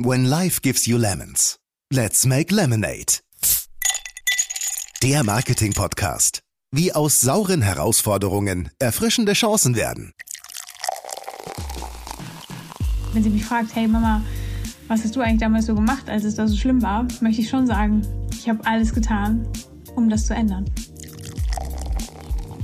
When 0.00 0.26
life 0.26 0.62
gives 0.62 0.86
you 0.86 0.96
lemons, 0.96 1.56
let's 1.92 2.24
make 2.24 2.54
lemonade. 2.54 3.18
Der 5.02 5.24
Marketing-Podcast. 5.24 6.38
Wie 6.70 6.92
aus 6.92 7.20
sauren 7.20 7.62
Herausforderungen 7.62 8.70
erfrischende 8.78 9.32
Chancen 9.32 9.74
werden. 9.74 10.12
Wenn 13.12 13.24
sie 13.24 13.30
mich 13.30 13.44
fragt, 13.44 13.74
hey 13.74 13.88
Mama, 13.88 14.22
was 14.86 15.02
hast 15.02 15.16
du 15.16 15.20
eigentlich 15.20 15.40
damals 15.40 15.66
so 15.66 15.74
gemacht, 15.74 16.08
als 16.08 16.22
es 16.22 16.36
da 16.36 16.46
so 16.46 16.56
schlimm 16.56 16.80
war, 16.80 17.08
möchte 17.20 17.42
ich 17.42 17.48
schon 17.48 17.66
sagen, 17.66 18.06
ich 18.30 18.48
habe 18.48 18.64
alles 18.66 18.94
getan, 18.94 19.48
um 19.96 20.08
das 20.08 20.26
zu 20.26 20.32
ändern. 20.32 20.70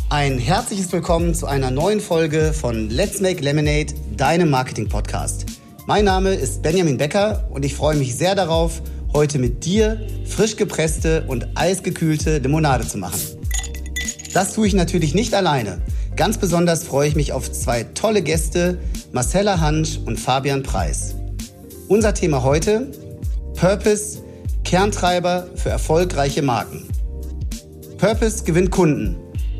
Ein 0.08 0.38
herzliches 0.38 0.92
Willkommen 0.92 1.34
zu 1.34 1.46
einer 1.46 1.72
neuen 1.72 1.98
Folge 1.98 2.52
von 2.52 2.90
Let's 2.90 3.20
Make 3.20 3.40
Lemonade, 3.40 3.92
deinem 4.16 4.50
Marketing-Podcast. 4.50 5.53
Mein 5.86 6.06
Name 6.06 6.34
ist 6.34 6.62
Benjamin 6.62 6.96
Becker 6.96 7.48
und 7.50 7.64
ich 7.64 7.74
freue 7.74 7.96
mich 7.96 8.16
sehr 8.16 8.34
darauf, 8.34 8.82
heute 9.12 9.38
mit 9.38 9.64
dir 9.64 10.00
frisch 10.24 10.56
gepresste 10.56 11.24
und 11.28 11.46
eisgekühlte 11.54 12.38
Limonade 12.38 12.86
zu 12.86 12.98
machen. 12.98 13.20
Das 14.32 14.54
tue 14.54 14.66
ich 14.66 14.74
natürlich 14.74 15.14
nicht 15.14 15.34
alleine. 15.34 15.82
Ganz 16.16 16.38
besonders 16.38 16.84
freue 16.84 17.08
ich 17.08 17.16
mich 17.16 17.32
auf 17.32 17.52
zwei 17.52 17.82
tolle 17.82 18.22
Gäste, 18.22 18.78
Marcella 19.12 19.60
Hansch 19.60 19.98
und 20.04 20.18
Fabian 20.18 20.62
Preis. 20.62 21.14
Unser 21.88 22.14
Thema 22.14 22.42
heute, 22.42 22.90
Purpose, 23.54 24.22
Kerntreiber 24.64 25.48
für 25.54 25.68
erfolgreiche 25.68 26.42
Marken. 26.42 26.88
Purpose 27.98 28.44
gewinnt 28.44 28.70
Kunden 28.70 29.16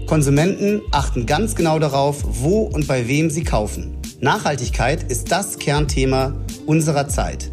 Konsumenten 0.06 0.82
achten 0.91 1.24
ganz 1.24 1.54
genau 1.54 1.79
darauf, 1.79 2.24
wo 2.24 2.62
und 2.62 2.87
bei 2.87 3.09
wem 3.09 3.30
sie 3.30 3.43
kaufen. 3.43 3.96
Nachhaltigkeit 4.20 5.10
ist 5.10 5.30
das 5.32 5.59
Kernthema 5.59 6.34
unserer 6.66 7.09
Zeit. 7.09 7.50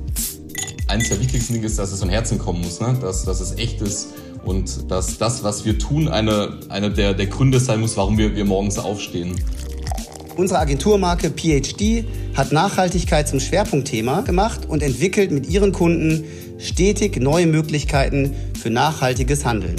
Eines 0.88 1.10
der 1.10 1.20
wichtigsten 1.20 1.54
Dinge 1.54 1.66
ist, 1.66 1.80
dass 1.80 1.92
es 1.92 2.00
von 2.00 2.10
Herzen 2.10 2.38
kommen 2.38 2.62
muss, 2.62 2.80
ne? 2.80 2.98
dass, 3.02 3.24
dass 3.24 3.40
es 3.40 3.58
echt 3.58 3.82
ist 3.82 4.10
und 4.46 4.92
dass 4.92 5.18
das, 5.18 5.44
was 5.44 5.66
wir 5.66 5.80
tun, 5.80 6.08
eine, 6.08 6.60
eine 6.70 6.92
der, 6.92 7.14
der 7.14 7.28
Gründe 7.28 7.60
sein 7.60 7.80
muss, 7.80 7.98
warum 7.98 8.18
wir, 8.18 8.36
wir 8.36 8.46
morgens 8.46 8.78
aufstehen. 8.78 9.36
Unsere 10.36 10.60
Agenturmarke 10.60 11.30
PhD 11.32 12.06
hat 12.36 12.52
Nachhaltigkeit 12.52 13.28
zum 13.28 13.40
Schwerpunktthema 13.40 14.22
gemacht 14.22 14.62
und 14.68 14.82
entwickelt 14.84 15.32
mit 15.32 15.48
ihren 15.50 15.72
Kunden 15.72 16.24
stetig 16.58 17.20
neue 17.20 17.48
Möglichkeiten 17.48 18.36
für 18.62 18.70
nachhaltiges 18.70 19.46
Handeln. 19.46 19.76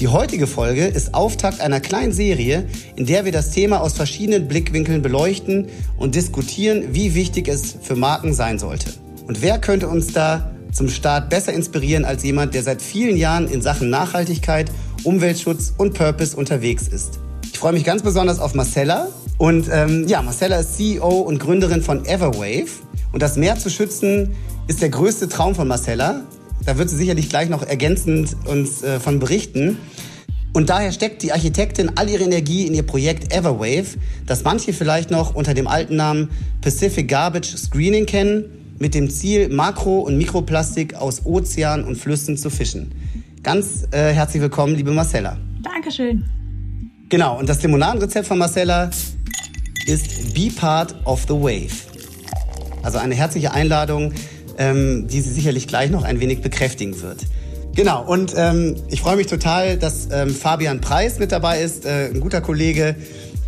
Die 0.00 0.08
heutige 0.08 0.46
Folge 0.46 0.86
ist 0.86 1.12
Auftakt 1.12 1.60
einer 1.60 1.78
kleinen 1.78 2.12
Serie, 2.12 2.64
in 2.96 3.04
der 3.04 3.26
wir 3.26 3.32
das 3.32 3.50
Thema 3.50 3.82
aus 3.82 3.92
verschiedenen 3.92 4.48
Blickwinkeln 4.48 5.02
beleuchten 5.02 5.66
und 5.98 6.14
diskutieren, 6.14 6.94
wie 6.94 7.14
wichtig 7.14 7.48
es 7.48 7.76
für 7.82 7.96
Marken 7.96 8.32
sein 8.32 8.58
sollte. 8.58 8.94
Und 9.26 9.42
wer 9.42 9.58
könnte 9.58 9.88
uns 9.88 10.06
da 10.14 10.52
zum 10.72 10.88
Start 10.88 11.28
besser 11.28 11.52
inspirieren 11.52 12.06
als 12.06 12.22
jemand, 12.22 12.54
der 12.54 12.62
seit 12.62 12.80
vielen 12.80 13.18
Jahren 13.18 13.46
in 13.46 13.60
Sachen 13.60 13.90
Nachhaltigkeit, 13.90 14.70
Umweltschutz 15.04 15.74
und 15.76 15.92
Purpose 15.92 16.34
unterwegs 16.34 16.88
ist? 16.88 17.18
Ich 17.52 17.58
freue 17.58 17.74
mich 17.74 17.84
ganz 17.84 18.00
besonders 18.00 18.38
auf 18.38 18.54
Marcella. 18.54 19.08
Und 19.36 19.68
ähm, 19.70 20.08
ja, 20.08 20.22
Marcella 20.22 20.60
ist 20.60 20.78
CEO 20.78 21.08
und 21.08 21.40
Gründerin 21.40 21.82
von 21.82 22.06
Everwave. 22.06 22.70
Und 23.12 23.20
das 23.20 23.36
Meer 23.36 23.58
zu 23.58 23.68
schützen 23.68 24.34
ist 24.66 24.80
der 24.80 24.88
größte 24.88 25.28
Traum 25.28 25.54
von 25.54 25.68
Marcella. 25.68 26.22
Da 26.64 26.76
wird 26.76 26.90
sie 26.90 26.96
sicherlich 26.96 27.28
gleich 27.28 27.48
noch 27.48 27.62
ergänzend 27.62 28.36
uns 28.46 28.82
äh, 28.82 29.00
von 29.00 29.18
berichten. 29.18 29.78
Und 30.52 30.68
daher 30.68 30.92
steckt 30.92 31.22
die 31.22 31.32
Architektin 31.32 31.92
all 31.94 32.08
ihre 32.08 32.24
Energie 32.24 32.66
in 32.66 32.74
ihr 32.74 32.82
Projekt 32.82 33.32
Everwave, 33.32 33.96
das 34.26 34.42
manche 34.42 34.72
vielleicht 34.72 35.10
noch 35.10 35.34
unter 35.34 35.54
dem 35.54 35.68
alten 35.68 35.96
Namen 35.96 36.30
Pacific 36.60 37.08
Garbage 37.08 37.56
Screening 37.56 38.04
kennen, 38.04 38.44
mit 38.78 38.94
dem 38.94 39.10
Ziel, 39.10 39.48
Makro- 39.48 40.00
und 40.00 40.16
Mikroplastik 40.16 40.94
aus 40.94 41.24
Ozeanen 41.24 41.86
und 41.86 41.96
Flüssen 41.96 42.36
zu 42.36 42.50
fischen. 42.50 42.92
Ganz 43.42 43.86
äh, 43.92 44.12
herzlich 44.12 44.42
willkommen, 44.42 44.74
liebe 44.74 44.90
Marcella. 44.90 45.38
Dankeschön. 45.62 46.24
Genau, 47.08 47.38
und 47.38 47.48
das 47.48 47.62
Limonadenrezept 47.62 48.26
von 48.26 48.38
Marcella 48.38 48.90
ist 49.86 50.34
Be 50.34 50.50
Part 50.54 50.94
of 51.04 51.22
the 51.28 51.34
Wave. 51.34 51.90
Also 52.82 52.98
eine 52.98 53.14
herzliche 53.14 53.52
Einladung, 53.52 54.12
ähm, 54.60 55.08
die 55.08 55.20
sie 55.22 55.30
sicherlich 55.30 55.66
gleich 55.66 55.90
noch 55.90 56.04
ein 56.04 56.20
wenig 56.20 56.42
bekräftigen 56.42 57.00
wird. 57.02 57.26
Genau, 57.74 58.04
und 58.04 58.34
ähm, 58.36 58.76
ich 58.88 59.00
freue 59.00 59.16
mich 59.16 59.26
total, 59.26 59.78
dass 59.78 60.08
ähm, 60.12 60.30
Fabian 60.30 60.80
Preis 60.80 61.18
mit 61.18 61.32
dabei 61.32 61.62
ist, 61.62 61.86
äh, 61.86 62.10
ein 62.12 62.20
guter 62.20 62.40
Kollege, 62.40 62.94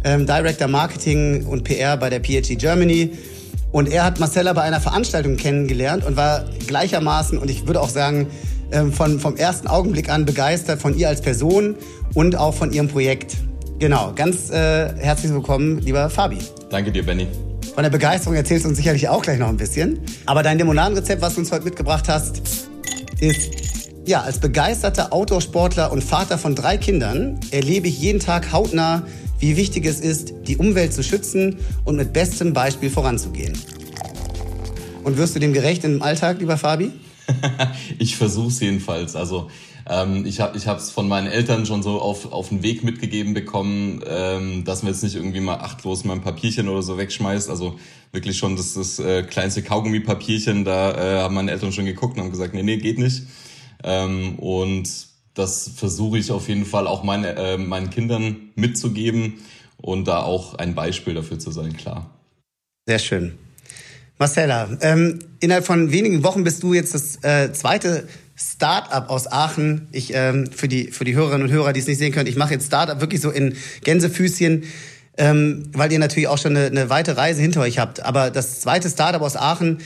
ähm, 0.05 0.27
Director 0.27 0.69
Marketing 0.69 1.45
und 1.45 1.65
PR 1.65 1.97
bei 1.97 2.09
der 2.09 2.21
PhD 2.21 2.59
Germany. 2.59 3.13
Und 3.73 3.89
er 3.89 4.05
hat 4.05 4.21
Marcella 4.21 4.53
bei 4.53 4.63
einer 4.63 4.81
Veranstaltung 4.81 5.37
kennengelernt 5.37 6.05
und 6.05 6.17
war 6.17 6.45
gleichermaßen, 6.67 7.39
und 7.39 7.51
ich 7.51 7.67
würde 7.67 7.81
auch 7.81 7.89
sagen, 7.89 8.29
ähm, 8.71 8.93
von, 8.93 9.21
vom 9.21 9.37
ersten 9.37 9.67
Augenblick 9.67 10.09
an 10.09 10.25
begeistert 10.25 10.81
von 10.81 10.97
ihr 10.97 11.09
als 11.09 11.21
Person 11.21 11.75
und 12.15 12.37
auch 12.37 12.55
von 12.55 12.73
ihrem 12.73 12.89
Projekt. 12.89 13.37
Genau, 13.79 14.13
ganz 14.15 14.51
äh, 14.51 14.95
herzlich 14.97 15.33
willkommen, 15.33 15.81
lieber 15.81 16.09
Fabi. 16.09 16.39
Danke 16.71 16.91
dir, 16.93 17.05
Benny. 17.05 17.27
Von 17.75 17.85
der 17.85 17.91
Begeisterung 17.91 18.37
erzählst 18.37 18.67
du 18.67 18.69
uns 18.69 18.77
sicherlich 18.77 19.09
auch 19.09 19.23
gleich 19.23 19.39
noch 19.39 19.49
ein 19.49 19.57
bisschen. 19.57 20.01
Aber 20.27 20.43
dein 20.43 20.59
Limonadenrezept, 20.59 21.23
was 21.23 21.35
du 21.35 21.41
uns 21.41 21.51
heute 21.53 21.65
mitgebracht 21.65 22.07
hast, 22.07 22.43
ist, 23.19 23.51
ja, 24.05 24.21
als 24.21 24.39
begeisterter 24.39 25.11
Outdoor-Sportler 25.13 25.91
und 25.91 26.05
Vater 26.05 26.37
von 26.37 26.55
drei 26.55 26.77
Kindern 26.77 27.41
erlebe 27.51 27.89
ich 27.89 27.99
jeden 27.99 28.21
Tag 28.21 28.53
hautnah, 28.53 29.07
wie 29.39 29.57
wichtig 29.57 29.87
es 29.87 30.01
ist, 30.01 30.35
die 30.47 30.59
Umwelt 30.59 30.93
zu 30.93 31.03
schützen 31.03 31.57
und 31.85 31.97
mit 31.97 32.13
bestem 32.13 32.53
Beispiel 32.53 32.91
voranzugehen. 32.91 33.57
Und 35.03 35.17
wirst 35.17 35.35
du 35.35 35.41
dem 35.41 35.55
gerecht 35.55 35.83
im 35.85 36.03
Alltag, 36.03 36.41
lieber 36.41 36.59
Fabi? 36.59 36.93
ich 37.99 38.17
versuche 38.17 38.49
es 38.49 38.61
jedenfalls. 38.61 39.17
Also 39.17 39.51
ähm, 39.89 40.25
ich 40.27 40.41
habe 40.41 40.57
es 40.57 40.91
von 40.91 41.09
meinen 41.09 41.27
Eltern 41.27 41.67
schon 41.67 41.83
so 41.83 42.01
auf, 42.01 42.33
auf 42.33 42.51
den 42.51 42.63
Weg 42.63 42.85
mitgegeben 42.85 43.35
bekommen, 43.35 44.03
ähm, 44.07 44.65
dass 44.65 44.83
man 44.83 44.93
jetzt 44.93 45.03
nicht 45.03 45.17
irgendwie 45.17 45.41
mal 45.41 45.57
achtlos 45.57 46.05
mal 46.05 46.15
ein 46.15 46.23
Papierchen 46.23 46.69
oder 46.69 46.83
so 46.83 46.99
wegschmeißt. 46.99 47.51
Also 47.51 47.79
wirklich 48.13 48.39
schon 48.39 48.57
das, 48.57 48.75
das 48.75 48.99
äh, 48.99 49.23
kleinste 49.23 49.63
Kaugummi-Papierchen, 49.63 50.65
da 50.65 50.93
äh, 50.93 51.23
haben 51.23 51.35
meine 51.35 51.51
Eltern 51.51 51.73
schon 51.73 51.87
geguckt 51.87 52.17
und 52.17 52.23
haben 52.23 52.31
gesagt, 52.31 52.55
nee, 52.55 52.63
nee, 52.63 52.77
geht 52.77 52.99
nicht. 52.99 53.23
Ähm, 53.83 54.39
und 54.39 54.89
das 55.35 55.71
versuche 55.75 56.19
ich 56.19 56.31
auf 56.31 56.49
jeden 56.49 56.67
Fall 56.67 56.87
auch 56.87 57.03
meine, 57.03 57.35
äh, 57.37 57.59
meinen 57.59 57.91
Kindern 57.91 58.51
mitzugeben 58.55 59.41
und 59.79 60.07
da 60.07 60.23
auch 60.23 60.55
ein 60.55 60.75
Beispiel 60.75 61.15
dafür 61.15 61.39
zu 61.39 61.51
sein, 61.51 61.77
klar. 61.77 62.11
Sehr 62.87 62.99
schön. 62.99 63.39
Marcella, 64.23 64.69
ähm, 64.83 65.19
innerhalb 65.41 65.67
von 65.67 65.91
wenigen 65.91 66.23
Wochen 66.23 66.45
bist 66.45 66.63
du 66.63 66.75
jetzt 66.75 66.95
das 66.95 67.25
äh, 67.25 67.53
zweite 67.53 68.07
Startup 68.37 69.11
aus 69.11 69.27
Aachen. 69.27 69.89
Ich 69.91 70.15
ähm, 70.15 70.47
für 70.47 70.69
die 70.69 70.93
für 70.93 71.03
die 71.03 71.17
Hörerinnen 71.17 71.49
und 71.49 71.53
Hörer, 71.53 71.73
die 71.73 71.81
es 71.81 71.89
nicht 71.89 71.99
sehen 71.99 72.13
können, 72.13 72.29
ich 72.29 72.37
mache 72.37 72.55
jetzt 72.55 72.67
Startup 72.67 73.01
wirklich 73.01 73.21
so 73.21 73.31
in 73.33 73.57
Gänsefüßchen, 73.83 74.63
ähm, 75.19 75.65
weil 75.73 75.91
ihr 75.91 75.99
natürlich 75.99 76.29
auch 76.29 76.39
schon 76.39 76.57
eine, 76.57 76.67
eine 76.67 76.89
weite 76.89 77.17
Reise 77.17 77.43
hinter 77.43 77.63
euch 77.63 77.81
habt. 77.81 78.05
Aber 78.05 78.31
das 78.31 78.61
zweite 78.61 78.89
Startup 78.89 79.21
aus 79.23 79.35
Aachen, 79.35 79.79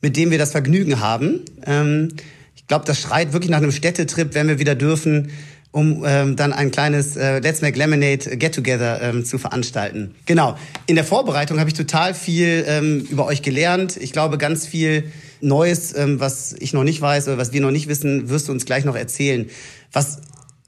mit 0.00 0.16
dem 0.16 0.30
wir 0.30 0.38
das 0.38 0.52
Vergnügen 0.52 1.00
haben, 1.00 1.40
ähm, 1.66 2.08
ich 2.56 2.66
glaube, 2.66 2.86
das 2.86 2.98
schreit 2.98 3.34
wirklich 3.34 3.50
nach 3.50 3.58
einem 3.58 3.72
Städtetrip, 3.72 4.34
wenn 4.34 4.48
wir 4.48 4.58
wieder 4.58 4.74
dürfen 4.74 5.32
um 5.72 6.04
ähm, 6.06 6.36
dann 6.36 6.52
ein 6.52 6.70
kleines 6.70 7.16
äh, 7.16 7.40
Let's 7.40 7.62
Make 7.62 7.78
Lemonade 7.78 8.36
Get 8.36 8.54
Together 8.54 9.00
ähm, 9.02 9.24
zu 9.24 9.38
veranstalten. 9.38 10.14
Genau. 10.26 10.56
In 10.86 10.96
der 10.96 11.04
Vorbereitung 11.04 11.58
habe 11.58 11.68
ich 11.68 11.74
total 11.74 12.14
viel 12.14 12.64
ähm, 12.68 13.06
über 13.10 13.26
euch 13.26 13.42
gelernt. 13.42 13.96
Ich 13.96 14.12
glaube, 14.12 14.38
ganz 14.38 14.66
viel 14.66 15.10
Neues, 15.40 15.96
ähm, 15.96 16.20
was 16.20 16.54
ich 16.60 16.72
noch 16.74 16.84
nicht 16.84 17.00
weiß 17.00 17.26
oder 17.28 17.38
was 17.38 17.52
wir 17.52 17.60
noch 17.60 17.70
nicht 17.70 17.88
wissen, 17.88 18.28
wirst 18.28 18.48
du 18.48 18.52
uns 18.52 18.66
gleich 18.66 18.84
noch 18.84 18.94
erzählen. 18.94 19.48
Was, 19.92 20.20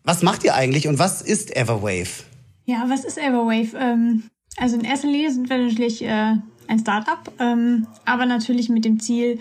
was 0.03 0.22
macht 0.22 0.43
ihr 0.43 0.54
eigentlich 0.54 0.88
und 0.88 0.98
was 0.98 1.22
ist 1.22 1.54
Everwave? 1.54 2.25
Ja, 2.64 2.87
was 2.88 3.04
ist 3.04 3.19
Everwave? 3.19 3.76
Ähm, 3.78 4.25
also 4.56 4.76
in 4.76 4.84
erster 4.84 5.09
Linie 5.09 5.31
sind 5.31 5.50
wir 5.50 5.59
natürlich 5.59 6.03
äh, 6.03 6.34
ein 6.66 6.78
Startup, 6.78 7.31
ähm, 7.38 7.87
aber 8.06 8.25
natürlich 8.25 8.70
mit 8.70 8.84
dem 8.84 9.00
Ziel, 9.00 9.38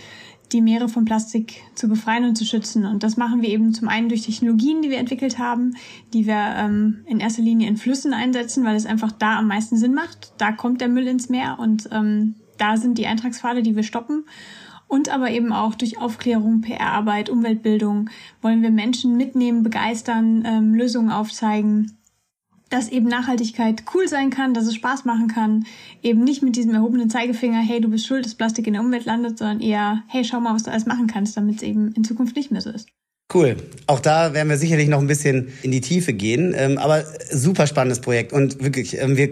die 0.53 0.61
Meere 0.61 0.87
von 0.87 1.05
Plastik 1.05 1.61
zu 1.75 1.87
befreien 1.87 2.25
und 2.25 2.35
zu 2.35 2.45
schützen. 2.45 2.85
Und 2.85 3.03
das 3.03 3.17
machen 3.17 3.41
wir 3.41 3.49
eben 3.49 3.73
zum 3.73 3.87
einen 3.87 4.09
durch 4.09 4.21
Technologien, 4.21 4.81
die 4.81 4.89
wir 4.89 4.99
entwickelt 4.99 5.39
haben, 5.39 5.75
die 6.13 6.27
wir 6.27 6.53
ähm, 6.57 7.03
in 7.07 7.19
erster 7.19 7.41
Linie 7.41 7.67
in 7.67 7.77
Flüssen 7.77 8.13
einsetzen, 8.13 8.63
weil 8.63 8.75
es 8.75 8.85
einfach 8.85 9.11
da 9.11 9.39
am 9.39 9.47
meisten 9.47 9.75
Sinn 9.75 9.93
macht. 9.93 10.33
Da 10.37 10.51
kommt 10.51 10.79
der 10.79 10.89
Müll 10.89 11.07
ins 11.07 11.29
Meer 11.29 11.57
und 11.59 11.89
ähm, 11.91 12.35
da 12.57 12.77
sind 12.77 12.97
die 12.97 13.07
Eintragspfade, 13.07 13.63
die 13.63 13.75
wir 13.75 13.83
stoppen. 13.83 14.25
Und 14.87 15.09
aber 15.09 15.31
eben 15.31 15.51
auch 15.51 15.73
durch 15.73 15.97
Aufklärung, 15.97 16.61
PR-Arbeit, 16.61 17.31
Umweltbildung 17.31 18.11
wollen 18.41 18.61
wir 18.61 18.69
Menschen 18.69 19.17
mitnehmen, 19.17 19.63
begeistern, 19.63 20.43
ähm, 20.45 20.75
Lösungen 20.75 21.09
aufzeigen 21.09 21.97
dass 22.73 22.89
eben 22.89 23.07
Nachhaltigkeit 23.07 23.83
cool 23.93 24.07
sein 24.07 24.31
kann, 24.31 24.55
dass 24.55 24.65
es 24.65 24.73
Spaß 24.75 25.05
machen 25.05 25.27
kann. 25.27 25.65
Eben 26.01 26.23
nicht 26.23 26.41
mit 26.41 26.55
diesem 26.55 26.73
erhobenen 26.73 27.09
Zeigefinger, 27.09 27.59
hey, 27.59 27.79
du 27.79 27.89
bist 27.89 28.07
schuld, 28.07 28.25
dass 28.25 28.33
Plastik 28.33 28.65
in 28.65 28.73
der 28.73 28.81
Umwelt 28.81 29.05
landet, 29.05 29.37
sondern 29.37 29.61
eher, 29.61 30.03
hey, 30.07 30.25
schau 30.25 30.39
mal, 30.39 30.55
was 30.55 30.63
du 30.63 30.71
alles 30.71 30.87
machen 30.87 31.05
kannst, 31.05 31.37
damit 31.37 31.57
es 31.57 31.61
eben 31.61 31.91
in 31.93 32.03
Zukunft 32.03 32.35
nicht 32.35 32.51
mehr 32.51 32.61
so 32.61 32.71
ist. 32.71 32.89
Cool. 33.31 33.57
Auch 33.85 33.99
da 33.99 34.33
werden 34.33 34.49
wir 34.49 34.57
sicherlich 34.57 34.89
noch 34.89 34.99
ein 34.99 35.07
bisschen 35.07 35.49
in 35.61 35.71
die 35.71 35.81
Tiefe 35.81 36.13
gehen. 36.13 36.53
Ähm, 36.57 36.79
aber 36.79 37.03
super 37.31 37.67
spannendes 37.67 38.01
Projekt. 38.01 38.33
Und 38.33 38.63
wirklich, 38.63 38.99
ähm, 38.99 39.17
wir 39.17 39.29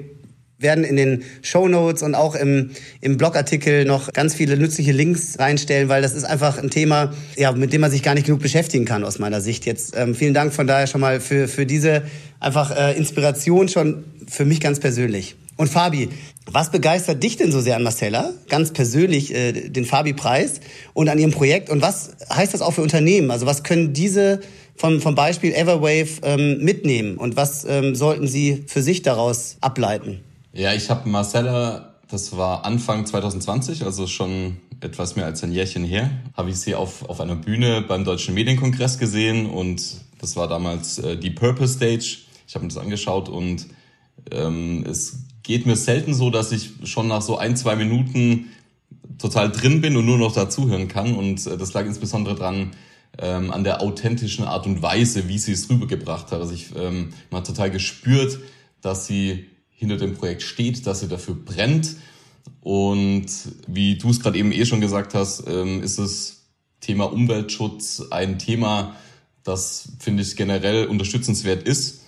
werden 0.61 0.83
in 0.83 0.95
den 0.95 1.23
Show 1.41 1.67
Notes 1.67 2.03
und 2.03 2.15
auch 2.15 2.35
im, 2.35 2.71
im 3.01 3.17
Blogartikel 3.17 3.85
noch 3.85 4.11
ganz 4.13 4.35
viele 4.35 4.57
nützliche 4.57 4.91
Links 4.91 5.39
reinstellen, 5.39 5.89
weil 5.89 6.01
das 6.01 6.13
ist 6.13 6.23
einfach 6.23 6.57
ein 6.57 6.69
Thema, 6.69 7.13
ja, 7.35 7.51
mit 7.51 7.73
dem 7.73 7.81
man 7.81 7.91
sich 7.91 8.03
gar 8.03 8.13
nicht 8.13 8.25
genug 8.25 8.41
beschäftigen 8.41 8.85
kann 8.85 9.03
aus 9.03 9.19
meiner 9.19 9.41
Sicht 9.41 9.65
jetzt. 9.65 9.95
Ähm, 9.97 10.15
vielen 10.15 10.33
Dank 10.33 10.53
von 10.53 10.67
daher 10.67 10.87
schon 10.87 11.01
mal 11.01 11.19
für, 11.19 11.47
für 11.47 11.65
diese 11.65 12.03
einfach 12.39 12.75
äh, 12.75 12.97
Inspiration 12.97 13.69
schon 13.69 14.03
für 14.27 14.45
mich 14.45 14.59
ganz 14.59 14.79
persönlich. 14.79 15.35
Und 15.57 15.67
Fabi, 15.67 16.09
was 16.51 16.71
begeistert 16.71 17.21
dich 17.21 17.37
denn 17.37 17.51
so 17.51 17.61
sehr 17.61 17.75
an 17.75 17.83
Marcella, 17.83 18.33
ganz 18.49 18.71
persönlich 18.71 19.33
äh, 19.33 19.51
den 19.51 19.85
Fabi-Preis 19.85 20.59
und 20.93 21.07
an 21.07 21.19
ihrem 21.19 21.31
Projekt? 21.31 21.69
Und 21.69 21.81
was 21.81 22.11
heißt 22.33 22.53
das 22.53 22.61
auch 22.61 22.71
für 22.71 22.81
Unternehmen? 22.81 23.29
Also 23.29 23.45
was 23.45 23.63
können 23.63 23.93
diese 23.93 24.41
vom, 24.75 25.01
vom 25.01 25.13
Beispiel 25.13 25.53
Everwave 25.53 26.09
ähm, 26.23 26.63
mitnehmen 26.63 27.17
und 27.17 27.35
was 27.35 27.65
ähm, 27.65 27.93
sollten 27.93 28.27
sie 28.27 28.63
für 28.65 28.81
sich 28.81 29.03
daraus 29.03 29.57
ableiten? 29.61 30.21
Ja, 30.53 30.73
ich 30.73 30.89
habe 30.89 31.07
Marcella, 31.07 31.95
das 32.09 32.35
war 32.35 32.65
Anfang 32.65 33.05
2020, 33.05 33.85
also 33.85 34.05
schon 34.05 34.57
etwas 34.81 35.15
mehr 35.15 35.25
als 35.25 35.41
ein 35.43 35.53
Jährchen 35.53 35.85
her, 35.85 36.11
habe 36.35 36.49
ich 36.49 36.57
sie 36.57 36.75
auf, 36.75 37.07
auf 37.07 37.21
einer 37.21 37.37
Bühne 37.37 37.81
beim 37.81 38.03
Deutschen 38.03 38.33
Medienkongress 38.33 38.97
gesehen 38.97 39.45
und 39.45 39.81
das 40.19 40.35
war 40.35 40.49
damals 40.49 40.99
äh, 40.99 41.15
die 41.15 41.29
Purpose 41.29 41.75
Stage. 41.75 42.17
Ich 42.47 42.55
habe 42.55 42.65
mir 42.65 42.69
das 42.69 42.77
angeschaut 42.77 43.29
und 43.29 43.67
ähm, 44.29 44.83
es 44.85 45.23
geht 45.41 45.65
mir 45.65 45.77
selten 45.77 46.13
so, 46.13 46.29
dass 46.29 46.51
ich 46.51 46.71
schon 46.83 47.07
nach 47.07 47.21
so 47.21 47.37
ein, 47.37 47.55
zwei 47.55 47.77
Minuten 47.77 48.49
total 49.19 49.53
drin 49.53 49.79
bin 49.79 49.95
und 49.95 50.05
nur 50.05 50.17
noch 50.17 50.33
dazuhören 50.33 50.89
kann. 50.89 51.15
Und 51.15 51.47
äh, 51.47 51.57
das 51.57 51.71
lag 51.71 51.85
insbesondere 51.85 52.35
dran, 52.35 52.71
ähm, 53.17 53.51
an 53.51 53.63
der 53.63 53.81
authentischen 53.81 54.43
Art 54.43 54.65
und 54.65 54.81
Weise, 54.81 55.29
wie 55.29 55.39
sie 55.39 55.53
es 55.53 55.69
rübergebracht 55.69 56.31
hat. 56.31 56.41
Also 56.41 56.53
ich 56.53 56.75
ähm, 56.75 57.13
man 57.29 57.39
hat 57.39 57.47
total 57.47 57.71
gespürt, 57.71 58.39
dass 58.81 59.07
sie 59.07 59.47
hinter 59.81 59.97
dem 59.97 60.13
Projekt 60.13 60.43
steht, 60.43 60.85
dass 60.85 60.99
sie 60.99 61.07
dafür 61.07 61.33
brennt. 61.33 61.95
Und 62.61 63.25
wie 63.65 63.97
du 63.97 64.11
es 64.11 64.19
gerade 64.19 64.37
eben 64.37 64.51
eh 64.51 64.63
schon 64.65 64.79
gesagt 64.79 65.15
hast, 65.15 65.43
ähm, 65.47 65.81
ist 65.81 65.97
das 65.97 66.43
Thema 66.81 67.05
Umweltschutz 67.05 68.03
ein 68.11 68.37
Thema, 68.37 68.95
das, 69.43 69.93
finde 69.97 70.21
ich, 70.21 70.35
generell 70.35 70.85
unterstützenswert 70.85 71.63
ist. 71.63 72.01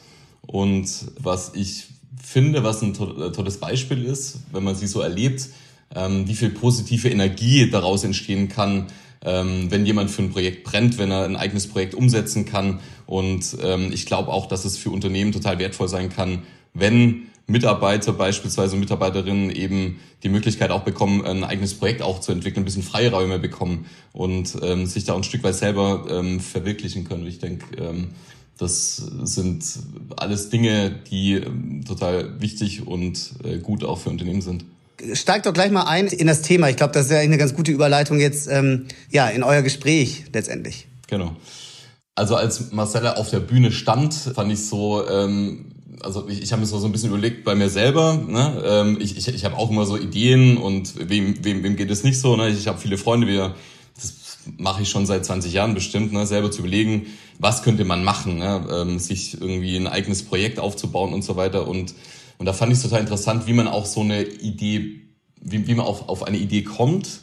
Und 0.45 0.87
was 1.17 1.53
ich 1.55 1.85
finde, 2.21 2.63
was 2.63 2.83
ein 2.83 2.91
äh, 2.91 3.31
tolles 3.31 3.57
Beispiel 3.57 4.05
ist, 4.05 4.37
wenn 4.51 4.63
man 4.63 4.75
sie 4.75 4.85
so 4.85 5.01
erlebt, 5.01 5.49
ähm, 5.95 6.27
wie 6.27 6.35
viel 6.35 6.51
positive 6.51 7.09
Energie 7.09 7.71
daraus 7.71 8.03
entstehen 8.03 8.49
kann, 8.49 8.85
ähm, 9.23 9.71
wenn 9.71 9.83
jemand 9.83 10.11
für 10.11 10.21
ein 10.21 10.29
Projekt 10.29 10.63
brennt, 10.63 10.99
wenn 10.99 11.09
er 11.09 11.25
ein 11.25 11.37
eigenes 11.37 11.65
Projekt 11.65 11.95
umsetzen 11.95 12.45
kann. 12.45 12.81
Und 13.07 13.57
ich 13.91 14.05
glaube 14.05 14.31
auch, 14.31 14.47
dass 14.47 14.65
es 14.65 14.77
für 14.77 14.89
Unternehmen 14.89 15.31
total 15.31 15.59
wertvoll 15.59 15.87
sein 15.87 16.09
kann, 16.09 16.43
wenn 16.73 17.27
Mitarbeiter 17.45 18.13
beispielsweise 18.13 18.77
Mitarbeiterinnen 18.77 19.51
eben 19.51 19.99
die 20.23 20.29
Möglichkeit 20.29 20.71
auch 20.71 20.83
bekommen, 20.83 21.25
ein 21.25 21.43
eigenes 21.43 21.73
Projekt 21.73 22.01
auch 22.01 22.19
zu 22.21 22.31
entwickeln, 22.31 22.63
ein 22.63 22.65
bisschen 22.65 22.83
Freiräume 22.83 23.37
bekommen 23.37 23.85
und 24.13 24.57
ähm, 24.61 24.85
sich 24.85 25.03
da 25.03 25.15
ein 25.15 25.23
Stück 25.23 25.43
weit 25.43 25.55
selber 25.55 26.05
ähm, 26.09 26.39
verwirklichen 26.39 27.03
können. 27.03 27.27
Ich 27.27 27.39
denke, 27.39 27.65
ähm, 27.77 28.11
das 28.57 28.95
sind 29.23 29.65
alles 30.15 30.49
Dinge, 30.49 30.91
die 31.11 31.33
ähm, 31.33 31.83
total 31.85 32.39
wichtig 32.39 32.87
und 32.87 33.33
äh, 33.43 33.57
gut 33.57 33.83
auch 33.83 33.99
für 33.99 34.09
Unternehmen 34.09 34.41
sind. 34.41 34.63
Steigt 35.13 35.45
doch 35.45 35.53
gleich 35.53 35.71
mal 35.71 35.83
ein 35.83 36.07
in 36.07 36.27
das 36.27 36.43
Thema. 36.43 36.69
Ich 36.69 36.77
glaube, 36.77 36.93
das 36.93 37.07
ist 37.07 37.11
ja 37.11 37.17
eine 37.17 37.37
ganz 37.37 37.55
gute 37.55 37.71
Überleitung 37.71 38.19
jetzt 38.19 38.47
ähm, 38.47 38.85
ja 39.09 39.27
in 39.27 39.43
euer 39.43 39.63
Gespräch 39.63 40.25
letztendlich. 40.31 40.87
Genau. 41.07 41.35
Also 42.15 42.35
als 42.35 42.71
Marcella 42.71 43.15
auf 43.15 43.31
der 43.31 43.39
Bühne 43.39 43.71
stand, 43.71 44.13
fand 44.13 44.51
ich 44.51 44.65
so, 44.65 45.05
ähm, 45.09 45.72
also 46.01 46.27
ich, 46.27 46.41
ich 46.41 46.51
habe 46.51 46.61
mir 46.61 46.65
so, 46.65 46.83
ein 46.83 46.91
bisschen 46.91 47.09
überlegt 47.09 47.43
bei 47.43 47.55
mir 47.55 47.69
selber. 47.69 48.15
Ne? 48.15 48.63
Ähm, 48.65 48.97
ich 48.99 49.17
ich, 49.17 49.27
ich 49.27 49.45
habe 49.45 49.57
auch 49.57 49.69
immer 49.69 49.85
so 49.85 49.97
Ideen 49.97 50.57
und 50.57 51.09
wem, 51.09 51.43
wem, 51.43 51.63
wem 51.63 51.75
geht 51.75 51.91
es 51.91 52.03
nicht 52.03 52.19
so. 52.19 52.35
Ne? 52.35 52.49
Ich, 52.49 52.59
ich 52.59 52.67
habe 52.67 52.79
viele 52.79 52.97
Freunde, 52.97 53.27
wir 53.27 53.55
mache 54.57 54.81
ich 54.81 54.89
schon 54.89 55.05
seit 55.05 55.25
20 55.25 55.53
Jahren 55.53 55.73
bestimmt, 55.73 56.11
ne, 56.11 56.25
selber 56.25 56.51
zu 56.51 56.59
überlegen, 56.59 57.07
was 57.39 57.63
könnte 57.63 57.85
man 57.85 58.03
machen, 58.03 58.39
ne, 58.39 58.65
ähm, 58.71 58.99
sich 58.99 59.39
irgendwie 59.39 59.75
ein 59.77 59.87
eigenes 59.87 60.23
Projekt 60.23 60.59
aufzubauen 60.59 61.13
und 61.13 61.23
so 61.23 61.35
weiter. 61.35 61.67
Und, 61.67 61.93
und 62.37 62.45
da 62.45 62.53
fand 62.53 62.71
ich 62.71 62.77
es 62.77 62.83
total 62.83 63.01
interessant, 63.01 63.47
wie 63.47 63.53
man 63.53 63.67
auch 63.67 63.85
so 63.85 64.01
eine 64.01 64.23
Idee, 64.23 65.01
wie, 65.41 65.67
wie 65.67 65.75
man 65.75 65.85
auf, 65.85 66.09
auf 66.09 66.23
eine 66.23 66.37
Idee 66.37 66.63
kommt 66.63 67.21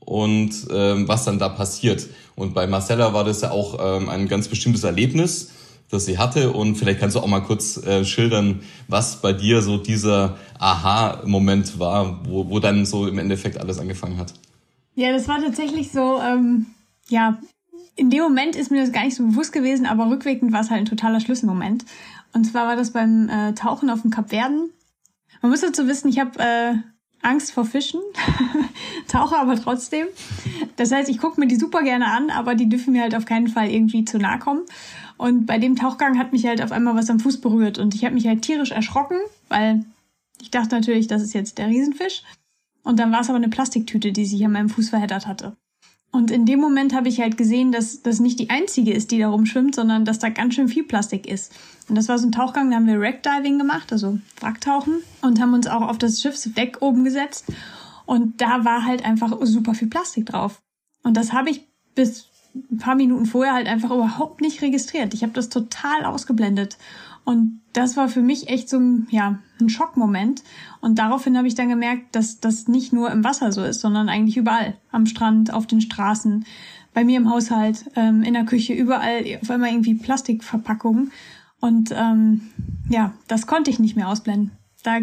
und 0.00 0.52
ähm, 0.70 1.08
was 1.08 1.24
dann 1.24 1.38
da 1.38 1.48
passiert. 1.48 2.06
Und 2.34 2.54
bei 2.54 2.66
Marcella 2.66 3.12
war 3.12 3.24
das 3.24 3.40
ja 3.40 3.50
auch 3.50 3.78
ähm, 3.80 4.08
ein 4.08 4.28
ganz 4.28 4.48
bestimmtes 4.48 4.84
Erlebnis, 4.84 5.50
das 5.90 6.06
sie 6.06 6.18
hatte. 6.18 6.52
Und 6.52 6.76
vielleicht 6.76 7.00
kannst 7.00 7.16
du 7.16 7.20
auch 7.20 7.26
mal 7.26 7.40
kurz 7.40 7.76
äh, 7.78 8.04
schildern, 8.04 8.60
was 8.88 9.20
bei 9.20 9.32
dir 9.32 9.62
so 9.62 9.78
dieser 9.78 10.36
Aha-Moment 10.58 11.78
war, 11.78 12.24
wo, 12.26 12.48
wo 12.50 12.58
dann 12.58 12.86
so 12.86 13.06
im 13.06 13.18
Endeffekt 13.18 13.58
alles 13.58 13.78
angefangen 13.78 14.18
hat. 14.18 14.34
Ja, 14.94 15.12
das 15.12 15.28
war 15.28 15.40
tatsächlich 15.40 15.92
so, 15.92 16.20
ähm, 16.20 16.66
ja, 17.08 17.38
in 17.96 18.10
dem 18.10 18.22
Moment 18.22 18.56
ist 18.56 18.70
mir 18.70 18.80
das 18.80 18.92
gar 18.92 19.04
nicht 19.04 19.16
so 19.16 19.24
bewusst 19.24 19.52
gewesen, 19.52 19.86
aber 19.86 20.10
rückwirkend 20.10 20.52
war 20.52 20.60
es 20.60 20.70
halt 20.70 20.82
ein 20.82 20.86
totaler 20.86 21.20
Schlüsselmoment. 21.20 21.84
Und 22.32 22.44
zwar 22.44 22.66
war 22.66 22.76
das 22.76 22.92
beim 22.92 23.28
äh, 23.28 23.54
Tauchen 23.54 23.90
auf 23.90 24.02
dem 24.02 24.10
Kap 24.10 24.30
Verden. 24.30 24.70
Man 25.42 25.50
muss 25.50 25.60
dazu 25.60 25.86
wissen, 25.86 26.08
ich 26.08 26.18
habe 26.18 26.38
äh, 26.38 26.74
Angst 27.22 27.52
vor 27.52 27.64
Fischen, 27.64 28.00
tauche 29.08 29.36
aber 29.36 29.60
trotzdem. 29.60 30.06
Das 30.76 30.92
heißt, 30.92 31.08
ich 31.08 31.18
gucke 31.18 31.40
mir 31.40 31.48
die 31.48 31.56
super 31.56 31.82
gerne 31.82 32.06
an, 32.06 32.30
aber 32.30 32.54
die 32.54 32.68
dürfen 32.68 32.92
mir 32.92 33.02
halt 33.02 33.14
auf 33.14 33.24
keinen 33.24 33.48
Fall 33.48 33.70
irgendwie 33.70 34.04
zu 34.04 34.18
nahe 34.18 34.38
kommen. 34.38 34.62
Und 35.18 35.46
bei 35.46 35.58
dem 35.58 35.76
Tauchgang 35.76 36.16
hat 36.16 36.32
mich 36.32 36.46
halt 36.46 36.62
auf 36.62 36.72
einmal 36.72 36.94
was 36.94 37.10
am 37.10 37.20
Fuß 37.20 37.40
berührt 37.40 37.78
und 37.78 37.94
ich 37.94 38.04
habe 38.04 38.14
mich 38.14 38.26
halt 38.26 38.42
tierisch 38.42 38.70
erschrocken, 38.70 39.18
weil 39.48 39.84
ich 40.40 40.50
dachte 40.50 40.76
natürlich, 40.76 41.08
das 41.08 41.22
ist 41.22 41.34
jetzt 41.34 41.58
der 41.58 41.66
Riesenfisch. 41.66 42.22
Und 42.84 42.98
dann 42.98 43.12
war 43.12 43.20
es 43.20 43.28
aber 43.28 43.36
eine 43.36 43.48
Plastiktüte, 43.48 44.12
die 44.12 44.24
sich 44.24 44.44
an 44.44 44.52
meinem 44.52 44.70
Fuß 44.70 44.90
verheddert 44.90 45.26
hatte. 45.26 45.56
Und 46.10 46.30
in 46.30 46.46
dem 46.46 46.60
Moment 46.60 46.94
habe 46.94 47.08
ich 47.08 47.20
halt 47.20 47.36
gesehen, 47.36 47.70
dass 47.70 48.00
das 48.02 48.18
nicht 48.20 48.38
die 48.38 48.48
einzige 48.48 48.92
ist, 48.94 49.10
die 49.10 49.18
da 49.18 49.28
rumschwimmt, 49.28 49.74
sondern 49.74 50.04
dass 50.04 50.18
da 50.18 50.30
ganz 50.30 50.54
schön 50.54 50.68
viel 50.68 50.84
Plastik 50.84 51.26
ist. 51.26 51.52
Und 51.88 51.96
das 51.96 52.08
war 52.08 52.18
so 52.18 52.26
ein 52.26 52.32
Tauchgang, 52.32 52.70
da 52.70 52.76
haben 52.76 52.86
wir 52.86 52.98
Wreckdiving 52.98 53.58
gemacht, 53.58 53.92
also 53.92 54.18
Wracktauchen, 54.40 55.02
und 55.20 55.40
haben 55.40 55.52
uns 55.52 55.66
auch 55.66 55.82
auf 55.82 55.98
das 55.98 56.22
Schiffsdeck 56.22 56.78
oben 56.80 57.04
gesetzt. 57.04 57.44
Und 58.06 58.40
da 58.40 58.64
war 58.64 58.84
halt 58.84 59.04
einfach 59.04 59.36
super 59.42 59.74
viel 59.74 59.88
Plastik 59.88 60.26
drauf. 60.26 60.62
Und 61.02 61.16
das 61.16 61.32
habe 61.32 61.50
ich 61.50 61.66
bis 61.94 62.28
ein 62.70 62.78
paar 62.78 62.94
Minuten 62.94 63.26
vorher 63.26 63.54
halt 63.54 63.66
einfach 63.66 63.90
überhaupt 63.90 64.40
nicht 64.40 64.62
registriert. 64.62 65.14
Ich 65.14 65.22
habe 65.22 65.32
das 65.32 65.48
total 65.48 66.04
ausgeblendet. 66.04 66.78
Und 67.24 67.60
das 67.74 67.96
war 67.96 68.08
für 68.08 68.22
mich 68.22 68.48
echt 68.48 68.70
so 68.70 68.78
ein, 68.78 69.06
ja, 69.10 69.38
ein 69.60 69.68
Schockmoment. 69.68 70.42
Und 70.80 70.98
daraufhin 70.98 71.36
habe 71.36 71.46
ich 71.46 71.54
dann 71.54 71.68
gemerkt, 71.68 72.16
dass 72.16 72.40
das 72.40 72.68
nicht 72.68 72.92
nur 72.92 73.10
im 73.10 73.22
Wasser 73.22 73.52
so 73.52 73.62
ist, 73.62 73.80
sondern 73.80 74.08
eigentlich 74.08 74.36
überall. 74.36 74.78
Am 74.90 75.04
Strand, 75.04 75.52
auf 75.52 75.66
den 75.66 75.80
Straßen, 75.82 76.46
bei 76.94 77.04
mir 77.04 77.18
im 77.18 77.30
Haushalt, 77.30 77.84
ähm, 77.96 78.22
in 78.22 78.32
der 78.32 78.44
Küche, 78.44 78.72
überall 78.72 79.22
auf 79.42 79.50
einmal 79.50 79.70
irgendwie 79.70 79.94
Plastikverpackungen. 79.94 81.12
Und 81.60 81.92
ähm, 81.94 82.48
ja, 82.88 83.12
das 83.26 83.46
konnte 83.46 83.70
ich 83.70 83.78
nicht 83.78 83.94
mehr 83.94 84.08
ausblenden. 84.08 84.52
Da 84.82 85.00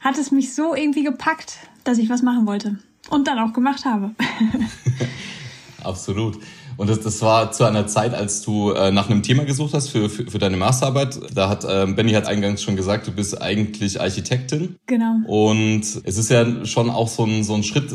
hat 0.00 0.18
es 0.18 0.30
mich 0.30 0.54
so 0.54 0.74
irgendwie 0.74 1.02
gepackt, 1.02 1.58
dass 1.82 1.98
ich 1.98 2.10
was 2.10 2.22
machen 2.22 2.46
wollte. 2.46 2.78
Und 3.10 3.26
dann 3.26 3.38
auch 3.38 3.52
gemacht 3.52 3.84
habe. 3.84 4.14
Absolut. 5.84 6.38
Und 6.76 6.90
das, 6.90 7.00
das 7.00 7.22
war 7.22 7.52
zu 7.52 7.64
einer 7.64 7.86
Zeit, 7.86 8.14
als 8.14 8.42
du 8.42 8.72
äh, 8.72 8.90
nach 8.90 9.08
einem 9.08 9.22
Thema 9.22 9.44
gesucht 9.44 9.74
hast 9.74 9.88
für, 9.88 10.10
für, 10.10 10.26
für 10.26 10.38
deine 10.38 10.56
Masterarbeit. 10.56 11.18
Da 11.34 11.48
hat 11.48 11.64
äh, 11.64 11.86
Benny 11.86 12.12
hat 12.12 12.26
eingangs 12.26 12.62
schon 12.62 12.76
gesagt, 12.76 13.06
du 13.06 13.12
bist 13.12 13.40
eigentlich 13.40 14.00
Architektin. 14.00 14.76
Genau. 14.86 15.18
Und 15.26 15.82
es 15.82 16.18
ist 16.18 16.30
ja 16.30 16.64
schon 16.66 16.90
auch 16.90 17.08
so 17.08 17.24
ein, 17.24 17.44
so 17.44 17.54
ein 17.54 17.62
Schritt 17.62 17.94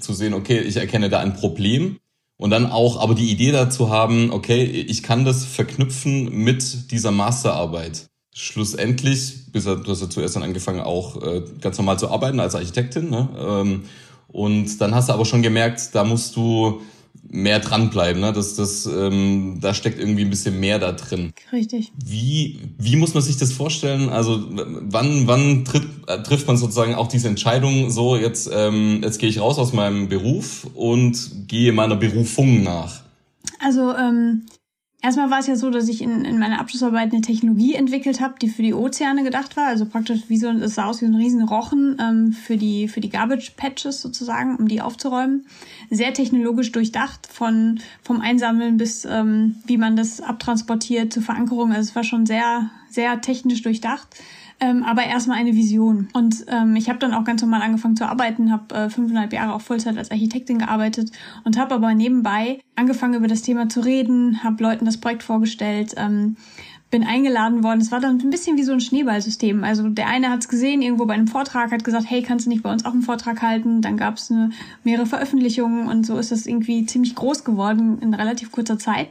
zu 0.00 0.12
sehen, 0.12 0.34
okay, 0.34 0.58
ich 0.58 0.76
erkenne 0.76 1.08
da 1.08 1.20
ein 1.20 1.34
Problem. 1.34 1.96
Und 2.36 2.50
dann 2.50 2.70
auch 2.70 2.98
aber 2.98 3.14
die 3.14 3.30
Idee 3.30 3.52
dazu 3.52 3.90
haben, 3.90 4.30
okay, 4.32 4.64
ich 4.64 5.02
kann 5.02 5.26
das 5.26 5.44
verknüpfen 5.44 6.30
mit 6.32 6.90
dieser 6.90 7.10
Masterarbeit. 7.10 8.06
Schlussendlich, 8.34 9.52
bis 9.52 9.64
du 9.64 9.84
hast 9.86 10.00
ja 10.00 10.08
zuerst 10.08 10.36
dann 10.36 10.42
angefangen, 10.42 10.80
auch 10.80 11.22
äh, 11.22 11.42
ganz 11.60 11.76
normal 11.76 11.98
zu 11.98 12.10
arbeiten 12.10 12.40
als 12.40 12.54
Architektin. 12.54 13.10
Ne? 13.10 13.28
Ähm, 13.38 13.82
und 14.28 14.80
dann 14.80 14.94
hast 14.94 15.08
du 15.08 15.12
aber 15.12 15.26
schon 15.26 15.42
gemerkt, 15.42 15.94
da 15.94 16.04
musst 16.04 16.36
du 16.36 16.80
mehr 17.30 17.60
dranbleiben. 17.60 18.20
Ne? 18.20 18.32
Das, 18.32 18.56
das, 18.56 18.86
ähm, 18.86 19.58
da 19.60 19.72
steckt 19.72 19.98
irgendwie 19.98 20.24
ein 20.24 20.30
bisschen 20.30 20.58
mehr 20.58 20.78
da 20.78 20.92
drin. 20.92 21.32
Richtig. 21.52 21.92
Wie, 22.04 22.60
wie 22.78 22.96
muss 22.96 23.14
man 23.14 23.22
sich 23.22 23.36
das 23.36 23.52
vorstellen? 23.52 24.08
Also 24.08 24.44
wann, 24.48 25.26
wann 25.26 25.64
tritt, 25.64 25.84
äh, 26.08 26.22
trifft 26.22 26.46
man 26.46 26.56
sozusagen 26.56 26.94
auch 26.94 27.08
diese 27.08 27.28
Entscheidung, 27.28 27.90
so 27.90 28.16
jetzt, 28.16 28.50
ähm, 28.52 29.00
jetzt 29.02 29.18
gehe 29.18 29.28
ich 29.28 29.40
raus 29.40 29.58
aus 29.58 29.72
meinem 29.72 30.08
Beruf 30.08 30.66
und 30.74 31.46
gehe 31.46 31.72
meiner 31.72 31.96
Berufung 31.96 32.62
nach? 32.62 33.02
Also 33.60 33.94
ähm, 33.94 34.46
Erstmal 35.02 35.30
war 35.30 35.38
es 35.38 35.46
ja 35.46 35.56
so, 35.56 35.70
dass 35.70 35.88
ich 35.88 36.02
in, 36.02 36.26
in 36.26 36.38
meiner 36.38 36.60
Abschlussarbeit 36.60 37.12
eine 37.12 37.22
Technologie 37.22 37.74
entwickelt 37.74 38.20
habe, 38.20 38.34
die 38.40 38.48
für 38.50 38.62
die 38.62 38.74
Ozeane 38.74 39.24
gedacht 39.24 39.56
war. 39.56 39.66
Also 39.66 39.86
praktisch 39.86 40.24
wie 40.28 40.36
so, 40.36 40.50
es 40.50 40.74
sah 40.74 40.84
aus 40.84 41.00
wie 41.00 41.06
ein 41.06 41.14
riesen 41.14 41.42
Rochen 41.42 41.96
ähm, 41.98 42.32
für 42.32 42.58
die 42.58 42.86
für 42.86 43.00
die 43.00 43.08
Garbage 43.08 43.52
Patches 43.56 44.02
sozusagen, 44.02 44.56
um 44.56 44.68
die 44.68 44.82
aufzuräumen. 44.82 45.46
Sehr 45.88 46.12
technologisch 46.12 46.70
durchdacht, 46.72 47.26
von 47.26 47.80
vom 48.02 48.20
Einsammeln 48.20 48.76
bis 48.76 49.06
ähm, 49.06 49.56
wie 49.64 49.78
man 49.78 49.96
das 49.96 50.20
abtransportiert 50.20 51.14
zur 51.14 51.22
Verankerung. 51.22 51.72
Also 51.72 51.88
es 51.88 51.96
war 51.96 52.04
schon 52.04 52.26
sehr 52.26 52.70
sehr 52.90 53.22
technisch 53.22 53.62
durchdacht. 53.62 54.06
Ähm, 54.60 54.82
aber 54.84 55.04
erstmal 55.04 55.38
eine 55.38 55.54
Vision. 55.54 56.08
Und 56.12 56.44
ähm, 56.48 56.76
ich 56.76 56.88
habe 56.88 56.98
dann 56.98 57.14
auch 57.14 57.24
ganz 57.24 57.42
normal 57.42 57.62
angefangen 57.62 57.96
zu 57.96 58.06
arbeiten, 58.06 58.52
habe 58.52 58.74
äh, 58.74 58.90
fünfeinhalb 58.90 59.32
Jahre 59.32 59.54
auch 59.54 59.60
Vollzeit 59.60 59.96
als 59.96 60.10
Architektin 60.10 60.58
gearbeitet 60.58 61.10
und 61.44 61.58
habe 61.58 61.74
aber 61.74 61.94
nebenbei 61.94 62.60
angefangen 62.76 63.14
über 63.14 63.28
das 63.28 63.42
Thema 63.42 63.68
zu 63.68 63.80
reden, 63.80 64.44
habe 64.44 64.62
Leuten 64.62 64.84
das 64.84 64.98
Projekt 64.98 65.22
vorgestellt. 65.22 65.94
Ähm, 65.96 66.36
bin 66.90 67.04
eingeladen 67.04 67.62
worden. 67.62 67.80
Es 67.80 67.92
war 67.92 68.00
dann 68.00 68.18
ein 68.18 68.30
bisschen 68.30 68.56
wie 68.56 68.64
so 68.64 68.72
ein 68.72 68.80
Schneeballsystem. 68.80 69.62
Also 69.62 69.88
der 69.88 70.08
eine 70.08 70.28
hat 70.28 70.40
es 70.40 70.48
gesehen 70.48 70.82
irgendwo 70.82 71.06
bei 71.06 71.14
einem 71.14 71.28
Vortrag, 71.28 71.70
hat 71.70 71.84
gesagt, 71.84 72.10
hey, 72.10 72.20
kannst 72.22 72.46
du 72.46 72.50
nicht 72.50 72.64
bei 72.64 72.72
uns 72.72 72.84
auch 72.84 72.92
einen 72.92 73.02
Vortrag 73.02 73.42
halten? 73.42 73.80
Dann 73.80 73.96
gab 73.96 74.16
es 74.16 74.32
mehrere 74.82 75.06
Veröffentlichungen 75.06 75.86
und 75.86 76.04
so 76.04 76.18
ist 76.18 76.32
das 76.32 76.46
irgendwie 76.46 76.86
ziemlich 76.86 77.14
groß 77.14 77.44
geworden 77.44 77.98
in 78.00 78.12
relativ 78.12 78.50
kurzer 78.50 78.78
Zeit. 78.78 79.10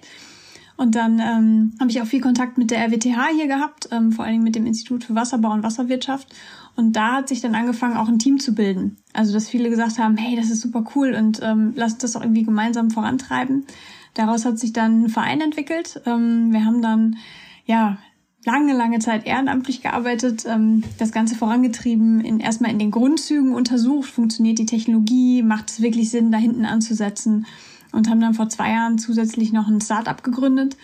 Und 0.80 0.96
dann 0.96 1.20
ähm, 1.20 1.74
habe 1.78 1.92
ich 1.92 2.02
auch 2.02 2.06
viel 2.06 2.22
Kontakt 2.22 2.58
mit 2.58 2.72
der 2.72 2.80
RWTH 2.86 3.36
hier 3.36 3.48
gehabt, 3.48 3.90
ähm, 3.92 4.14
vor 4.14 4.24
allen 4.24 4.36
Dingen 4.36 4.46
mit 4.46 4.56
dem 4.56 4.66
Institut 4.66 5.04
für 5.04 5.14
Wasserbau 5.14 5.52
und 5.52 5.62
Wasserwirtschaft. 5.62 6.34
Und 6.78 6.96
da 6.96 7.16
hat 7.16 7.28
sich 7.28 7.42
dann 7.42 7.54
angefangen, 7.54 7.98
auch 7.98 8.08
ein 8.08 8.18
Team 8.18 8.40
zu 8.40 8.56
bilden. 8.56 8.96
Also 9.12 9.34
dass 9.34 9.50
viele 9.50 9.70
gesagt 9.70 10.00
haben, 10.00 10.16
hey, 10.16 10.38
das 10.38 10.50
ist 10.50 10.62
super 10.62 10.86
cool 10.96 11.16
und 11.16 11.42
ähm, 11.44 11.74
lass 11.76 11.92
uns 11.92 12.02
das 12.04 12.16
auch 12.16 12.22
irgendwie 12.22 12.44
gemeinsam 12.44 12.92
vorantreiben. 12.92 13.66
Daraus 14.14 14.46
hat 14.46 14.58
sich 14.58 14.72
dann 14.72 15.04
ein 15.04 15.10
Verein 15.10 15.42
entwickelt. 15.42 16.02
Ähm, 16.06 16.54
wir 16.54 16.64
haben 16.64 16.82
dann 16.82 17.18
ja, 17.66 17.98
lange, 18.46 18.72
lange 18.72 19.00
Zeit 19.00 19.28
ehrenamtlich 19.28 19.82
gearbeitet, 19.82 20.46
ähm, 20.48 20.86
das 20.98 21.12
Ganze 21.12 21.36
vorangetrieben, 21.36 22.22
in, 22.22 22.40
erstmal 22.40 22.72
in 22.72 22.80
den 22.80 22.92
Grundzügen 22.92 23.54
untersucht, 23.54 24.10
funktioniert 24.10 24.60
die 24.60 24.66
Technologie, 24.66 25.44
macht 25.44 25.72
es 25.72 25.82
wirklich 25.82 26.10
Sinn, 26.10 26.32
da 26.32 26.38
hinten 26.38 26.64
anzusetzen 26.64 27.46
und 27.92 28.10
haben 28.10 28.22
dann 28.22 28.34
vor 28.34 28.50
zwei 28.50 28.72
Jahren 28.72 29.00
zusätzlich 29.00 29.52
noch 29.52 29.68
ein 29.68 29.82
Startup 29.82 30.24
gegründet, 30.24 30.78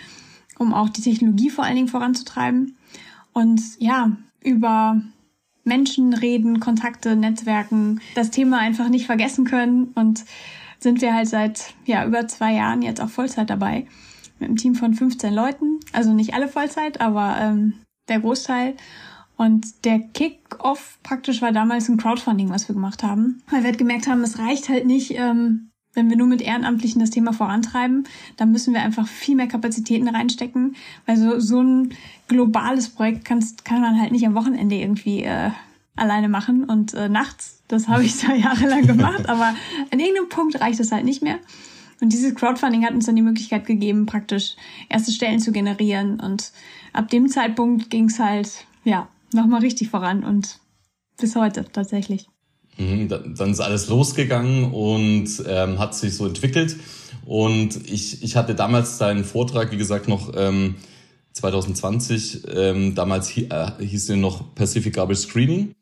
um 0.58 0.74
auch 0.74 0.90
die 0.90 1.02
Technologie 1.02 1.50
vor 1.50 1.64
allen 1.64 1.76
Dingen 1.76 1.88
voranzutreiben. 1.88 2.76
Und 3.34 3.62
ja, 3.80 4.12
über 4.42 5.02
Menschen 5.64 6.14
reden, 6.14 6.60
Kontakte, 6.60 7.16
Netzwerken, 7.16 8.00
das 8.14 8.32
Thema 8.32 8.60
einfach 8.60 8.90
nicht 8.90 9.06
vergessen 9.06 9.46
können 9.46 9.92
und 9.96 10.24
sind 10.80 11.02
wir 11.02 11.14
halt 11.14 11.28
seit 11.28 11.74
ja 11.86 12.06
über 12.06 12.28
zwei 12.28 12.54
Jahren 12.54 12.82
jetzt 12.82 13.02
auch 13.02 13.10
Vollzeit 13.10 13.50
dabei 13.50 13.88
mit 14.40 14.50
einem 14.50 14.58
Team 14.58 14.76
von 14.76 14.94
15 14.94 15.34
Leuten. 15.34 15.80
Also 15.94 16.14
nicht 16.14 16.34
alle 16.34 16.48
Vollzeit, 16.48 17.02
aber 17.02 17.38
ähm, 17.40 17.74
der 18.08 18.20
Großteil. 18.20 18.76
Und 19.38 19.86
der 19.86 20.00
Kick-Off 20.00 21.00
praktisch 21.04 21.42
war 21.42 21.52
damals 21.52 21.90
ein 21.90 21.98
Crowdfunding, 21.98 22.50
was 22.50 22.70
wir 22.70 22.76
gemacht 22.76 23.04
haben. 23.04 23.42
Weil 23.50 23.62
wir 23.62 23.70
halt 23.70 23.78
gemerkt 23.78 24.08
haben, 24.08 24.24
es 24.24 24.40
reicht 24.40 24.70
halt 24.70 24.86
nicht, 24.86 25.12
ähm, 25.18 25.72
wenn 25.96 26.10
wir 26.10 26.18
nur 26.18 26.28
mit 26.28 26.42
Ehrenamtlichen 26.42 27.00
das 27.00 27.10
Thema 27.10 27.34
vorantreiben. 27.34 28.06
Dann 28.38 28.52
müssen 28.52 28.74
wir 28.74 28.82
einfach 28.82 29.08
viel 29.08 29.36
mehr 29.36 29.48
Kapazitäten 29.48 30.08
reinstecken. 30.08 30.76
Weil 31.06 31.18
so, 31.18 31.40
so 31.40 31.62
ein 31.62 31.94
globales 32.28 32.90
Projekt 32.90 33.26
kannst, 33.26 33.66
kann 33.66 33.82
man 33.82 34.00
halt 34.00 34.12
nicht 34.12 34.28
am 34.28 34.36
Wochenende 34.36 34.76
irgendwie 34.76 35.24
äh, 35.24 35.50
alleine 35.96 36.30
machen 36.30 36.66
und 36.66 36.94
äh, 36.94 37.10
nachts. 37.10 37.64
Das 37.68 37.88
habe 37.88 38.04
ich 38.04 38.16
zwei 38.16 38.36
Jahre 38.38 38.68
lang 38.68 38.86
gemacht, 38.86 39.28
aber 39.28 39.56
an 39.92 40.00
irgendeinem 40.00 40.30
Punkt 40.30 40.60
reicht 40.60 40.80
es 40.80 40.92
halt 40.92 41.06
nicht 41.06 41.24
mehr. 41.24 41.40
Und 42.02 42.12
dieses 42.12 42.36
Crowdfunding 42.36 42.86
hat 42.86 42.94
uns 42.94 43.06
dann 43.06 43.16
die 43.16 43.22
Möglichkeit 43.22 43.66
gegeben, 43.66 44.06
praktisch 44.06 44.56
erste 44.90 45.12
Stellen 45.12 45.40
zu 45.40 45.52
generieren. 45.52 46.20
Und 46.20 46.52
ab 46.92 47.10
dem 47.10 47.30
Zeitpunkt 47.30 47.90
ging 47.90 48.06
es 48.06 48.20
halt, 48.20 48.66
ja, 48.84 49.08
nochmal 49.34 49.62
richtig 49.62 49.90
voran 49.90 50.24
und 50.24 50.60
bis 51.18 51.36
heute 51.36 51.66
tatsächlich. 51.72 52.28
Mhm, 52.78 53.08
dann 53.08 53.52
ist 53.52 53.62
alles 53.62 53.88
losgegangen 53.88 54.72
und 54.72 55.30
ähm, 55.48 55.80
hat 55.80 55.96
sich 55.96 56.16
so 56.16 56.26
entwickelt. 56.26 56.76
Und 57.26 57.90
ich, 57.90 58.22
ich 58.22 58.36
hatte 58.36 58.54
damals 58.54 58.98
deinen 58.98 59.24
Vortrag, 59.24 59.72
wie 59.72 59.78
gesagt, 59.78 60.08
noch 60.08 60.34
ähm, 60.36 60.76
2020, 61.34 62.44
ähm, 62.54 62.96
damals 62.96 63.36
hi, 63.36 63.48
äh, 63.50 63.72
hieß 63.84 64.10
er 64.10 64.18
noch 64.18 64.56
Pacific 64.56 64.94
Garbage 64.94 65.20
Screening. 65.20 65.74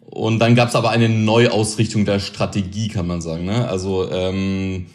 Und 0.00 0.38
dann 0.38 0.54
gab 0.54 0.68
es 0.68 0.74
aber 0.74 0.90
eine 0.90 1.08
Neuausrichtung 1.08 2.04
der 2.04 2.20
Strategie, 2.20 2.88
kann 2.88 3.06
man 3.06 3.20
sagen. 3.20 3.44
Ne? 3.44 3.66
Also 3.66 4.10
ähm, 4.10 4.86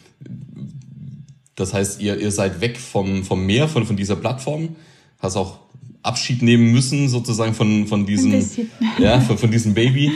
das 1.56 1.74
heißt, 1.74 2.02
ihr, 2.02 2.18
ihr 2.18 2.32
seid 2.32 2.62
weg 2.62 2.78
vom, 2.78 3.24
vom 3.24 3.46
Meer, 3.46 3.68
von, 3.68 3.86
von 3.86 3.98
dieser 3.98 4.16
Plattform, 4.16 4.76
hast 5.20 5.36
auch 5.36 5.60
Abschied 6.02 6.42
nehmen 6.42 6.72
müssen, 6.72 7.10
sozusagen 7.10 7.54
von, 7.54 7.88
von 7.88 8.06
diesem, 8.06 8.46
ja, 8.98 9.20
von, 9.20 9.38
von 9.38 9.52
diesem 9.52 9.74
Baby. 9.74 10.12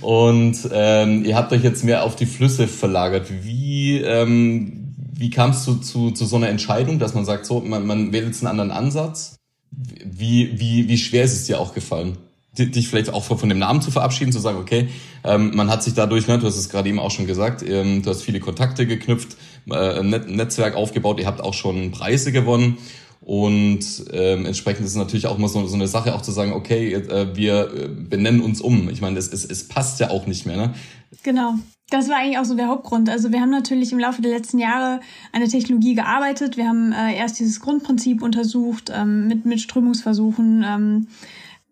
Und 0.00 0.56
ähm, 0.72 1.24
ihr 1.24 1.36
habt 1.36 1.52
euch 1.52 1.62
jetzt 1.62 1.84
mehr 1.84 2.04
auf 2.04 2.16
die 2.16 2.26
Flüsse 2.26 2.68
verlagert. 2.68 3.28
Wie, 3.42 3.98
ähm, 3.98 4.94
wie 5.12 5.30
kamst 5.30 5.66
du 5.66 5.74
zu, 5.74 6.10
zu 6.10 6.24
so 6.24 6.36
einer 6.36 6.48
Entscheidung, 6.48 6.98
dass 6.98 7.14
man 7.14 7.24
sagt, 7.24 7.46
so, 7.46 7.60
man, 7.60 7.86
man 7.86 8.12
wählt 8.12 8.26
jetzt 8.26 8.42
einen 8.42 8.60
anderen 8.60 8.70
Ansatz? 8.70 9.36
Wie, 9.70 10.58
wie, 10.58 10.88
wie 10.88 10.98
schwer 10.98 11.24
ist 11.24 11.32
es 11.32 11.44
dir 11.44 11.60
auch 11.60 11.74
gefallen? 11.74 12.16
dich 12.58 12.88
vielleicht 12.88 13.10
auch 13.10 13.22
von 13.22 13.48
dem 13.48 13.58
Namen 13.58 13.80
zu 13.80 13.90
verabschieden, 13.92 14.32
zu 14.32 14.40
sagen, 14.40 14.58
okay, 14.58 14.88
ähm, 15.22 15.52
man 15.54 15.70
hat 15.70 15.84
sich 15.84 15.94
dadurch, 15.94 16.26
ne, 16.26 16.38
du 16.38 16.46
hast 16.46 16.56
es 16.56 16.68
gerade 16.68 16.88
eben 16.88 16.98
auch 16.98 17.12
schon 17.12 17.26
gesagt, 17.26 17.62
ähm, 17.62 18.02
du 18.02 18.10
hast 18.10 18.22
viele 18.22 18.40
Kontakte 18.40 18.86
geknüpft, 18.86 19.36
äh, 19.70 20.02
Net 20.02 20.28
Netzwerk 20.28 20.74
aufgebaut, 20.74 21.20
ihr 21.20 21.26
habt 21.26 21.40
auch 21.40 21.54
schon 21.54 21.92
Preise 21.92 22.32
gewonnen 22.32 22.78
und 23.20 23.80
ähm, 24.12 24.46
entsprechend 24.46 24.84
ist 24.84 24.92
es 24.92 24.96
natürlich 24.96 25.26
auch 25.26 25.36
immer 25.36 25.48
so, 25.48 25.66
so 25.66 25.74
eine 25.74 25.88
Sache, 25.88 26.14
auch 26.14 26.22
zu 26.22 26.32
sagen, 26.32 26.52
okay, 26.52 26.94
äh, 26.94 27.36
wir 27.36 27.70
äh, 27.74 27.88
benennen 27.88 28.40
uns 28.40 28.60
um. 28.60 28.88
Ich 28.88 29.00
meine, 29.00 29.18
es, 29.18 29.28
es, 29.32 29.44
es 29.44 29.68
passt 29.68 30.00
ja 30.00 30.10
auch 30.10 30.26
nicht 30.26 30.46
mehr. 30.46 30.56
Ne? 30.56 30.74
Genau. 31.22 31.54
Das 31.90 32.08
war 32.08 32.16
eigentlich 32.16 32.38
auch 32.38 32.44
so 32.44 32.54
der 32.54 32.68
Hauptgrund. 32.68 33.10
Also 33.10 33.32
wir 33.32 33.40
haben 33.40 33.50
natürlich 33.50 33.92
im 33.92 33.98
Laufe 33.98 34.22
der 34.22 34.30
letzten 34.30 34.58
Jahre 34.58 35.00
an 35.32 35.40
der 35.40 35.48
Technologie 35.48 35.94
gearbeitet. 35.94 36.56
Wir 36.56 36.68
haben 36.68 36.92
äh, 36.92 37.16
erst 37.16 37.40
dieses 37.40 37.60
Grundprinzip 37.60 38.22
untersucht 38.22 38.90
ähm, 38.94 39.26
mit, 39.26 39.44
mit 39.44 39.60
Strömungsversuchen. 39.60 40.64
Ähm, 40.66 41.06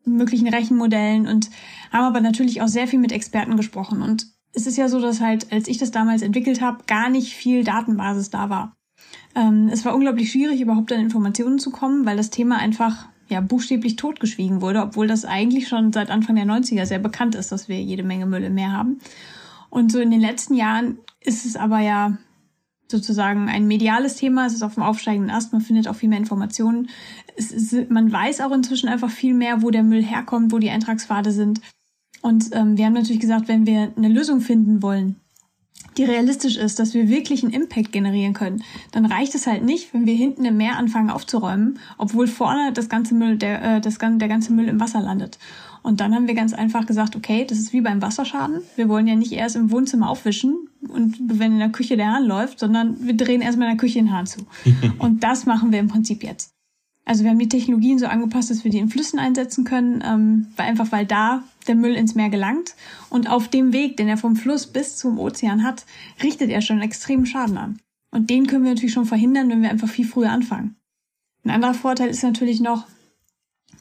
möglichen 0.05 0.49
Rechenmodellen 0.49 1.26
und 1.26 1.50
haben 1.93 2.05
aber 2.05 2.21
natürlich 2.21 2.62
auch 2.62 2.69
sehr 2.69 2.87
viel 2.88 2.99
mit 2.99 3.12
Experten 3.12 3.57
gesprochen. 3.57 4.02
Und 4.02 4.26
es 4.55 4.67
ist 4.67 4.78
ja 4.78 4.88
so, 4.88 5.00
dass 5.00 5.21
halt, 5.21 5.52
als 5.52 5.69
ich 5.69 5.78
das 5.78 5.90
damals 5.90 6.23
entwickelt 6.23 6.61
habe, 6.61 6.85
gar 6.87 7.11
nicht 7.11 7.35
viel 7.35 7.64
Datenbasis 7.64 8.31
da 8.31 8.49
war. 8.49 8.78
Ähm, 9.35 9.69
es 9.73 9.85
war 9.85 9.95
unglaublich 9.95 10.31
schwierig, 10.33 10.61
überhaupt 10.61 10.93
an 10.93 11.01
Informationen 11.01 11.59
zu 11.59 11.71
kommen, 11.71 12.07
weil 12.07 12.17
das 12.17 12.31
Thema 12.31 12.57
einfach 12.57 13.07
ja 13.29 13.41
buchstäblich 13.41 13.97
totgeschwiegen 13.97 14.63
wurde, 14.63 14.83
obwohl 14.83 15.07
das 15.07 15.25
eigentlich 15.25 15.69
schon 15.69 15.93
seit 15.93 16.11
Anfang 16.11 16.37
der 16.37 16.47
90er 16.47 16.87
sehr 16.87 16.99
bekannt 16.99 17.35
ist, 17.35 17.53
dass 17.53 17.69
wir 17.69 17.81
jede 17.81 18.03
Menge 18.03 18.27
Müll 18.27 18.45
im 18.45 18.55
Meer 18.55 18.73
haben. 18.73 19.01
Und 19.71 19.93
so 19.93 20.01
in 20.01 20.11
den 20.11 20.21
letzten 20.21 20.55
Jahren 20.55 20.99
ist 21.21 21.45
es 21.45 21.57
aber 21.57 21.81
ja 21.81 22.17
sozusagen 22.91 23.49
ein 23.49 23.67
mediales 23.67 24.17
Thema. 24.17 24.47
Es 24.47 24.55
ist 24.55 24.63
auf 24.63 24.75
dem 24.75 24.83
aufsteigenden 24.83 25.31
Ast. 25.31 25.53
Man 25.53 25.61
findet 25.61 25.89
auch 25.89 25.95
viel 25.95 26.09
mehr 26.09 26.19
Informationen. 26.19 26.89
Ist, 27.37 27.91
man 27.91 28.11
weiß 28.11 28.41
auch 28.41 28.53
inzwischen 28.53 28.89
einfach 28.89 29.11
viel 29.11 29.35
mehr, 29.35 29.63
wo 29.63 29.71
der 29.71 29.83
Müll 29.83 30.03
herkommt, 30.03 30.53
wo 30.53 30.59
die 30.59 30.71
Eintragspfade 30.71 31.31
sind. 31.31 31.61
Und 32.23 32.47
ähm, 32.53 32.77
wir 32.79 32.87
haben 32.87 32.95
natürlich 32.95 33.21
gesagt, 33.21 33.47
wenn 33.47 33.67
wir 33.67 33.93
eine 33.95 34.09
Lösung 34.09 34.41
finden 34.41 34.83
wollen, 34.83 35.17
die 35.97 36.05
realistisch 36.05 36.57
ist, 36.57 36.79
dass 36.79 36.95
wir 36.95 37.09
wirklich 37.09 37.43
einen 37.43 37.53
Impact 37.53 37.93
generieren 37.93 38.33
können, 38.33 38.63
dann 38.93 39.05
reicht 39.05 39.35
es 39.35 39.47
halt 39.47 39.65
nicht, 39.65 39.93
wenn 39.93 40.07
wir 40.07 40.15
hinten 40.15 40.45
im 40.45 40.57
Meer 40.57 40.77
anfangen 40.77 41.11
aufzuräumen, 41.11 41.79
obwohl 41.99 42.29
vorne 42.29 42.73
das 42.73 42.89
ganze 42.89 43.15
Müll, 43.15 43.37
der, 43.37 43.77
äh, 43.77 43.81
das, 43.81 43.99
der 43.99 44.29
ganze 44.29 44.53
Müll 44.53 44.69
im 44.69 44.81
Wasser 44.81 45.01
landet. 45.01 45.39
Und 45.83 46.01
dann 46.01 46.15
haben 46.15 46.27
wir 46.27 46.35
ganz 46.35 46.53
einfach 46.53 46.87
gesagt, 46.87 47.17
okay, 47.17 47.47
das 47.49 47.59
ist 47.59 47.73
wie 47.73 47.81
beim 47.81 48.03
Wasserschaden. 48.03 48.61
Wir 48.77 48.89
wollen 48.89 49.07
ja 49.07 49.17
nicht 49.17 49.33
erst 49.33 49.57
im 49.57 49.71
Wohnzimmer 49.71 50.11
aufwischen 50.11 50.69
und 50.89 51.17
wenn 51.21 51.53
in 51.53 51.59
der 51.59 51.71
Küche 51.71 51.97
der 51.97 52.13
Hahn 52.13 52.25
läuft, 52.25 52.59
sondern 52.59 52.97
wir 53.07 53.17
drehen 53.17 53.41
erstmal 53.41 53.69
in 53.69 53.77
der 53.77 53.81
Küche 53.81 53.99
den 53.99 54.13
Hahn 54.13 54.27
zu. 54.27 54.41
und 54.99 55.25
das 55.25 55.47
machen 55.47 55.73
wir 55.73 55.81
im 55.81 55.89
Prinzip 55.89 56.23
jetzt. 56.23 56.53
Also 57.05 57.25
wir 57.25 57.31
haben 57.31 57.39
die 57.39 57.49
Technologien 57.49 57.99
so 57.99 58.07
angepasst, 58.07 58.51
dass 58.51 58.65
wir 58.65 58.71
die 58.71 58.79
in 58.79 58.91
Flüssen 58.91 59.19
einsetzen 59.19 59.65
können, 59.65 60.05
ähm, 60.05 60.49
weil 60.57 60.67
einfach 60.67 60.93
weil 60.93 61.07
da 61.07 61.43
der 61.69 61.75
Müll 61.75 61.95
ins 61.95 62.15
Meer 62.15 62.31
gelangt 62.31 62.75
und 63.11 63.31
auf 63.31 63.49
dem 63.49 63.73
Weg, 63.73 63.97
den 63.97 64.09
er 64.09 64.17
vom 64.17 64.37
Fluss 64.37 64.67
bis 64.67 64.97
zum 64.97 65.19
Ozean 65.19 65.63
hat, 65.63 65.85
richtet 66.23 66.51
er 66.51 66.61
schon 66.61 66.81
extremen 66.81 67.27
Schaden 67.27 67.59
an. 67.59 67.79
Und 68.11 68.31
den 68.31 68.47
können 68.47 68.65
wir 68.65 68.73
natürlich 68.73 68.95
schon 68.95 69.05
verhindern, 69.05 69.51
wenn 69.51 69.63
wir 69.63 69.71
einfach 69.71 69.89
viel 69.89 70.07
früher 70.07 70.31
anfangen. 70.31 70.77
Ein 71.45 71.51
anderer 71.51 71.75
Vorteil 71.75 72.09
ist 72.09 72.23
natürlich 72.23 72.61
noch, 72.61 72.87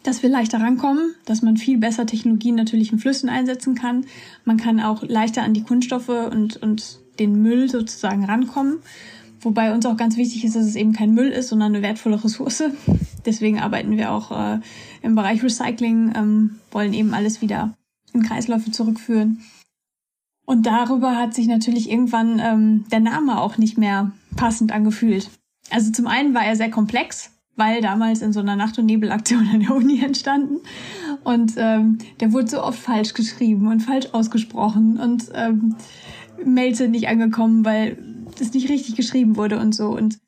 dass 0.04 0.24
wir 0.24 0.30
leichter 0.30 0.60
rankommen, 0.60 1.16
dass 1.26 1.42
man 1.42 1.58
viel 1.58 1.78
besser 1.78 2.06
Technologien 2.06 2.56
natürlich 2.56 2.92
in 2.92 3.00
Flüssen 3.00 3.30
einsetzen 3.30 3.76
kann. 3.76 4.06
Man 4.46 4.58
kann 4.58 4.80
auch 4.80 5.04
leichter 5.04 5.44
an 5.44 5.54
die 5.54 5.64
Kunststoffe 5.64 6.10
und, 6.10 6.58
und 6.58 7.00
den 7.20 7.42
Müll 7.42 7.70
sozusagen 7.70 8.24
rankommen. 8.24 8.80
Wobei 9.42 9.74
uns 9.74 9.86
auch 9.86 9.98
ganz 9.98 10.18
wichtig 10.18 10.44
ist, 10.46 10.56
dass 10.56 10.66
es 10.66 10.76
eben 10.76 10.94
kein 10.94 11.14
Müll 11.14 11.30
ist, 11.30 11.50
sondern 11.50 11.76
eine 11.76 11.84
wertvolle 11.84 12.24
Ressource. 12.24 12.64
Deswegen 13.26 13.60
arbeiten 13.60 13.98
wir 13.98 14.12
auch 14.12 14.32
äh, 14.32 14.60
im 15.02 15.16
Bereich 15.16 15.44
Recycling, 15.44 16.14
ähm, 16.16 16.60
wollen 16.72 16.94
eben 16.94 17.14
alles 17.14 17.42
wieder 17.42 17.77
in 18.14 18.24
Kreisläufe 18.24 18.72
zurückführen. 18.72 19.44
Und 20.46 20.66
darüber 20.66 21.18
hat 21.18 21.34
sich 21.34 21.48
natürlich 21.48 21.90
irgendwann 21.92 22.40
ähm, 22.40 22.86
der 22.92 23.02
Name 23.02 23.42
auch 23.42 23.58
nicht 23.58 23.78
mehr 23.78 24.12
passend 24.36 24.72
angefühlt. 24.72 25.30
Also 25.70 25.92
zum 25.92 26.08
einen 26.08 26.34
war 26.34 26.46
er 26.46 26.56
sehr 26.56 26.72
komplex, 26.72 27.32
weil 27.58 27.82
damals 27.82 28.22
in 28.22 28.32
so 28.32 28.40
einer 28.40 28.56
Nacht- 28.56 28.80
und 28.80 28.86
Nebelaktion 28.86 29.48
an 29.54 29.60
der 29.60 29.76
Uni 29.76 30.00
entstanden. 30.04 30.58
Und 31.24 31.56
ähm, 31.58 31.98
der 32.22 32.32
wurde 32.32 32.48
so 32.48 32.64
oft 32.64 32.80
falsch 32.80 33.14
geschrieben 33.14 33.68
und 33.68 33.82
falsch 33.82 34.08
ausgesprochen 34.14 34.98
und 35.00 35.30
ähm, 35.34 35.76
Mails 36.46 36.78
sind 36.78 36.92
nicht 36.92 37.08
angekommen, 37.08 37.66
weil 37.66 37.98
das 38.38 38.54
nicht 38.54 38.70
richtig 38.70 38.96
geschrieben 38.96 39.36
wurde 39.36 39.60
und 39.60 39.74
so. 39.74 39.90
Und 39.90 40.20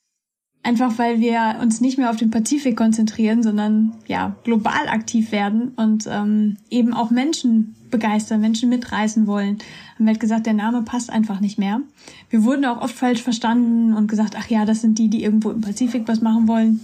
Einfach 0.62 0.98
weil 0.98 1.22
wir 1.22 1.58
uns 1.62 1.80
nicht 1.80 1.98
mehr 1.98 2.10
auf 2.10 2.18
den 2.18 2.32
Pazifik 2.32 2.76
konzentrieren, 2.76 3.44
sondern 3.44 3.94
ja 4.08 4.36
global 4.44 4.90
aktiv 4.90 5.32
werden 5.32 5.70
und 5.78 6.06
ähm, 6.10 6.58
eben 6.70 6.94
auch 6.94 7.12
Menschen 7.12 7.76
begeistern, 7.90 8.42
Menschen 8.42 8.70
mitreißen 8.70 9.26
wollen. 9.26 9.60
Haben 9.96 10.06
wir 10.06 10.08
halt 10.08 10.20
gesagt, 10.20 10.46
der 10.46 10.54
Name 10.54 10.82
passt 10.84 11.10
einfach 11.10 11.40
nicht 11.40 11.58
mehr. 11.58 11.82
Wir 12.30 12.44
wurden 12.44 12.66
auch 12.66 12.82
oft 12.82 12.96
falsch 12.96 13.24
verstanden 13.24 13.94
und 13.94 14.08
gesagt, 14.08 14.36
ach 14.38 14.48
ja, 14.50 14.66
das 14.66 14.82
sind 14.82 15.00
die, 15.00 15.10
die 15.10 15.24
irgendwo 15.24 15.50
im 15.50 15.62
Pazifik 15.62 16.08
was 16.08 16.22
machen 16.22 16.48
wollen. 16.48 16.82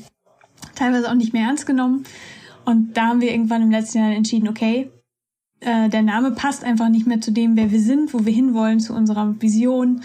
Teilweise 0.75 1.10
auch 1.10 1.15
nicht 1.15 1.34
mehr 1.34 1.48
ernst 1.48 1.65
genommen. 1.65 2.05
Und 2.63 2.98
da 2.98 3.08
haben 3.08 3.22
wir 3.22 3.32
irgendwann 3.32 3.62
im 3.62 3.72
letzten 3.72 4.00
Jahr 4.00 4.12
entschieden, 4.12 4.48
okay, 4.48 4.89
äh, 5.60 5.89
der 5.89 6.01
Name 6.01 6.32
passt 6.32 6.63
einfach 6.63 6.89
nicht 6.89 7.08
mehr 7.08 7.22
zu 7.22 7.32
dem, 7.32 7.55
wer 7.55 7.72
wir 7.72 7.79
sind, 7.79 8.13
wo 8.13 8.25
wir 8.25 8.34
hinwollen, 8.34 8.79
zu 8.79 8.94
unserer 8.94 9.36
Vision. 9.41 10.01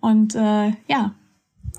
Und 0.00 0.34
äh, 0.34 0.72
ja, 0.88 1.14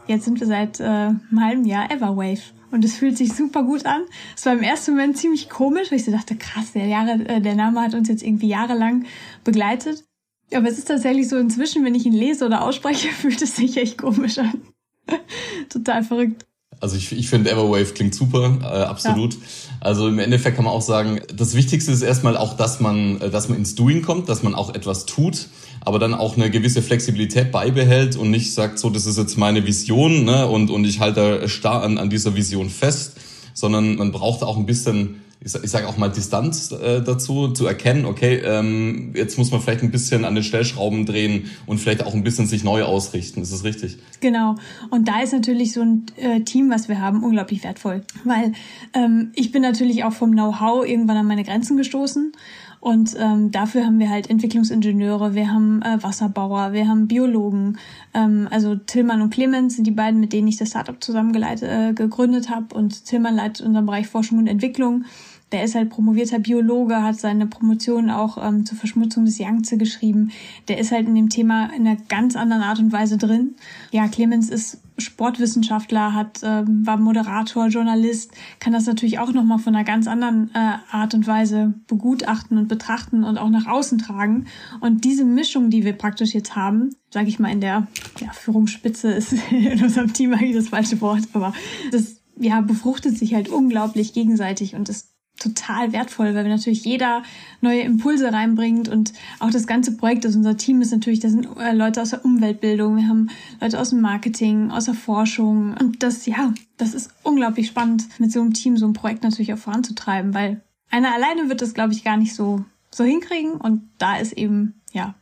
Jetzt 0.09 0.25
sind 0.25 0.39
wir 0.39 0.47
seit 0.47 0.79
äh, 0.79 0.83
einem 0.83 1.39
halben 1.39 1.65
Jahr 1.65 1.91
Everwave. 1.91 2.41
Und 2.71 2.83
es 2.83 2.95
fühlt 2.95 3.15
sich 3.15 3.31
super 3.33 3.61
gut 3.61 3.85
an. 3.85 4.01
Es 4.35 4.43
war 4.47 4.53
im 4.53 4.63
ersten 4.63 4.91
Moment 4.91 5.17
ziemlich 5.17 5.49
komisch, 5.49 5.91
weil 5.91 5.99
ich 5.99 6.05
so 6.05 6.11
dachte, 6.11 6.35
krass, 6.35 6.71
der, 6.73 6.87
Jahre, 6.87 7.11
äh, 7.27 7.41
der 7.41 7.53
Name 7.53 7.79
hat 7.79 7.93
uns 7.93 8.09
jetzt 8.09 8.23
irgendwie 8.23 8.47
jahrelang 8.47 9.05
begleitet. 9.43 10.03
Aber 10.51 10.67
es 10.67 10.79
ist 10.79 10.87
tatsächlich 10.87 11.29
so 11.29 11.37
inzwischen, 11.37 11.85
wenn 11.85 11.93
ich 11.93 12.07
ihn 12.07 12.13
lese 12.13 12.47
oder 12.47 12.63
ausspreche, 12.63 13.09
fühlt 13.21 13.39
es 13.43 13.55
sich 13.55 13.77
echt 13.77 13.99
komisch 13.99 14.39
an. 14.39 14.61
Total 15.69 16.03
verrückt. 16.03 16.47
Also 16.79 16.95
ich, 16.95 17.11
ich 17.11 17.29
finde 17.29 17.51
Everwave 17.51 17.93
klingt 17.93 18.15
super, 18.15 18.57
äh, 18.63 18.65
absolut. 18.65 19.35
Ja. 19.35 19.39
Also 19.79 20.07
im 20.07 20.17
Endeffekt 20.17 20.55
kann 20.55 20.65
man 20.65 20.73
auch 20.73 20.81
sagen, 20.81 21.19
das 21.35 21.53
Wichtigste 21.53 21.91
ist 21.91 22.01
erstmal 22.01 22.35
auch, 22.35 22.57
dass 22.57 22.79
man, 22.79 23.21
äh, 23.21 23.29
dass 23.29 23.47
man 23.47 23.59
ins 23.59 23.75
Doing 23.75 24.01
kommt, 24.01 24.27
dass 24.27 24.41
man 24.41 24.55
auch 24.55 24.73
etwas 24.73 25.05
tut 25.05 25.49
aber 25.81 25.99
dann 25.99 26.13
auch 26.13 26.37
eine 26.37 26.49
gewisse 26.49 26.81
Flexibilität 26.81 27.51
beibehält 27.51 28.15
und 28.15 28.31
nicht 28.31 28.53
sagt, 28.53 28.79
so, 28.79 28.89
das 28.89 29.05
ist 29.05 29.17
jetzt 29.17 29.37
meine 29.37 29.65
Vision 29.65 30.25
ne, 30.25 30.47
und, 30.47 30.69
und 30.69 30.85
ich 30.85 30.99
halte 30.99 31.47
starr 31.47 31.83
an, 31.83 31.97
an 31.97 32.09
dieser 32.09 32.35
Vision 32.35 32.69
fest, 32.69 33.17
sondern 33.53 33.95
man 33.95 34.11
braucht 34.11 34.43
auch 34.43 34.57
ein 34.57 34.65
bisschen 34.65 35.21
ich 35.41 35.51
sage 35.51 35.67
sag 35.67 35.85
auch 35.85 35.97
mal 35.97 36.09
Distanz 36.09 36.71
äh, 36.71 37.01
dazu, 37.01 37.49
zu 37.49 37.65
erkennen, 37.65 38.05
okay, 38.05 38.41
ähm, 38.43 39.13
jetzt 39.15 39.37
muss 39.37 39.51
man 39.51 39.61
vielleicht 39.61 39.83
ein 39.83 39.91
bisschen 39.91 40.25
an 40.25 40.35
den 40.35 40.43
Stellschrauben 40.43 41.05
drehen 41.05 41.49
und 41.65 41.77
vielleicht 41.79 42.05
auch 42.05 42.13
ein 42.13 42.23
bisschen 42.23 42.45
sich 42.45 42.65
neu 42.65 42.83
ausrichten. 42.83 43.41
Ist 43.41 43.53
das 43.53 43.63
richtig? 43.63 43.97
Genau. 44.19 44.55
Und 44.89 45.07
da 45.07 45.21
ist 45.21 45.31
natürlich 45.31 45.71
so 45.71 45.81
ein 45.81 46.05
äh, 46.17 46.41
Team, 46.41 46.69
was 46.69 46.89
wir 46.89 46.99
haben, 46.99 47.23
unglaublich 47.23 47.63
wertvoll. 47.63 48.01
Weil 48.25 48.51
ähm, 48.93 49.31
ich 49.33 49.53
bin 49.53 49.61
natürlich 49.61 50.03
auch 50.03 50.11
vom 50.11 50.31
Know-how 50.31 50.85
irgendwann 50.85 51.15
an 51.15 51.25
meine 51.25 51.45
Grenzen 51.45 51.77
gestoßen 51.77 52.33
und 52.79 53.15
ähm, 53.19 53.51
dafür 53.51 53.85
haben 53.85 53.99
wir 53.99 54.09
halt 54.09 54.29
Entwicklungsingenieure, 54.29 55.35
wir 55.35 55.51
haben 55.51 55.81
äh, 55.81 56.01
Wasserbauer, 56.01 56.71
wir 56.71 56.87
haben 56.87 57.07
Biologen. 57.07 57.77
Ähm, 58.13 58.47
also 58.51 58.75
Tillmann 58.75 59.21
und 59.21 59.31
Clemens 59.31 59.75
sind 59.75 59.85
die 59.85 59.91
beiden, 59.91 60.21
mit 60.21 60.31
denen 60.31 60.47
ich 60.47 60.57
das 60.57 60.69
Startup 60.69 60.95
zusammengeleitet, 61.03 61.69
äh, 61.69 61.93
gegründet 61.93 62.49
habe. 62.49 62.73
Und 62.73 63.05
Tillmann 63.05 63.35
leitet 63.35 63.65
unseren 63.65 63.85
Bereich 63.85 64.07
Forschung 64.07 64.37
und 64.37 64.47
Entwicklung. 64.47 65.03
Der 65.51 65.63
ist 65.63 65.75
halt 65.75 65.89
promovierter 65.89 66.39
Biologe, 66.39 67.01
hat 67.01 67.19
seine 67.19 67.47
Promotion 67.47 68.09
auch 68.09 68.37
ähm, 68.37 68.65
zur 68.65 68.77
Verschmutzung 68.77 69.25
des 69.25 69.37
Yangtze 69.37 69.77
geschrieben. 69.77 70.31
Der 70.67 70.77
ist 70.77 70.91
halt 70.91 71.07
in 71.07 71.15
dem 71.15 71.29
Thema 71.29 71.73
in 71.75 71.87
einer 71.87 71.97
ganz 72.07 72.35
anderen 72.35 72.61
Art 72.61 72.79
und 72.79 72.91
Weise 72.91 73.17
drin. 73.17 73.55
Ja, 73.91 74.07
Clemens 74.07 74.49
ist 74.49 74.79
Sportwissenschaftler, 74.99 76.13
hat 76.13 76.41
ähm, 76.43 76.85
war 76.85 76.97
Moderator, 76.97 77.67
Journalist, 77.67 78.31
kann 78.59 78.73
das 78.73 78.85
natürlich 78.85 79.19
auch 79.19 79.31
noch 79.31 79.43
mal 79.43 79.57
von 79.57 79.75
einer 79.75 79.85
ganz 79.85 80.07
anderen 80.07 80.51
äh, 80.53 80.77
Art 80.91 81.13
und 81.13 81.25
Weise 81.25 81.73
begutachten 81.87 82.57
und 82.57 82.67
betrachten 82.67 83.23
und 83.23 83.37
auch 83.37 83.49
nach 83.49 83.67
außen 83.67 83.97
tragen. 83.97 84.45
Und 84.81 85.05
diese 85.05 85.25
Mischung, 85.25 85.69
die 85.69 85.83
wir 85.83 85.93
praktisch 85.93 86.33
jetzt 86.33 86.55
haben, 86.55 86.91
sage 87.11 87.27
ich 87.27 87.39
mal 87.39 87.51
in 87.51 87.61
der 87.61 87.87
ja, 88.19 88.31
Führungsspitze 88.33 89.11
ist 89.11 89.33
in 89.51 89.81
unserem 89.83 90.13
Team 90.13 90.33
eigentlich 90.33 90.55
das 90.55 90.69
falsche 90.69 90.99
Wort, 91.01 91.23
aber 91.33 91.53
das 91.91 92.17
ja 92.37 92.61
befruchtet 92.61 93.17
sich 93.17 93.33
halt 93.33 93.49
unglaublich 93.49 94.13
gegenseitig 94.13 94.75
und 94.75 94.89
das 94.89 95.09
total 95.39 95.91
wertvoll, 95.93 96.35
weil 96.35 96.43
wir 96.43 96.51
natürlich 96.51 96.85
jeder 96.85 97.23
neue 97.61 97.81
Impulse 97.81 98.31
reinbringt 98.31 98.89
und 98.89 99.13
auch 99.39 99.49
das 99.49 99.67
ganze 99.67 99.95
Projekt, 99.97 100.25
das 100.25 100.35
unser 100.35 100.57
Team 100.57 100.81
ist 100.81 100.91
natürlich, 100.91 101.19
da 101.19 101.29
sind 101.29 101.47
äh, 101.57 101.73
Leute 101.73 102.01
aus 102.01 102.11
der 102.11 102.23
Umweltbildung, 102.23 102.97
wir 102.97 103.07
haben 103.07 103.29
Leute 103.59 103.79
aus 103.79 103.89
dem 103.91 104.01
Marketing, 104.01 104.71
aus 104.71 104.85
der 104.85 104.93
Forschung 104.93 105.75
und 105.79 106.03
das, 106.03 106.25
ja, 106.25 106.53
das 106.77 106.93
ist 106.93 107.11
unglaublich 107.23 107.67
spannend, 107.67 108.07
mit 108.19 108.31
so 108.31 108.41
einem 108.41 108.53
Team 108.53 108.77
so 108.77 108.85
ein 108.85 108.93
Projekt 108.93 109.23
natürlich 109.23 109.53
auch 109.53 109.57
voranzutreiben, 109.57 110.33
weil 110.33 110.61
einer 110.91 111.13
alleine 111.13 111.49
wird 111.49 111.61
das, 111.61 111.73
glaube 111.73 111.93
ich, 111.93 112.03
gar 112.03 112.17
nicht 112.17 112.35
so, 112.35 112.65
so 112.91 113.03
hinkriegen 113.03 113.53
und 113.53 113.89
da 113.97 114.17
ist 114.17 114.33
eben, 114.33 114.81
ja, 114.91 115.15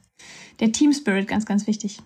der 0.59 0.71
Team 0.71 0.93
Spirit 0.93 1.27
ganz, 1.27 1.45
ganz 1.45 1.67
wichtig. 1.67 1.99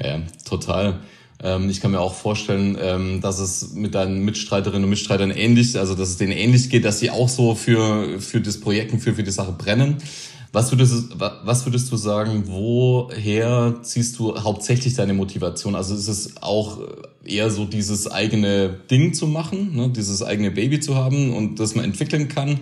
Ja, 0.00 0.20
total. 0.44 1.00
Ähm, 1.42 1.68
ich 1.68 1.80
kann 1.80 1.90
mir 1.90 2.00
auch 2.00 2.14
vorstellen, 2.14 2.78
ähm, 2.80 3.20
dass 3.20 3.38
es 3.38 3.72
mit 3.74 3.94
deinen 3.94 4.24
Mitstreiterinnen 4.24 4.84
und 4.84 4.90
Mitstreitern 4.90 5.30
ähnlich, 5.30 5.78
also 5.78 5.94
dass 5.94 6.10
es 6.10 6.16
denen 6.16 6.32
ähnlich 6.32 6.70
geht, 6.70 6.84
dass 6.84 6.98
sie 6.98 7.10
auch 7.10 7.28
so 7.28 7.54
für, 7.54 8.20
für 8.20 8.40
das 8.40 8.60
Projekt 8.60 8.92
und 8.92 9.00
für, 9.00 9.14
für 9.14 9.22
die 9.22 9.30
Sache 9.30 9.52
brennen. 9.52 9.96
Was 10.54 10.70
würdest, 10.70 11.18
was 11.18 11.64
würdest 11.64 11.90
du 11.90 11.96
sagen, 11.96 12.44
woher 12.46 13.76
ziehst 13.82 14.18
du 14.18 14.38
hauptsächlich 14.38 14.92
deine 14.92 15.14
Motivation? 15.14 15.74
Also 15.74 15.94
ist 15.94 16.08
es 16.08 16.42
auch 16.42 16.78
eher 17.24 17.50
so 17.50 17.64
dieses 17.64 18.10
eigene 18.10 18.68
Ding 18.90 19.14
zu 19.14 19.26
machen, 19.26 19.74
ne? 19.74 19.88
dieses 19.88 20.22
eigene 20.22 20.50
Baby 20.50 20.78
zu 20.78 20.94
haben 20.94 21.32
und 21.34 21.58
das 21.58 21.74
man 21.74 21.86
entwickeln 21.86 22.28
kann? 22.28 22.60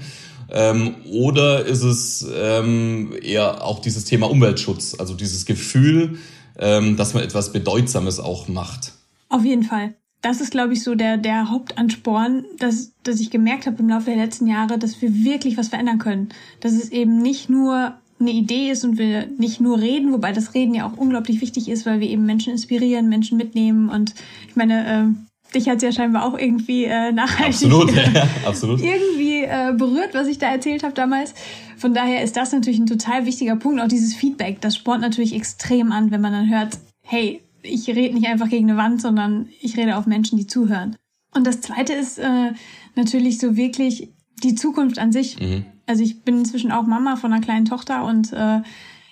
Ähm, 0.53 0.95
oder 1.11 1.65
ist 1.67 1.83
es 1.83 2.25
ähm, 2.33 3.13
eher 3.23 3.65
auch 3.65 3.81
dieses 3.81 4.05
Thema 4.05 4.31
Umweltschutz, 4.31 4.95
also 4.97 5.15
dieses 5.15 5.45
Gefühl, 5.45 6.19
ähm, 6.59 6.97
dass 6.97 7.15
man 7.15 7.23
etwas 7.23 7.53
Bedeutsames 7.53 8.21
auch 8.21 8.49
macht. 8.49 8.93
Auf 9.29 9.45
jeden 9.45 9.63
Fall. 9.63 9.95
Das 10.23 10.41
ist, 10.41 10.51
glaube 10.51 10.75
ich, 10.75 10.83
so 10.83 10.95
der, 10.95 11.17
der 11.17 11.51
Hauptansporn, 11.51 12.45
dass, 12.59 12.93
dass 13.03 13.21
ich 13.21 13.31
gemerkt 13.31 13.67
habe 13.67 13.79
im 13.79 13.89
Laufe 13.89 14.07
der 14.07 14.17
letzten 14.17 14.47
Jahre, 14.47 14.79
dass 14.79 15.01
wir 15.01 15.25
wirklich 15.25 15.57
was 15.57 15.69
verändern 15.69 15.99
können. 15.99 16.29
Dass 16.61 16.73
es 16.73 16.91
eben 16.91 17.23
nicht 17.23 17.49
nur 17.49 17.95
eine 18.21 18.31
Idee 18.31 18.71
ist 18.71 18.85
und 18.85 18.99
wir 18.99 19.27
nicht 19.39 19.61
nur 19.61 19.81
reden, 19.81 20.13
wobei 20.13 20.33
das 20.33 20.53
Reden 20.53 20.75
ja 20.75 20.87
auch 20.87 20.97
unglaublich 20.97 21.41
wichtig 21.41 21.69
ist, 21.69 21.87
weil 21.87 22.01
wir 22.01 22.09
eben 22.09 22.27
Menschen 22.27 22.53
inspirieren, 22.53 23.09
Menschen 23.09 23.39
mitnehmen 23.39 23.89
und 23.89 24.15
ich 24.47 24.57
meine, 24.57 24.87
äh, 24.87 25.30
dich 25.51 25.69
hat 25.69 25.83
ja 25.83 25.93
scheinbar 25.93 26.25
auch 26.25 26.39
irgendwie 26.39 26.85
äh, 26.85 27.13
nachhaltig 27.13 27.71
absolut, 27.73 27.93
ja, 27.95 28.27
absolut. 28.45 28.81
irgendwie 28.83 29.43
äh, 29.43 29.73
berührt, 29.77 30.15
was 30.15 30.29
ich 30.29 30.39
da 30.39 30.51
erzählt 30.51 30.83
habe 30.83 30.95
damals. 30.95 31.35
Von 31.77 31.95
daher 31.95 32.23
ist 32.23 32.37
das 32.37 32.53
natürlich 32.53 32.79
ein 32.79 32.87
total 32.87 33.27
wichtiger 33.27 33.57
Punkt. 33.57 33.81
Auch 33.81 33.89
dieses 33.89 34.15
Feedback, 34.15 34.61
das 34.61 34.77
spornt 34.77 35.03
natürlich 35.03 35.35
extrem 35.35 35.93
an, 35.93 36.11
wenn 36.11 36.21
man 36.21 36.33
dann 36.33 36.51
hört, 36.51 36.79
hey, 37.03 37.43
ich 37.63 37.89
rede 37.89 38.15
nicht 38.15 38.27
einfach 38.27 38.49
gegen 38.49 38.71
eine 38.71 38.79
Wand, 38.79 39.03
sondern 39.03 39.49
ich 39.61 39.77
rede 39.77 39.97
auf 39.97 40.07
Menschen, 40.07 40.39
die 40.39 40.47
zuhören. 40.47 40.97
Und 41.35 41.47
das 41.47 41.61
Zweite 41.61 41.93
ist 41.93 42.19
äh, 42.19 42.53
natürlich 42.97 43.39
so 43.39 43.57
wirklich 43.57 44.09
die 44.43 44.55
Zukunft 44.55 44.99
an 44.99 45.13
sich. 45.13 45.39
Mhm. 45.39 45.65
Also 45.87 46.03
ich 46.03 46.23
bin 46.23 46.39
inzwischen 46.39 46.73
auch 46.73 46.87
Mama 46.87 47.17
von 47.17 47.33
einer 47.33 47.43
kleinen 47.43 47.67
Tochter 47.67 48.05
und 48.05 48.33
äh, 48.33 48.61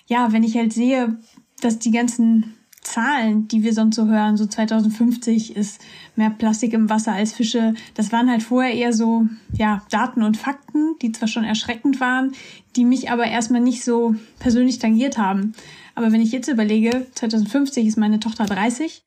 ja, 0.07 0.31
wenn 0.31 0.43
ich 0.43 0.55
halt 0.55 0.73
sehe, 0.73 1.17
dass 1.61 1.79
die 1.79 1.91
ganzen 1.91 2.55
Zahlen, 2.89 3.47
die 3.47 3.63
wir 3.63 3.73
sonst 3.73 3.95
so 3.95 4.07
hören, 4.07 4.35
so 4.35 4.45
2050 4.45 5.55
ist 5.55 5.79
mehr 6.15 6.31
Plastik 6.31 6.73
im 6.73 6.89
Wasser 6.89 7.13
als 7.13 7.33
Fische. 7.33 7.75
Das 7.93 8.11
waren 8.11 8.29
halt 8.29 8.41
vorher 8.41 8.73
eher 8.73 8.93
so, 8.93 9.27
ja, 9.53 9.83
Daten 9.91 10.23
und 10.23 10.37
Fakten, 10.37 10.95
die 11.01 11.11
zwar 11.11 11.27
schon 11.27 11.43
erschreckend 11.43 11.99
waren, 11.99 12.31
die 12.75 12.85
mich 12.85 13.11
aber 13.11 13.25
erstmal 13.25 13.61
nicht 13.61 13.83
so 13.83 14.15
persönlich 14.39 14.79
tangiert 14.79 15.17
haben. 15.17 15.53
Aber 15.93 16.11
wenn 16.11 16.21
ich 16.21 16.31
jetzt 16.31 16.47
überlege, 16.47 17.05
2050 17.13 17.85
ist 17.85 17.97
meine 17.97 18.19
Tochter 18.19 18.45
30, 18.45 19.03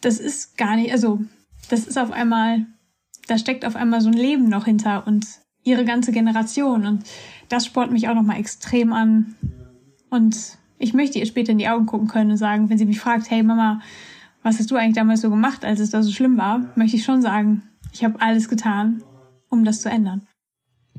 das 0.00 0.18
ist 0.18 0.58
gar 0.58 0.76
nicht, 0.76 0.92
also, 0.92 1.20
das 1.68 1.86
ist 1.86 1.98
auf 1.98 2.10
einmal, 2.10 2.66
da 3.28 3.38
steckt 3.38 3.64
auf 3.64 3.76
einmal 3.76 4.00
so 4.00 4.08
ein 4.08 4.14
Leben 4.14 4.48
noch 4.48 4.64
hinter 4.64 5.06
und 5.06 5.26
ihre 5.62 5.84
ganze 5.84 6.12
Generation 6.12 6.86
und 6.86 7.04
das 7.48 7.66
spornt 7.66 7.92
mich 7.92 8.08
auch 8.08 8.14
nochmal 8.14 8.38
extrem 8.38 8.92
an 8.92 9.36
und 10.10 10.58
ich 10.78 10.94
möchte 10.94 11.18
ihr 11.18 11.26
später 11.26 11.52
in 11.52 11.58
die 11.58 11.68
Augen 11.68 11.86
gucken 11.86 12.08
können 12.08 12.30
und 12.30 12.36
sagen, 12.36 12.68
wenn 12.68 12.78
sie 12.78 12.84
mich 12.84 13.00
fragt, 13.00 13.30
hey 13.30 13.42
Mama, 13.42 13.80
was 14.42 14.58
hast 14.58 14.70
du 14.70 14.76
eigentlich 14.76 14.96
damals 14.96 15.22
so 15.22 15.30
gemacht, 15.30 15.64
als 15.64 15.80
es 15.80 15.90
da 15.90 16.02
so 16.02 16.12
schlimm 16.12 16.38
war, 16.38 16.60
möchte 16.76 16.96
ich 16.96 17.04
schon 17.04 17.22
sagen, 17.22 17.62
ich 17.92 18.04
habe 18.04 18.20
alles 18.20 18.48
getan, 18.48 19.02
um 19.48 19.64
das 19.64 19.80
zu 19.80 19.88
ändern. 19.88 20.26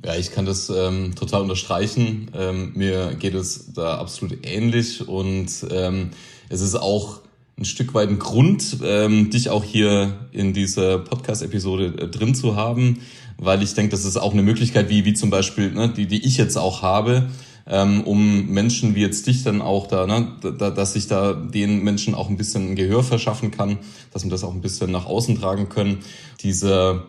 Ja, 0.05 0.15
ich 0.15 0.31
kann 0.31 0.45
das 0.45 0.69
ähm, 0.69 1.15
total 1.15 1.41
unterstreichen. 1.41 2.29
Ähm, 2.35 2.73
mir 2.75 3.15
geht 3.15 3.33
es 3.33 3.73
da 3.73 3.97
absolut 3.97 4.45
ähnlich 4.45 5.07
und 5.07 5.65
ähm, 5.71 6.11
es 6.49 6.61
ist 6.61 6.75
auch 6.75 7.21
ein 7.57 7.65
Stück 7.65 7.93
weit 7.95 8.09
ein 8.09 8.19
Grund, 8.19 8.77
ähm, 8.83 9.31
dich 9.31 9.49
auch 9.49 9.63
hier 9.63 10.27
in 10.31 10.53
dieser 10.53 10.99
Podcast-Episode 10.99 11.95
äh, 11.97 12.07
drin 12.07 12.35
zu 12.35 12.55
haben, 12.55 12.99
weil 13.37 13.63
ich 13.63 13.73
denke, 13.73 13.91
das 13.91 14.05
ist 14.05 14.17
auch 14.17 14.33
eine 14.33 14.43
Möglichkeit, 14.43 14.89
wie, 14.89 15.05
wie 15.05 15.13
zum 15.13 15.31
Beispiel, 15.31 15.71
ne, 15.71 15.89
die, 15.89 16.05
die 16.05 16.23
ich 16.23 16.37
jetzt 16.37 16.57
auch 16.57 16.83
habe, 16.83 17.29
ähm, 17.69 18.03
um 18.03 18.47
Menschen 18.47 18.95
wie 18.95 19.01
jetzt 19.01 19.27
dich 19.27 19.43
dann 19.43 19.61
auch 19.61 19.87
da, 19.87 20.07
ne, 20.07 20.33
da, 20.57 20.69
dass 20.69 20.95
ich 20.95 21.07
da 21.07 21.33
den 21.33 21.83
Menschen 21.83 22.15
auch 22.15 22.29
ein 22.29 22.37
bisschen 22.37 22.75
Gehör 22.75 23.03
verschaffen 23.03 23.51
kann, 23.51 23.79
dass 24.13 24.23
wir 24.23 24.31
das 24.31 24.43
auch 24.43 24.53
ein 24.53 24.61
bisschen 24.61 24.91
nach 24.91 25.05
außen 25.05 25.39
tragen 25.39 25.69
können. 25.69 25.99
Dieser 26.41 27.03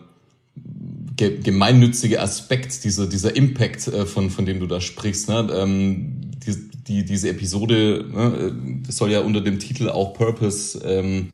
ge 1.15 1.39
gemeinnützige 1.41 2.21
Aspekt, 2.21 2.83
dieser, 2.83 3.07
dieser 3.07 3.35
Impact, 3.35 3.87
äh, 3.87 4.05
von, 4.05 4.29
von 4.29 4.45
dem 4.45 4.59
du 4.59 4.67
da 4.67 4.81
sprichst, 4.81 5.29
ne, 5.29 5.47
ähm, 5.53 6.31
die, 6.45 6.69
die, 6.87 7.05
diese 7.05 7.29
Episode, 7.29 8.05
ne, 8.11 8.81
das 8.85 8.97
soll 8.97 9.11
ja 9.11 9.21
unter 9.21 9.41
dem 9.41 9.59
Titel 9.59 9.89
auch 9.89 10.13
Purpose 10.13 10.79
ähm, 10.85 11.29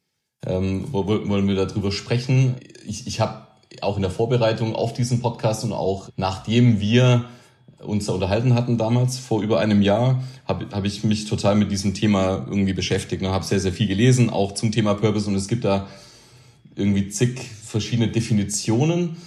ähm, 0.45 0.85
wollen 0.91 1.47
wir 1.47 1.55
darüber 1.55 1.91
sprechen. 1.91 2.55
Ich, 2.85 3.07
ich 3.07 3.19
habe 3.19 3.47
auch 3.81 3.95
in 3.95 4.03
der 4.03 4.11
Vorbereitung 4.11 4.75
auf 4.75 4.93
diesen 4.93 5.19
Podcast 5.19 5.63
und 5.63 5.73
auch 5.73 6.09
nachdem 6.17 6.79
wir 6.79 7.25
uns 7.79 8.09
unterhalten 8.09 8.53
hatten 8.53 8.77
damals, 8.77 9.17
vor 9.17 9.41
über 9.41 9.59
einem 9.59 9.81
Jahr, 9.81 10.23
habe 10.45 10.67
hab 10.71 10.85
ich 10.85 11.03
mich 11.03 11.25
total 11.25 11.55
mit 11.55 11.71
diesem 11.71 11.93
Thema 11.93 12.45
irgendwie 12.47 12.73
beschäftigt. 12.73 13.21
Ne? 13.21 13.29
Habe 13.29 13.45
sehr, 13.45 13.59
sehr 13.59 13.73
viel 13.73 13.87
gelesen, 13.87 14.29
auch 14.29 14.53
zum 14.53 14.71
Thema 14.71 14.93
Purpose 14.93 15.29
und 15.29 15.35
es 15.35 15.47
gibt 15.47 15.65
da 15.65 15.87
irgendwie 16.75 17.09
zig 17.09 17.39
verschiedene 17.63 18.09
Definitionen, 18.09 19.17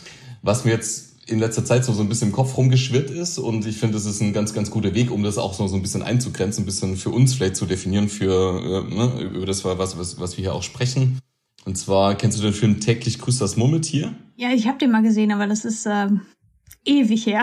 was 0.43 0.65
mir 0.65 0.73
jetzt 0.73 1.09
in 1.29 1.39
letzter 1.39 1.65
Zeit 1.65 1.85
so, 1.85 1.93
so 1.93 2.03
ein 2.03 2.09
bisschen 2.09 2.29
im 2.29 2.35
Kopf 2.35 2.57
rumgeschwirrt 2.57 3.11
ist 3.11 3.39
und 3.39 3.67
ich 3.67 3.77
finde, 3.77 3.95
das 3.95 4.07
ist 4.07 4.23
ein 4.23 4.33
ganz, 4.33 4.55
ganz 4.55 4.71
guter 4.71 4.95
Weg, 4.95 5.11
um 5.11 5.23
das 5.23 5.37
auch 5.37 5.53
so, 5.53 5.67
so 5.67 5.77
ein 5.77 5.83
bisschen 5.83 6.03
einzugrenzen, 6.03 6.63
ein 6.63 6.67
bisschen 6.67 6.97
für 6.97 7.11
uns 7.11 7.35
vielleicht 7.35 7.57
zu 7.57 7.67
definieren, 7.67 8.09
für 8.09 8.87
äh, 8.91 8.95
ne, 8.95 9.31
über 9.35 9.47
das, 9.47 9.65
was, 9.65 9.99
was, 9.99 10.19
was 10.19 10.37
wir 10.37 10.43
hier 10.43 10.55
auch 10.55 10.63
sprechen. 10.63 11.19
Und 11.67 11.77
zwar, 11.77 12.15
kennst 12.15 12.39
du 12.39 12.43
den 12.43 12.55
Film 12.55 12.81
Täglich 12.81 13.19
grüßt 13.19 13.43
das 13.43 13.57
Murmeltier? 13.57 14.15
Ja, 14.37 14.51
ich 14.53 14.67
habe 14.67 14.79
den 14.79 14.91
mal 14.91 15.03
gesehen, 15.03 15.33
aber 15.33 15.47
das 15.47 15.67
ist 15.67 15.85
äh, 15.85 16.09
ewig 16.85 17.27
her. 17.27 17.43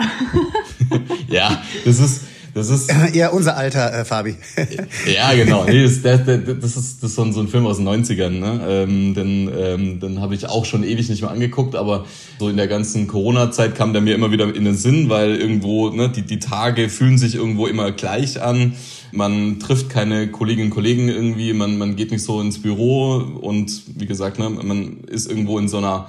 ja, 1.28 1.62
das 1.84 2.00
ist, 2.00 2.22
das 2.56 2.70
ist 2.70 2.90
ja 3.12 3.28
unser 3.28 3.54
Alter, 3.54 3.92
äh, 3.92 4.04
Fabi. 4.06 4.34
ja, 5.14 5.34
genau. 5.34 5.64
Nee, 5.66 5.82
das, 5.82 6.00
das, 6.00 6.20
das, 6.24 6.76
ist, 6.76 7.02
das 7.02 7.10
ist 7.10 7.14
so 7.14 7.22
ein, 7.22 7.34
so 7.34 7.40
ein 7.40 7.48
Film 7.48 7.66
aus 7.66 7.76
den 7.76 7.86
90ern. 7.86 8.30
Ne? 8.30 8.60
Ähm, 8.66 9.14
den 9.14 9.50
ähm, 9.54 10.00
den 10.00 10.22
habe 10.22 10.34
ich 10.34 10.48
auch 10.48 10.64
schon 10.64 10.82
ewig 10.82 11.10
nicht 11.10 11.20
mehr 11.20 11.30
angeguckt, 11.30 11.76
aber 11.76 12.06
so 12.38 12.48
in 12.48 12.56
der 12.56 12.66
ganzen 12.66 13.08
Corona-Zeit 13.08 13.74
kam 13.74 13.92
der 13.92 14.00
mir 14.00 14.14
immer 14.14 14.30
wieder 14.32 14.54
in 14.54 14.64
den 14.64 14.74
Sinn, 14.74 15.10
weil 15.10 15.36
irgendwo 15.36 15.90
ne, 15.90 16.08
die, 16.08 16.22
die 16.22 16.38
Tage 16.38 16.88
fühlen 16.88 17.18
sich 17.18 17.34
irgendwo 17.34 17.66
immer 17.66 17.92
gleich 17.92 18.40
an. 18.40 18.72
Man 19.12 19.60
trifft 19.60 19.90
keine 19.90 20.28
Kolleginnen 20.28 20.68
und 20.68 20.74
Kollegen 20.74 21.10
irgendwie, 21.10 21.52
man, 21.52 21.76
man 21.76 21.94
geht 21.94 22.10
nicht 22.10 22.24
so 22.24 22.40
ins 22.40 22.62
Büro 22.62 23.16
und 23.16 23.82
wie 23.96 24.06
gesagt, 24.06 24.38
ne, 24.38 24.48
man 24.48 25.00
ist 25.08 25.30
irgendwo 25.30 25.58
in 25.58 25.68
so 25.68 25.76
einer 25.76 26.08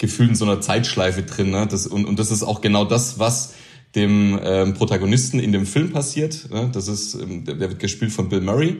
Gefühl 0.00 0.30
in 0.30 0.34
so 0.34 0.46
einer 0.46 0.60
Zeitschleife 0.60 1.22
drin. 1.22 1.50
Ne? 1.50 1.68
Das, 1.70 1.86
und, 1.86 2.06
und 2.06 2.18
das 2.18 2.30
ist 2.30 2.42
auch 2.42 2.62
genau 2.62 2.84
das, 2.84 3.18
was 3.18 3.54
dem 3.94 4.38
ähm, 4.42 4.74
Protagonisten 4.74 5.38
in 5.38 5.52
dem 5.52 5.66
Film 5.66 5.92
passiert. 5.92 6.48
Ne? 6.50 6.70
Das 6.72 6.88
ist, 6.88 7.14
ähm, 7.14 7.44
der, 7.44 7.56
der 7.56 7.68
wird 7.68 7.80
gespielt 7.80 8.10
von 8.10 8.28
Bill 8.28 8.40
Murray 8.40 8.78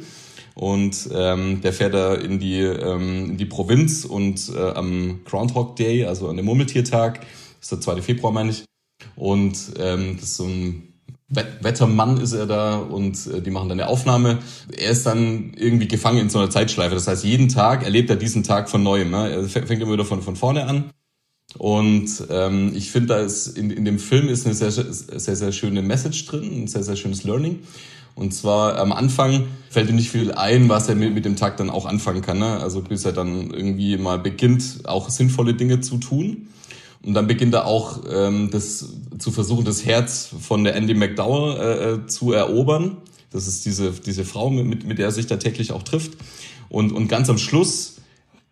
und 0.54 1.10
ähm, 1.14 1.60
der 1.60 1.72
fährt 1.72 1.94
da 1.94 2.14
in 2.14 2.38
die 2.38 2.60
ähm, 2.60 3.30
in 3.30 3.36
die 3.36 3.44
Provinz 3.44 4.04
und 4.04 4.50
äh, 4.54 4.70
am 4.70 5.20
Groundhog 5.24 5.76
Day, 5.76 6.06
also 6.06 6.28
an 6.28 6.36
dem 6.36 6.46
Murmeltiertag, 6.46 7.20
ist 7.60 7.70
der 7.70 7.80
2. 7.80 8.02
Februar 8.02 8.32
meine 8.32 8.50
ich, 8.50 8.64
und 9.14 9.58
ähm, 9.78 10.16
das 10.16 10.30
ist 10.30 10.36
so 10.36 10.44
ein 10.44 10.86
Wettermann 11.28 12.16
ist 12.16 12.32
er 12.32 12.46
da 12.46 12.78
und 12.78 13.26
äh, 13.26 13.40
die 13.40 13.50
machen 13.50 13.68
dann 13.68 13.78
eine 13.78 13.88
Aufnahme. 13.88 14.38
Er 14.76 14.90
ist 14.90 15.06
dann 15.06 15.52
irgendwie 15.54 15.86
gefangen 15.86 16.18
in 16.18 16.28
so 16.28 16.40
einer 16.40 16.50
Zeitschleife. 16.50 16.96
Das 16.96 17.06
heißt, 17.06 17.24
jeden 17.24 17.48
Tag 17.48 17.84
erlebt 17.84 18.10
er 18.10 18.16
diesen 18.16 18.42
Tag 18.42 18.68
von 18.68 18.82
neuem. 18.82 19.12
Ne? 19.12 19.30
Er 19.30 19.44
fängt 19.44 19.80
immer 19.80 19.92
wieder 19.92 20.04
von, 20.04 20.22
von 20.22 20.34
vorne 20.34 20.66
an 20.66 20.90
und 21.58 22.08
ähm, 22.30 22.72
ich 22.74 22.90
finde, 22.90 23.08
da 23.08 23.18
ist 23.18 23.58
in, 23.58 23.70
in 23.70 23.84
dem 23.84 23.98
Film 23.98 24.28
ist 24.28 24.46
eine 24.46 24.54
sehr, 24.54 24.70
sehr, 24.70 25.36
sehr 25.36 25.52
schöne 25.52 25.82
Message 25.82 26.26
drin, 26.26 26.62
ein 26.62 26.68
sehr, 26.68 26.84
sehr 26.84 26.96
schönes 26.96 27.24
Learning. 27.24 27.60
Und 28.14 28.34
zwar 28.34 28.78
am 28.78 28.92
Anfang 28.92 29.46
fällt 29.68 29.88
ihm 29.88 29.96
nicht 29.96 30.10
viel 30.10 30.32
ein, 30.32 30.68
was 30.68 30.88
er 30.88 30.94
mit, 30.94 31.14
mit 31.14 31.24
dem 31.24 31.36
Tag 31.36 31.56
dann 31.56 31.70
auch 31.70 31.86
anfangen 31.86 32.22
kann. 32.22 32.38
Ne? 32.38 32.60
Also 32.60 32.82
bis 32.82 33.04
er 33.04 33.12
dann 33.12 33.50
irgendwie 33.50 33.96
mal 33.96 34.18
beginnt, 34.18 34.80
auch 34.84 35.10
sinnvolle 35.10 35.54
Dinge 35.54 35.80
zu 35.80 35.98
tun. 35.98 36.48
Und 37.02 37.14
dann 37.14 37.26
beginnt 37.26 37.54
er 37.54 37.66
auch 37.66 38.00
ähm, 38.10 38.50
das 38.50 38.92
zu 39.18 39.30
versuchen, 39.30 39.64
das 39.64 39.84
Herz 39.86 40.28
von 40.38 40.64
der 40.64 40.76
Andy 40.76 40.94
McDowell 40.94 41.56
äh, 41.58 41.92
äh 41.94 42.06
zu 42.06 42.32
erobern. 42.32 42.98
Das 43.32 43.46
ist 43.46 43.64
diese, 43.64 43.92
diese 43.92 44.24
Frau, 44.24 44.50
mit, 44.50 44.86
mit 44.86 44.98
der 44.98 45.06
er 45.06 45.12
sich 45.12 45.26
da 45.26 45.36
täglich 45.36 45.72
auch 45.72 45.82
trifft. 45.82 46.12
Und, 46.68 46.92
und 46.92 47.08
ganz 47.08 47.30
am 47.30 47.38
Schluss 47.38 47.96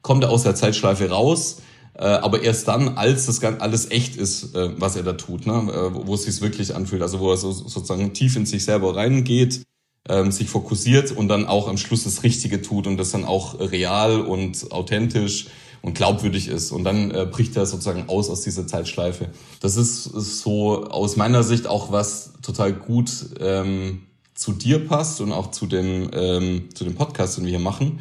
kommt 0.02 0.24
er 0.24 0.30
aus 0.30 0.44
der 0.44 0.54
Zeitschleife 0.54 1.10
raus 1.10 1.60
äh, 1.98 2.04
aber 2.04 2.42
erst 2.42 2.68
dann, 2.68 2.96
als 2.96 3.26
das 3.26 3.42
alles 3.42 3.90
echt 3.90 4.14
ist, 4.16 4.54
äh, 4.54 4.70
was 4.80 4.94
er 4.94 5.02
da 5.02 5.14
tut, 5.14 5.46
ne? 5.46 5.52
äh, 5.52 6.06
wo 6.06 6.14
es 6.14 6.22
sich 6.22 6.40
wirklich 6.40 6.76
anfühlt, 6.76 7.02
also 7.02 7.18
wo 7.18 7.32
er 7.32 7.36
so, 7.36 7.50
sozusagen 7.50 8.12
tief 8.12 8.36
in 8.36 8.46
sich 8.46 8.64
selber 8.64 8.94
reingeht, 8.94 9.62
ähm, 10.08 10.30
sich 10.30 10.48
fokussiert 10.48 11.10
und 11.10 11.26
dann 11.26 11.46
auch 11.46 11.66
am 11.66 11.76
Schluss 11.76 12.04
das 12.04 12.22
Richtige 12.22 12.62
tut 12.62 12.86
und 12.86 12.98
das 12.98 13.10
dann 13.10 13.24
auch 13.24 13.58
real 13.58 14.20
und 14.20 14.70
authentisch 14.70 15.48
und 15.82 15.94
glaubwürdig 15.94 16.46
ist. 16.46 16.70
Und 16.70 16.84
dann 16.84 17.10
äh, 17.10 17.26
bricht 17.28 17.56
er 17.56 17.66
sozusagen 17.66 18.08
aus 18.08 18.30
aus 18.30 18.42
dieser 18.42 18.68
Zeitschleife. 18.68 19.30
Das 19.60 19.76
ist, 19.76 20.06
ist 20.06 20.40
so 20.40 20.84
aus 20.84 21.16
meiner 21.16 21.42
Sicht 21.42 21.66
auch 21.66 21.90
was 21.90 22.32
total 22.42 22.72
gut 22.72 23.10
ähm, 23.40 24.02
zu 24.34 24.52
dir 24.52 24.86
passt 24.86 25.20
und 25.20 25.32
auch 25.32 25.50
zu 25.50 25.66
dem, 25.66 26.10
ähm, 26.12 26.68
zu 26.74 26.84
dem 26.84 26.94
Podcast, 26.94 27.38
den 27.38 27.44
wir 27.44 27.50
hier 27.50 27.58
machen 27.58 27.98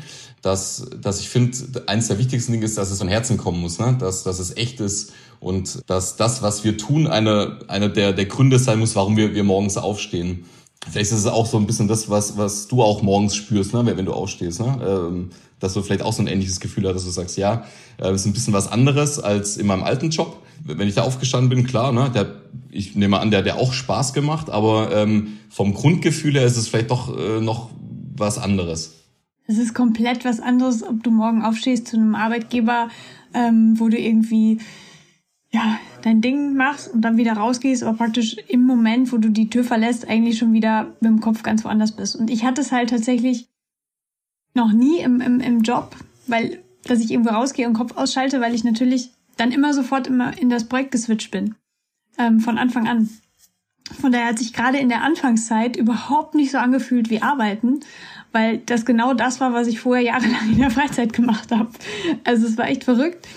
dass, 0.47 0.85
dass 1.01 1.19
ich 1.19 1.27
finde, 1.27 1.83
eines 1.87 2.07
der 2.07 2.17
wichtigsten 2.17 2.53
Dinge 2.53 2.63
ist, 2.63 2.77
dass 2.77 2.89
es 2.89 2.99
von 2.99 3.09
Herzen 3.09 3.37
kommen 3.37 3.59
muss, 3.59 3.79
ne? 3.79 3.97
dass, 3.99 4.23
dass 4.23 4.39
es 4.39 4.55
echt 4.55 4.79
ist 4.79 5.11
und 5.41 5.81
dass 5.87 6.15
das, 6.15 6.41
was 6.41 6.63
wir 6.63 6.77
tun, 6.77 7.05
eine, 7.05 7.59
eine 7.67 7.89
der, 7.89 8.13
der 8.13 8.25
Gründe 8.25 8.57
sein 8.57 8.79
muss, 8.79 8.95
warum 8.95 9.17
wir, 9.17 9.35
wir 9.35 9.43
morgens 9.43 9.75
aufstehen. 9.75 10.45
Vielleicht 10.89 11.11
ist 11.11 11.19
es 11.19 11.25
auch 11.25 11.45
so 11.45 11.57
ein 11.57 11.67
bisschen 11.67 11.89
das, 11.89 12.09
was, 12.09 12.37
was 12.37 12.69
du 12.69 12.81
auch 12.81 13.01
morgens 13.01 13.35
spürst, 13.35 13.73
ne? 13.73 13.85
wenn 13.85 14.05
du 14.05 14.13
aufstehst. 14.13 14.61
Ne? 14.61 14.79
Ähm, 14.81 15.29
dass 15.59 15.73
du 15.73 15.81
vielleicht 15.81 16.03
auch 16.03 16.13
so 16.13 16.21
ein 16.21 16.27
ähnliches 16.27 16.61
Gefühl 16.61 16.87
hast, 16.87 16.95
dass 16.95 17.03
du 17.03 17.09
sagst, 17.09 17.37
ja, 17.37 17.65
äh, 17.97 18.13
ist 18.13 18.25
ein 18.25 18.31
bisschen 18.31 18.53
was 18.53 18.71
anderes 18.71 19.19
als 19.19 19.57
in 19.57 19.67
meinem 19.67 19.83
alten 19.83 20.11
Job. 20.11 20.37
Wenn 20.63 20.87
ich 20.87 20.95
da 20.95 21.01
aufgestanden 21.01 21.49
bin, 21.49 21.67
klar, 21.67 21.91
ne, 21.91 22.09
der, 22.09 22.35
ich 22.69 22.95
nehme 22.95 23.19
an, 23.19 23.31
der 23.31 23.43
hat 23.43 23.59
auch 23.59 23.73
Spaß 23.73 24.13
gemacht, 24.13 24.49
aber 24.49 24.95
ähm, 24.95 25.39
vom 25.49 25.73
Grundgefühl 25.73 26.35
her 26.35 26.45
ist 26.45 26.55
es 26.55 26.69
vielleicht 26.69 26.91
doch 26.91 27.17
äh, 27.17 27.41
noch 27.41 27.69
was 28.15 28.37
anderes. 28.37 28.93
Es 29.47 29.57
ist 29.57 29.73
komplett 29.73 30.25
was 30.25 30.41
anderes, 30.41 30.83
ob 30.83 31.03
du 31.03 31.09
morgen 31.09 31.41
aufstehst 31.41 31.87
zu 31.87 31.97
einem 31.97 32.15
Arbeitgeber, 32.15 32.89
ähm, 33.33 33.79
wo 33.79 33.87
du 33.87 33.97
irgendwie 33.97 34.59
ja 35.51 35.79
dein 36.01 36.21
Ding 36.21 36.55
machst 36.55 36.93
und 36.93 37.01
dann 37.01 37.17
wieder 37.17 37.33
rausgehst, 37.33 37.83
aber 37.83 37.97
praktisch 37.97 38.35
im 38.49 38.63
Moment, 38.63 39.11
wo 39.13 39.17
du 39.17 39.29
die 39.29 39.49
Tür 39.49 39.63
verlässt, 39.63 40.07
eigentlich 40.07 40.37
schon 40.37 40.53
wieder 40.53 40.95
mit 40.99 41.09
dem 41.09 41.21
Kopf 41.21 41.43
ganz 41.43 41.63
woanders 41.63 41.95
bist. 41.95 42.17
Und 42.17 42.29
ich 42.29 42.43
hatte 42.43 42.61
es 42.61 42.73
halt 42.73 42.89
tatsächlich 42.89 43.47
noch 44.53 44.73
nie 44.73 44.99
im, 44.99 45.21
im, 45.21 45.39
im 45.39 45.61
Job, 45.61 45.95
weil 46.27 46.61
dass 46.83 46.99
ich 46.99 47.11
irgendwo 47.11 47.31
rausgehe 47.31 47.67
und 47.67 47.73
Kopf 47.73 47.95
ausschalte, 47.97 48.41
weil 48.41 48.55
ich 48.55 48.63
natürlich 48.63 49.11
dann 49.35 49.51
immer 49.51 49.73
sofort 49.73 50.07
immer 50.07 50.37
in 50.37 50.49
das 50.49 50.65
Projekt 50.65 50.91
geswitcht 50.91 51.31
bin. 51.31 51.55
Ähm, 52.17 52.39
von 52.39 52.57
Anfang 52.57 52.87
an. 52.87 53.09
Von 54.01 54.11
daher 54.11 54.27
hat 54.27 54.39
sich 54.39 54.53
gerade 54.53 54.79
in 54.79 54.89
der 54.89 55.03
Anfangszeit 55.03 55.77
überhaupt 55.77 56.35
nicht 56.35 56.51
so 56.51 56.57
angefühlt 56.57 57.09
wie 57.09 57.21
Arbeiten 57.21 57.81
weil 58.31 58.59
das 58.59 58.85
genau 58.85 59.13
das 59.13 59.39
war, 59.39 59.53
was 59.53 59.67
ich 59.67 59.79
vorher 59.79 60.03
jahrelang 60.03 60.51
in 60.51 60.59
der 60.59 60.71
Freizeit 60.71 61.13
gemacht 61.13 61.51
habe. 61.51 61.69
Also 62.23 62.47
es 62.47 62.57
war 62.57 62.67
echt 62.67 62.83
verrückt. 62.83 63.27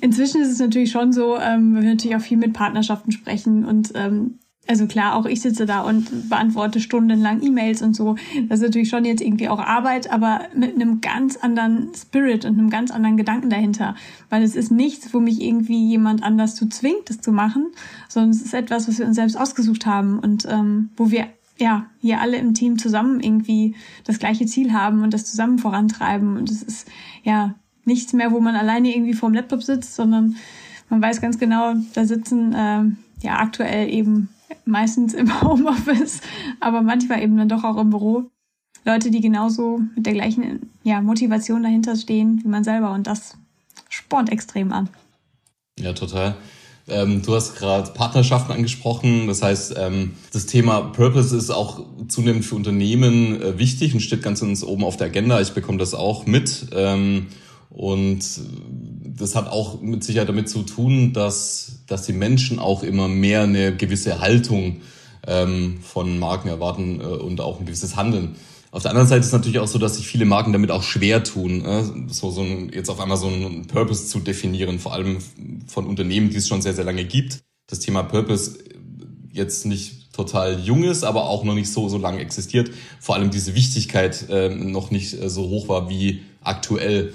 Inzwischen 0.00 0.40
ist 0.40 0.52
es 0.52 0.58
natürlich 0.58 0.90
schon 0.90 1.12
so, 1.12 1.36
ähm, 1.38 1.74
wir 1.74 1.82
natürlich 1.82 2.16
auch 2.16 2.20
viel 2.20 2.38
mit 2.38 2.52
Partnerschaften 2.52 3.12
sprechen 3.12 3.64
und 3.64 3.92
ähm, 3.94 4.38
also 4.70 4.86
klar, 4.86 5.16
auch 5.16 5.26
ich 5.26 5.40
sitze 5.40 5.66
da 5.66 5.80
und 5.80 6.28
beantworte 6.28 6.78
stundenlang 6.78 7.42
E-Mails 7.42 7.82
und 7.82 7.96
so. 7.96 8.14
Das 8.48 8.60
ist 8.60 8.66
natürlich 8.66 8.88
schon 8.88 9.04
jetzt 9.04 9.20
irgendwie 9.20 9.48
auch 9.48 9.58
Arbeit, 9.58 10.12
aber 10.12 10.42
mit 10.54 10.76
einem 10.76 11.00
ganz 11.00 11.36
anderen 11.36 11.90
Spirit 11.92 12.44
und 12.44 12.56
einem 12.56 12.70
ganz 12.70 12.92
anderen 12.92 13.16
Gedanken 13.16 13.50
dahinter. 13.50 13.96
Weil 14.28 14.44
es 14.44 14.54
ist 14.54 14.70
nichts, 14.70 15.12
wo 15.12 15.18
mich 15.18 15.40
irgendwie 15.40 15.88
jemand 15.88 16.22
anders 16.22 16.54
zu 16.54 16.68
zwingt, 16.68 17.08
das 17.10 17.20
zu 17.20 17.32
machen, 17.32 17.66
sondern 18.08 18.30
es 18.30 18.42
ist 18.42 18.54
etwas, 18.54 18.86
was 18.86 19.00
wir 19.00 19.06
uns 19.06 19.16
selbst 19.16 19.36
ausgesucht 19.36 19.86
haben 19.86 20.20
und 20.20 20.46
ähm, 20.48 20.90
wo 20.96 21.10
wir 21.10 21.26
ja, 21.60 21.86
hier 22.00 22.20
alle 22.20 22.38
im 22.38 22.54
Team 22.54 22.78
zusammen 22.78 23.20
irgendwie 23.20 23.74
das 24.04 24.18
gleiche 24.18 24.46
Ziel 24.46 24.72
haben 24.72 25.02
und 25.02 25.14
das 25.14 25.26
zusammen 25.26 25.58
vorantreiben. 25.58 26.36
Und 26.36 26.50
es 26.50 26.62
ist 26.62 26.88
ja 27.22 27.54
nichts 27.84 28.12
mehr, 28.12 28.32
wo 28.32 28.40
man 28.40 28.56
alleine 28.56 28.94
irgendwie 28.94 29.14
vorm 29.14 29.34
Laptop 29.34 29.62
sitzt, 29.62 29.94
sondern 29.94 30.36
man 30.88 31.00
weiß 31.00 31.20
ganz 31.20 31.38
genau, 31.38 31.74
da 31.94 32.04
sitzen 32.04 32.52
äh, 32.52 32.84
ja 33.22 33.38
aktuell 33.38 33.88
eben 33.92 34.28
meistens 34.64 35.14
im 35.14 35.40
Homeoffice, 35.42 36.20
aber 36.58 36.82
manchmal 36.82 37.22
eben 37.22 37.36
dann 37.36 37.48
doch 37.48 37.64
auch 37.64 37.76
im 37.76 37.90
Büro. 37.90 38.30
Leute, 38.84 39.10
die 39.10 39.20
genauso 39.20 39.82
mit 39.94 40.06
der 40.06 40.14
gleichen 40.14 40.70
ja, 40.82 41.00
Motivation 41.02 41.62
dahinter 41.62 41.96
stehen 41.96 42.40
wie 42.42 42.48
man 42.48 42.64
selber 42.64 42.92
und 42.92 43.06
das 43.06 43.36
spornt 43.90 44.32
extrem 44.32 44.72
an. 44.72 44.88
Ja, 45.78 45.92
total. 45.92 46.34
Ähm, 46.90 47.22
du 47.22 47.34
hast 47.34 47.56
gerade 47.56 47.90
Partnerschaften 47.92 48.52
angesprochen. 48.52 49.26
Das 49.26 49.42
heißt, 49.42 49.74
ähm, 49.78 50.12
das 50.32 50.46
Thema 50.46 50.80
Purpose 50.80 51.36
ist 51.36 51.50
auch 51.50 51.84
zunehmend 52.08 52.44
für 52.44 52.56
Unternehmen 52.56 53.40
äh, 53.40 53.58
wichtig 53.58 53.94
und 53.94 54.00
steht 54.00 54.22
ganz 54.22 54.42
oben 54.42 54.84
auf 54.84 54.96
der 54.96 55.06
Agenda. 55.06 55.40
Ich 55.40 55.52
bekomme 55.52 55.78
das 55.78 55.94
auch 55.94 56.26
mit. 56.26 56.66
Ähm, 56.74 57.26
und 57.70 58.24
das 59.04 59.36
hat 59.36 59.48
auch 59.48 59.80
mit 59.80 60.02
Sicherheit 60.02 60.28
damit 60.28 60.48
zu 60.48 60.62
tun, 60.62 61.12
dass, 61.12 61.82
dass 61.86 62.06
die 62.06 62.12
Menschen 62.12 62.58
auch 62.58 62.82
immer 62.82 63.08
mehr 63.08 63.42
eine 63.42 63.76
gewisse 63.76 64.20
Haltung 64.20 64.80
ähm, 65.26 65.78
von 65.82 66.18
Marken 66.18 66.48
erwarten 66.48 67.00
äh, 67.00 67.04
und 67.04 67.40
auch 67.40 67.60
ein 67.60 67.66
gewisses 67.66 67.96
Handeln. 67.96 68.36
Auf 68.72 68.82
der 68.82 68.92
anderen 68.92 69.08
Seite 69.08 69.26
ist 69.26 69.32
natürlich 69.32 69.58
auch 69.58 69.66
so, 69.66 69.78
dass 69.78 69.96
sich 69.96 70.06
viele 70.06 70.24
Marken 70.24 70.52
damit 70.52 70.70
auch 70.70 70.84
schwer 70.84 71.24
tun, 71.24 71.64
äh, 71.64 71.82
so, 72.08 72.30
so 72.30 72.42
ein, 72.42 72.70
jetzt 72.72 72.88
auf 72.88 73.00
einmal 73.00 73.16
so 73.16 73.26
einen 73.26 73.66
Purpose 73.66 74.06
zu 74.06 74.20
definieren, 74.20 74.78
vor 74.78 74.92
allem 74.92 75.18
von 75.66 75.86
Unternehmen, 75.86 76.30
die 76.30 76.36
es 76.36 76.46
schon 76.46 76.62
sehr, 76.62 76.74
sehr 76.74 76.84
lange 76.84 77.04
gibt. 77.04 77.40
Das 77.66 77.80
Thema 77.80 78.04
Purpose 78.04 78.58
jetzt 79.32 79.66
nicht 79.66 80.12
total 80.12 80.60
jung 80.60 80.84
ist, 80.84 81.02
aber 81.02 81.24
auch 81.24 81.44
noch 81.44 81.54
nicht 81.54 81.72
so, 81.72 81.88
so 81.88 81.98
lange 81.98 82.20
existiert. 82.20 82.70
Vor 83.00 83.16
allem 83.16 83.30
diese 83.30 83.54
Wichtigkeit 83.54 84.28
äh, 84.28 84.48
noch 84.48 84.90
nicht 84.90 85.20
äh, 85.20 85.28
so 85.28 85.48
hoch 85.48 85.68
war 85.68 85.88
wie 85.88 86.20
aktuell. 86.42 87.12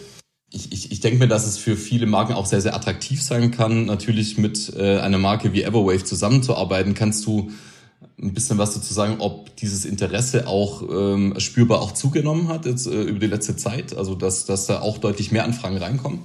ich, 0.52 0.74
ich, 0.74 0.92
ich 0.92 1.00
denke 1.00 1.20
mir, 1.20 1.28
dass 1.28 1.48
es 1.48 1.58
für 1.58 1.78
viele 1.78 2.06
Marken 2.06 2.34
auch 2.34 2.46
sehr, 2.46 2.62
sehr 2.62 2.76
attraktiv 2.76 3.22
sein 3.22 3.52
kann, 3.52 3.86
natürlich 3.86 4.38
mit 4.38 4.74
äh, 4.76 5.00
einer 5.00 5.20
Marke 5.20 5.54
wie 5.54 5.64
Everwave 5.64 6.04
zusammenzuarbeiten. 6.04 6.96
Kannst 6.96 7.26
du 7.26 7.52
ein 8.22 8.34
bisschen 8.34 8.58
was 8.58 8.74
dazu 8.74 8.94
sagen, 8.94 9.18
ob 9.20 9.56
dieses 9.58 9.86
Interesse 9.86 10.48
auch 10.48 10.84
ähm, 10.90 11.34
spürbar 11.40 11.82
auch 11.82 11.92
zugenommen 11.92 12.48
hat 12.48 12.66
jetzt 12.66 12.88
äh, 12.88 13.04
über 13.04 13.20
die 13.20 13.28
letzte 13.28 13.56
Zeit? 13.56 13.96
Also 13.96 14.16
dass, 14.16 14.46
dass 14.46 14.68
da 14.68 14.82
auch 14.82 14.98
deutlich 14.98 15.32
mehr 15.32 15.44
Anfragen 15.44 15.78
reinkommen? 15.78 16.20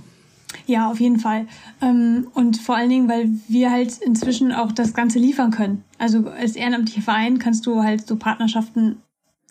Ja, 0.67 0.91
auf 0.91 1.01
jeden 1.01 1.19
Fall. 1.19 1.47
Ähm, 1.81 2.29
und 2.35 2.57
vor 2.57 2.77
allen 2.77 2.91
Dingen, 2.91 3.09
weil 3.09 3.29
wir 3.49 3.71
halt 3.71 3.99
inzwischen 3.99 4.53
auch 4.53 4.73
das 4.73 4.95
Ganze 4.95 5.19
liefern 5.19 5.51
können. 5.51 5.85
Also 5.99 6.29
als 6.29 6.57
ehrenamtlicher 6.57 7.03
Verein 7.03 7.39
kannst 7.39 7.67
du 7.67 7.83
halt 7.83 8.07
so 8.07 8.17
Partnerschaften 8.17 8.97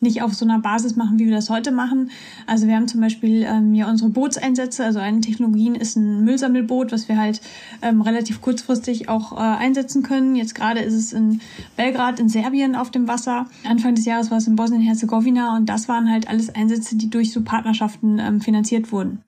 nicht 0.01 0.21
auf 0.21 0.33
so 0.33 0.45
einer 0.45 0.59
Basis 0.59 0.95
machen, 0.95 1.19
wie 1.19 1.25
wir 1.25 1.35
das 1.35 1.49
heute 1.49 1.71
machen. 1.71 2.11
Also 2.47 2.67
wir 2.67 2.75
haben 2.75 2.87
zum 2.87 3.01
Beispiel 3.01 3.43
ähm, 3.43 3.73
ja 3.73 3.89
unsere 3.89 4.09
Bootseinsätze. 4.09 4.83
Also 4.83 4.99
eine 4.99 5.21
Technologien 5.21 5.75
ist 5.75 5.95
ein 5.95 6.23
Müllsammelboot, 6.23 6.91
was 6.91 7.07
wir 7.07 7.17
halt 7.17 7.41
ähm, 7.81 8.01
relativ 8.01 8.41
kurzfristig 8.41 9.09
auch 9.09 9.33
äh, 9.33 9.37
einsetzen 9.37 10.03
können. 10.03 10.35
Jetzt 10.35 10.55
gerade 10.55 10.79
ist 10.79 10.93
es 10.93 11.13
in 11.13 11.41
Belgrad 11.75 12.19
in 12.19 12.29
Serbien 12.29 12.75
auf 12.75 12.91
dem 12.91 13.07
Wasser. 13.07 13.47
Anfang 13.67 13.95
des 13.95 14.05
Jahres 14.05 14.31
war 14.31 14.37
es 14.37 14.47
in 14.47 14.55
Bosnien-Herzegowina 14.55 15.55
und 15.57 15.67
das 15.67 15.87
waren 15.87 16.09
halt 16.09 16.27
alles 16.27 16.53
Einsätze, 16.53 16.95
die 16.95 17.09
durch 17.09 17.31
so 17.31 17.41
Partnerschaften 17.41 18.19
ähm, 18.19 18.41
finanziert 18.41 18.91
wurden. 18.91 19.23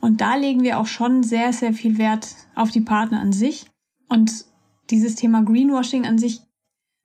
Und 0.00 0.20
da 0.20 0.36
legen 0.36 0.62
wir 0.62 0.78
auch 0.78 0.86
schon 0.86 1.22
sehr, 1.22 1.52
sehr 1.52 1.72
viel 1.72 1.98
Wert 1.98 2.34
auf 2.54 2.70
die 2.70 2.80
Partner 2.80 3.20
an 3.20 3.32
sich. 3.32 3.66
Und 4.08 4.44
dieses 4.90 5.16
Thema 5.16 5.42
Greenwashing 5.42 6.06
an 6.06 6.18
sich, 6.18 6.40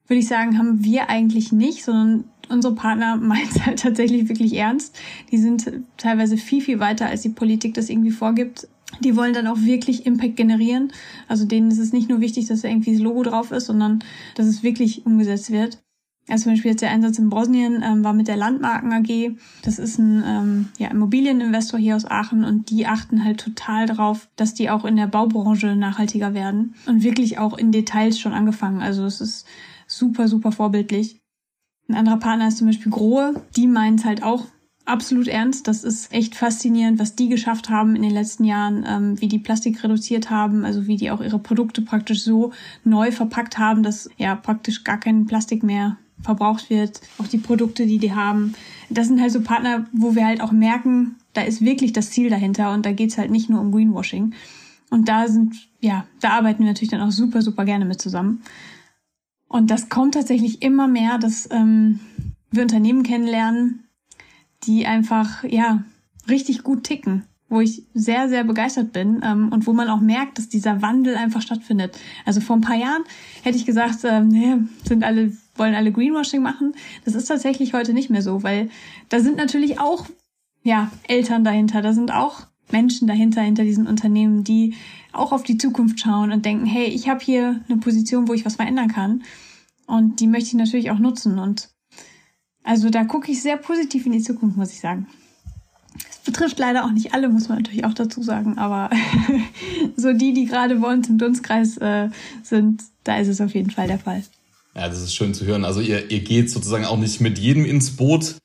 würde 0.07 0.19
ich 0.19 0.27
sagen, 0.27 0.57
haben 0.57 0.84
wir 0.84 1.10
eigentlich 1.10 1.51
nicht, 1.51 1.84
sondern 1.84 2.25
unsere 2.51 2.75
Partner 2.75 3.15
meinen 3.21 3.49
es 3.49 3.65
halt 3.65 3.79
tatsächlich 3.79 4.29
wirklich 4.29 4.53
ernst. 4.55 4.97
Die 5.31 5.37
sind 5.37 5.71
teilweise 5.97 6.37
viel, 6.37 6.61
viel 6.61 6.79
weiter, 6.79 7.07
als 7.07 7.21
die 7.21 7.29
Politik 7.29 7.73
das 7.73 7.89
irgendwie 7.89 8.11
vorgibt. 8.11 8.67
Die 8.99 9.15
wollen 9.15 9.33
dann 9.33 9.47
auch 9.47 9.61
wirklich 9.61 10.05
Impact 10.05 10.35
generieren. 10.35 10.91
Also 11.27 11.45
denen 11.45 11.71
ist 11.71 11.79
es 11.79 11.93
nicht 11.93 12.09
nur 12.09 12.19
wichtig, 12.19 12.47
dass 12.47 12.61
da 12.61 12.67
irgendwie 12.67 12.91
das 12.91 13.01
Logo 13.01 13.23
drauf 13.23 13.51
ist, 13.51 13.67
sondern 13.67 14.03
dass 14.35 14.47
es 14.47 14.63
wirklich 14.63 15.05
umgesetzt 15.05 15.51
wird. 15.51 15.79
Also 16.27 16.43
zum 16.43 16.53
Beispiel 16.53 16.71
jetzt 16.71 16.81
der 16.81 16.91
Einsatz 16.91 17.17
in 17.17 17.29
Bosnien 17.29 17.83
ähm, 17.83 18.03
war 18.03 18.13
mit 18.13 18.27
der 18.27 18.37
Landmarken 18.37 18.93
AG. 18.93 19.35
Das 19.63 19.79
ist 19.79 19.97
ein 19.97 20.23
ähm, 20.25 20.69
ja, 20.77 20.89
Immobilieninvestor 20.89 21.79
hier 21.79 21.95
aus 21.95 22.05
Aachen 22.05 22.43
und 22.43 22.69
die 22.69 22.85
achten 22.85 23.25
halt 23.25 23.39
total 23.39 23.87
darauf, 23.87 24.29
dass 24.35 24.53
die 24.53 24.69
auch 24.69 24.85
in 24.85 24.95
der 24.95 25.07
Baubranche 25.07 25.75
nachhaltiger 25.75 26.33
werden 26.33 26.75
und 26.85 27.03
wirklich 27.03 27.39
auch 27.39 27.57
in 27.57 27.71
Details 27.71 28.19
schon 28.19 28.33
angefangen. 28.33 28.81
Also 28.81 29.05
es 29.05 29.19
ist 29.19 29.47
super, 29.87 30.27
super 30.27 30.51
vorbildlich. 30.51 31.20
Ein 31.91 31.97
anderer 31.97 32.17
Partner 32.17 32.47
ist 32.47 32.58
zum 32.58 32.67
Beispiel 32.67 32.89
Grohe. 32.89 33.34
Die 33.58 33.67
meinen 33.67 33.95
es 33.95 34.06
halt 34.06 34.23
auch 34.23 34.45
absolut 34.86 35.27
ernst. 35.27 35.67
Das 35.67 35.84
ist 35.84 36.13
echt 36.13 36.36
faszinierend, 36.36 36.99
was 36.99 37.15
die 37.15 37.27
geschafft 37.27 37.69
haben 37.69 37.97
in 37.97 38.01
den 38.01 38.13
letzten 38.13 38.45
Jahren, 38.45 38.86
ähm, 38.88 39.19
wie 39.19 39.27
die 39.27 39.39
Plastik 39.39 39.84
reduziert 39.84 40.30
haben, 40.30 40.63
also 40.63 40.88
wie 40.88 40.95
die 40.95 41.12
auch 41.12 41.19
ihre 41.19 41.38
Produkte 41.38 41.82
praktisch 41.82 42.23
so 42.23 42.54
neu 42.86 43.12
verpackt 43.12 43.58
haben, 43.58 43.84
dass 43.84 44.10
ja 44.17 44.36
praktisch 44.36 44.86
gar 44.86 45.01
kein 45.01 45.25
Plastik 45.25 45.63
mehr 45.63 45.97
verbraucht 46.21 46.69
wird, 46.69 47.01
auch 47.17 47.27
die 47.27 47.39
Produkte, 47.39 47.86
die 47.86 47.97
die 47.97 48.13
haben. 48.13 48.54
Das 48.89 49.08
sind 49.08 49.19
halt 49.19 49.34
so 49.34 49.41
Partner, 49.41 49.88
wo 49.91 50.15
wir 50.15 50.25
halt 50.25 50.39
auch 50.39 50.54
merken, 50.54 51.15
da 51.34 51.41
ist 51.41 51.60
wirklich 51.60 51.91
das 51.91 52.12
Ziel 52.12 52.30
dahinter 52.30 52.73
und 52.73 52.86
da 52.86 52.93
geht's 52.93 53.17
halt 53.17 53.32
nicht 53.32 53.49
nur 53.49 53.60
um 53.60 53.73
Greenwashing. 53.73 54.34
Und 54.91 55.10
da 55.10 55.27
sind, 55.27 55.56
ja, 55.82 56.06
da 56.21 56.32
arbeiten 56.32 56.60
wir 56.60 56.67
natürlich 56.67 56.91
dann 56.91 57.01
auch 57.01 57.12
super, 57.12 57.41
super 57.41 57.65
gerne 57.65 57.86
mit 57.86 58.01
zusammen. 58.01 58.43
Und 59.51 59.69
das 59.69 59.89
kommt 59.89 60.13
tatsächlich 60.13 60.61
immer 60.61 60.87
mehr, 60.87 61.17
dass 61.17 61.49
ähm, 61.51 61.99
wir 62.51 62.63
Unternehmen 62.63 63.03
kennenlernen, 63.03 63.83
die 64.63 64.85
einfach, 64.85 65.43
ja, 65.43 65.83
richtig 66.29 66.63
gut 66.63 66.83
ticken 66.83 67.23
wo 67.51 67.59
ich 67.59 67.83
sehr, 67.93 68.29
sehr 68.29 68.45
begeistert 68.45 68.93
bin 68.93 69.21
ähm, 69.25 69.49
und 69.51 69.67
wo 69.67 69.73
man 69.73 69.89
auch 69.89 69.99
merkt, 69.99 70.37
dass 70.37 70.47
dieser 70.47 70.81
Wandel 70.81 71.17
einfach 71.17 71.41
stattfindet. 71.41 71.99
Also 72.25 72.39
vor 72.39 72.55
ein 72.55 72.61
paar 72.61 72.77
Jahren 72.77 73.03
hätte 73.43 73.57
ich 73.57 73.65
gesagt, 73.65 74.05
ähm, 74.05 74.29
nee, 74.29 74.55
sind 74.87 75.03
alle, 75.03 75.33
wollen 75.55 75.75
alle 75.75 75.91
Greenwashing 75.91 76.41
machen. 76.41 76.73
Das 77.03 77.13
ist 77.13 77.25
tatsächlich 77.25 77.73
heute 77.73 77.91
nicht 77.91 78.09
mehr 78.09 78.21
so, 78.21 78.41
weil 78.41 78.69
da 79.09 79.19
sind 79.19 79.35
natürlich 79.35 79.81
auch 79.81 80.07
ja, 80.63 80.91
Eltern 81.09 81.43
dahinter, 81.43 81.81
da 81.81 81.91
sind 81.91 82.13
auch 82.13 82.47
Menschen 82.71 83.05
dahinter, 83.05 83.41
hinter 83.41 83.63
diesen 83.63 83.85
Unternehmen, 83.85 84.45
die 84.45 84.75
auch 85.13 85.32
auf 85.32 85.43
die 85.43 85.58
Zukunft 85.58 86.00
schauen 86.00 86.32
und 86.32 86.45
denken, 86.45 86.65
hey, 86.65 86.86
ich 86.86 87.10
habe 87.10 87.24
hier 87.24 87.62
eine 87.67 87.80
Position, 87.80 88.28
wo 88.28 88.34
ich 88.34 88.45
was 88.45 88.56
verändern 88.56 88.88
kann. 88.88 89.24
Und 89.88 90.19
die 90.19 90.28
möchte 90.28 90.50
ich 90.50 90.54
natürlich 90.54 90.91
auch 90.91 91.00
nutzen. 91.00 91.39
Und 91.39 91.69
also 92.63 92.89
da 92.89 93.04
gucke 93.04 93.32
ich 93.32 93.41
sehr 93.41 93.58
positiv 93.58 94.06
in 94.06 94.13
die 94.13 94.21
Zukunft, 94.21 94.58
muss 94.58 94.71
ich 94.71 94.80
sagen 94.80 95.08
betrifft 96.24 96.60
leider 96.60 96.86
auch 96.86 96.91
nicht 96.91 97.13
alle, 97.13 97.30
muss 97.30 97.50
man 97.50 97.60
natürlich 97.60 97.86
auch 97.86 97.93
dazu 97.93 98.21
sagen. 98.21 98.58
Aber 98.58 98.89
so 99.95 100.13
die, 100.13 100.34
die 100.34 100.45
gerade 100.45 100.76
bei 100.76 100.93
uns 100.93 101.10
im 101.10 101.17
Dunstkreis 101.17 101.78
äh, 101.78 102.10
sind, 102.43 102.84
da 103.04 103.17
ist 103.17 103.28
es 103.28 103.41
auf 103.41 103.54
jeden 103.54 103.71
Fall 103.71 103.88
der 103.88 104.00
Fall. 104.00 104.24
Ja, 104.76 104.88
das 104.88 105.02
ist 105.02 105.15
schön 105.15 105.34
zu 105.34 105.45
hören. 105.45 105.65
Also 105.65 105.82
ihr, 105.82 106.10
ihr 106.12 106.21
geht 106.21 106.50
sozusagen 106.50 106.86
auch 106.86 106.97
nicht 106.97 107.19
mit 107.19 107.38
jedem 107.38 107.65
ins 107.65 107.91
Boot. 107.91 108.36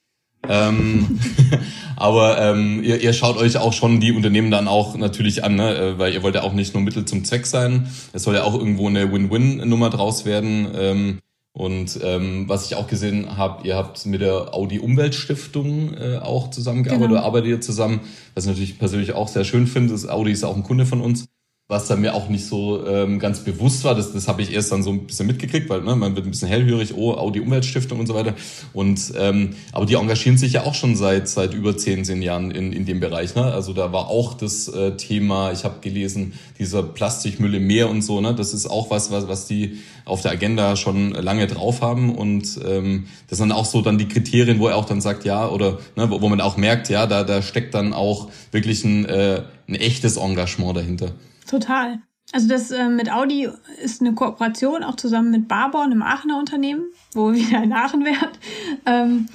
Ähm, 0.48 1.18
aber 1.96 2.40
ähm, 2.40 2.82
ihr, 2.82 3.00
ihr 3.00 3.12
schaut 3.12 3.36
euch 3.36 3.56
auch 3.56 3.72
schon 3.72 4.00
die 4.00 4.12
Unternehmen 4.12 4.50
dann 4.50 4.68
auch 4.68 4.96
natürlich 4.96 5.44
an, 5.44 5.56
ne? 5.56 5.76
Äh, 5.76 5.98
weil 5.98 6.12
ihr 6.12 6.22
wollt 6.22 6.34
ja 6.34 6.42
auch 6.42 6.52
nicht 6.52 6.74
nur 6.74 6.82
Mittel 6.82 7.04
zum 7.04 7.24
Zweck 7.24 7.46
sein. 7.46 7.88
Es 8.12 8.22
soll 8.22 8.34
ja 8.34 8.44
auch 8.44 8.54
irgendwo 8.54 8.88
eine 8.88 9.12
Win-Win-Nummer 9.12 9.90
draus 9.90 10.24
werden. 10.24 10.68
Ähm, 10.74 11.18
und 11.52 12.00
ähm, 12.02 12.44
was 12.48 12.66
ich 12.66 12.76
auch 12.76 12.86
gesehen 12.86 13.38
habe, 13.38 13.66
ihr 13.66 13.76
habt 13.76 14.04
mit 14.04 14.20
der 14.20 14.54
Audi 14.54 14.78
Umweltstiftung 14.78 15.94
äh, 15.94 16.18
auch 16.18 16.50
zusammengearbeitet 16.50 17.08
genau. 17.08 17.20
oder 17.20 17.26
arbeitet 17.26 17.48
ihr 17.48 17.60
zusammen, 17.62 18.00
was 18.34 18.44
ich 18.44 18.50
natürlich 18.50 18.78
persönlich 18.78 19.14
auch 19.14 19.28
sehr 19.28 19.44
schön 19.44 19.66
finde. 19.66 19.94
Audi 20.12 20.32
ist 20.32 20.44
auch 20.44 20.54
ein 20.54 20.64
Kunde 20.64 20.84
von 20.84 21.00
uns 21.00 21.28
was 21.68 21.88
da 21.88 21.96
mir 21.96 22.14
auch 22.14 22.28
nicht 22.28 22.46
so 22.46 22.86
ähm, 22.86 23.18
ganz 23.18 23.40
bewusst 23.40 23.82
war. 23.82 23.96
Das, 23.96 24.12
das 24.12 24.28
habe 24.28 24.40
ich 24.40 24.52
erst 24.52 24.70
dann 24.70 24.84
so 24.84 24.90
ein 24.90 25.04
bisschen 25.04 25.26
mitgekriegt, 25.26 25.68
weil 25.68 25.82
ne, 25.82 25.96
man 25.96 26.14
wird 26.14 26.24
ein 26.24 26.30
bisschen 26.30 26.46
hellhörig, 26.46 26.94
oh, 26.94 27.14
Audi 27.14 27.40
Umweltstiftung 27.40 27.98
und 27.98 28.06
so 28.06 28.14
weiter. 28.14 28.34
Und 28.72 29.12
ähm, 29.18 29.56
aber 29.72 29.84
die 29.84 29.94
engagieren 29.94 30.38
sich 30.38 30.52
ja 30.52 30.62
auch 30.62 30.74
schon 30.74 30.94
seit 30.94 31.28
seit 31.28 31.54
über 31.54 31.76
zehn, 31.76 32.04
zehn 32.04 32.22
Jahren 32.22 32.52
in, 32.52 32.72
in 32.72 32.86
dem 32.86 33.00
Bereich. 33.00 33.34
Ne? 33.34 33.44
Also 33.44 33.72
da 33.72 33.92
war 33.92 34.06
auch 34.06 34.34
das 34.34 34.68
äh, 34.68 34.96
Thema, 34.96 35.50
ich 35.50 35.64
habe 35.64 35.80
gelesen, 35.80 36.34
dieser 36.60 36.84
Plastikmüll 36.84 37.56
im 37.56 37.66
Meer 37.66 37.90
und 37.90 38.02
so. 38.02 38.20
Ne? 38.20 38.32
Das 38.32 38.54
ist 38.54 38.66
auch 38.66 38.90
was, 38.90 39.10
was, 39.10 39.26
was 39.26 39.48
die 39.48 39.78
auf 40.04 40.22
der 40.22 40.30
Agenda 40.30 40.76
schon 40.76 41.10
lange 41.10 41.48
drauf 41.48 41.82
haben. 41.82 42.14
Und 42.14 42.60
ähm, 42.64 43.06
das 43.28 43.38
sind 43.38 43.50
auch 43.50 43.64
so 43.64 43.82
dann 43.82 43.98
die 43.98 44.06
Kriterien, 44.06 44.60
wo 44.60 44.68
er 44.68 44.76
auch 44.76 44.84
dann 44.84 45.00
sagt, 45.00 45.24
ja, 45.24 45.48
oder 45.48 45.78
ne, 45.96 46.08
wo, 46.10 46.20
wo 46.20 46.28
man 46.28 46.40
auch 46.40 46.56
merkt, 46.56 46.90
ja, 46.90 47.08
da, 47.08 47.24
da 47.24 47.42
steckt 47.42 47.74
dann 47.74 47.92
auch 47.92 48.30
wirklich 48.52 48.84
ein, 48.84 49.04
äh, 49.06 49.42
ein 49.68 49.74
echtes 49.74 50.16
Engagement 50.16 50.76
dahinter. 50.76 51.10
Total. 51.46 52.00
Also 52.32 52.48
das 52.48 52.72
äh, 52.72 52.88
mit 52.88 53.10
Audi 53.10 53.48
ist 53.82 54.00
eine 54.00 54.12
Kooperation 54.12 54.82
auch 54.82 54.96
zusammen 54.96 55.30
mit 55.30 55.46
Barborn, 55.46 55.92
einem 55.92 56.02
Aachener 56.02 56.38
Unternehmen, 56.38 56.84
wo 57.12 57.32
wieder 57.32 57.62
in 57.62 57.72
Aachen 57.72 58.04
wären. 58.04 58.30
Ähm, 58.84 59.28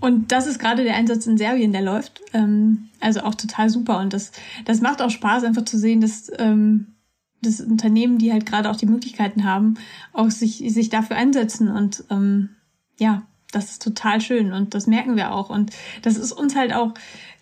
und 0.00 0.30
das 0.30 0.46
ist 0.46 0.58
gerade 0.58 0.84
der 0.84 0.94
Einsatz 0.94 1.26
in 1.26 1.38
Serbien, 1.38 1.72
der 1.72 1.82
läuft. 1.82 2.20
Ähm, 2.34 2.90
also 3.00 3.20
auch 3.20 3.34
total 3.34 3.70
super. 3.70 3.98
Und 3.98 4.12
das, 4.12 4.32
das 4.66 4.82
macht 4.82 5.00
auch 5.00 5.10
Spaß, 5.10 5.44
einfach 5.44 5.64
zu 5.64 5.78
sehen, 5.78 6.00
dass 6.02 6.30
ähm, 6.38 6.94
das 7.40 7.60
Unternehmen, 7.60 8.18
die 8.18 8.32
halt 8.32 8.46
gerade 8.46 8.70
auch 8.70 8.76
die 8.76 8.86
Möglichkeiten 8.86 9.44
haben, 9.44 9.74
auch 10.12 10.30
sich, 10.30 10.62
sich 10.68 10.90
dafür 10.90 11.16
einsetzen. 11.16 11.68
Und 11.68 12.04
ähm, 12.10 12.50
ja, 12.98 13.22
das 13.52 13.70
ist 13.70 13.82
total 13.82 14.20
schön 14.20 14.52
und 14.52 14.74
das 14.74 14.86
merken 14.86 15.16
wir 15.16 15.32
auch. 15.32 15.48
Und 15.48 15.72
das 16.02 16.16
ist 16.16 16.32
uns 16.32 16.56
halt 16.56 16.74
auch 16.74 16.92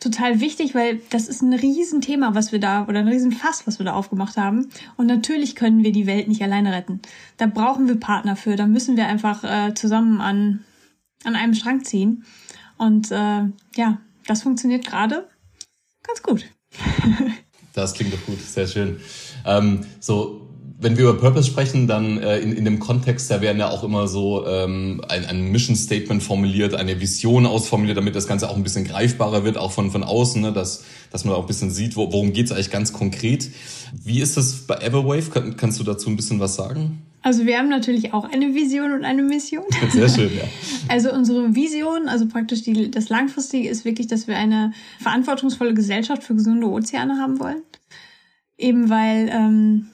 total 0.03 0.41
wichtig, 0.41 0.75
weil 0.75 1.01
das 1.11 1.29
ist 1.29 1.43
ein 1.43 1.53
Riesenthema, 1.53 2.35
was 2.35 2.53
wir 2.53 2.59
da, 2.59 2.87
oder 2.87 3.01
ein 3.01 3.09
Riesenfass, 3.09 3.67
was 3.67 3.79
wir 3.79 3.87
da 3.87 3.93
aufgemacht 3.93 4.37
haben. 4.37 4.69
Und 4.97 5.07
natürlich 5.07 5.55
können 5.55 5.85
wir 5.85 5.93
die 5.93 6.07
Welt 6.07 6.29
nicht 6.29 6.43
alleine 6.43 6.73
retten. 6.73 7.01
Da 7.37 7.47
brauchen 7.47 7.87
wir 7.87 7.99
Partner 7.99 8.37
für. 8.37 8.57
Da 8.57 8.67
müssen 8.67 8.97
wir 8.97 9.07
einfach 9.07 9.45
äh, 9.45 9.75
zusammen 9.75 10.21
an, 10.21 10.65
an 11.25 11.37
einem 11.37 11.55
Strang 11.55 11.85
ziehen. 11.85 12.25
Und 12.79 13.13
äh, 13.13 13.45
ja, 13.77 13.99
das 14.27 14.43
funktioniert 14.43 14.85
gerade 14.85 15.29
ganz 16.03 16.23
gut. 16.23 16.47
das 17.75 17.95
klingt 17.95 18.13
doch 18.13 18.27
gut, 18.27 18.41
sehr 18.41 18.67
schön. 18.67 19.01
Ähm, 19.45 19.87
so, 20.01 20.42
wenn 20.83 20.97
wir 20.97 21.05
über 21.05 21.19
Purpose 21.19 21.49
sprechen, 21.49 21.87
dann 21.87 22.19
äh, 22.19 22.39
in, 22.39 22.53
in 22.53 22.65
dem 22.65 22.79
Kontext, 22.81 23.31
da 23.31 23.41
werden 23.41 23.59
ja 23.59 23.71
auch 23.71 23.85
immer 23.85 24.09
so 24.09 24.47
ähm, 24.47 25.01
ein, 25.09 25.25
ein 25.25 25.53
Mission 25.53 25.77
Statement 25.77 26.23
formuliert, 26.23 26.75
eine 26.75 27.01
Vision 27.01 27.47
ausformuliert, 27.47 27.97
damit 27.97 28.17
das 28.17 28.27
Ganze 28.27 28.51
auch 28.51 28.57
ein 28.57 28.65
bisschen 28.65 28.85
greifbarer 28.85 29.45
wird, 29.45 29.57
auch 29.57 29.73
von, 29.73 29.91
von 29.91 30.03
außen, 30.03 30.43
ne, 30.43 30.53
dass, 30.53 30.85
dass 31.11 31.25
man 31.25 31.35
auch 31.35 31.43
ein 31.43 31.47
bisschen 31.47 31.71
sieht, 31.71 31.97
wo, 31.97 32.13
worum 32.13 32.33
geht's 32.33 32.51
eigentlich 32.51 32.71
ganz 32.71 32.93
konkret. 32.93 33.49
Wie 34.05 34.21
ist 34.21 34.37
das 34.37 34.67
bei 34.67 34.75
Everwave? 34.77 35.31
Kann, 35.31 35.57
kannst 35.57 35.79
du 35.79 35.85
dazu 35.85 36.11
ein 36.11 36.17
bisschen 36.17 36.41
was 36.41 36.57
sagen? 36.57 37.03
Also 37.23 37.47
wir 37.47 37.57
haben 37.57 37.69
natürlich 37.69 38.13
auch 38.13 38.25
eine 38.25 38.53
Vision 38.53 38.93
und 38.93 39.05
eine 39.05 39.23
Mission. 39.23 39.65
Sehr 39.91 40.09
schön, 40.09 40.31
ja. 40.37 40.43
Also 40.89 41.13
unsere 41.13 41.55
Vision, 41.55 42.09
also 42.09 42.27
praktisch 42.27 42.63
die, 42.63 42.91
das 42.91 43.09
Langfristige 43.09 43.69
ist 43.69 43.85
wirklich, 43.85 44.09
dass 44.09 44.27
wir 44.27 44.37
eine 44.37 44.73
verantwortungsvolle 44.99 45.75
Gesellschaft 45.75 46.25
für 46.25 46.35
gesunde 46.35 46.67
Ozeane 46.67 47.19
haben 47.21 47.39
wollen. 47.39 47.63
Eben 48.59 48.91
weil 48.91 49.31
ähm, 49.33 49.92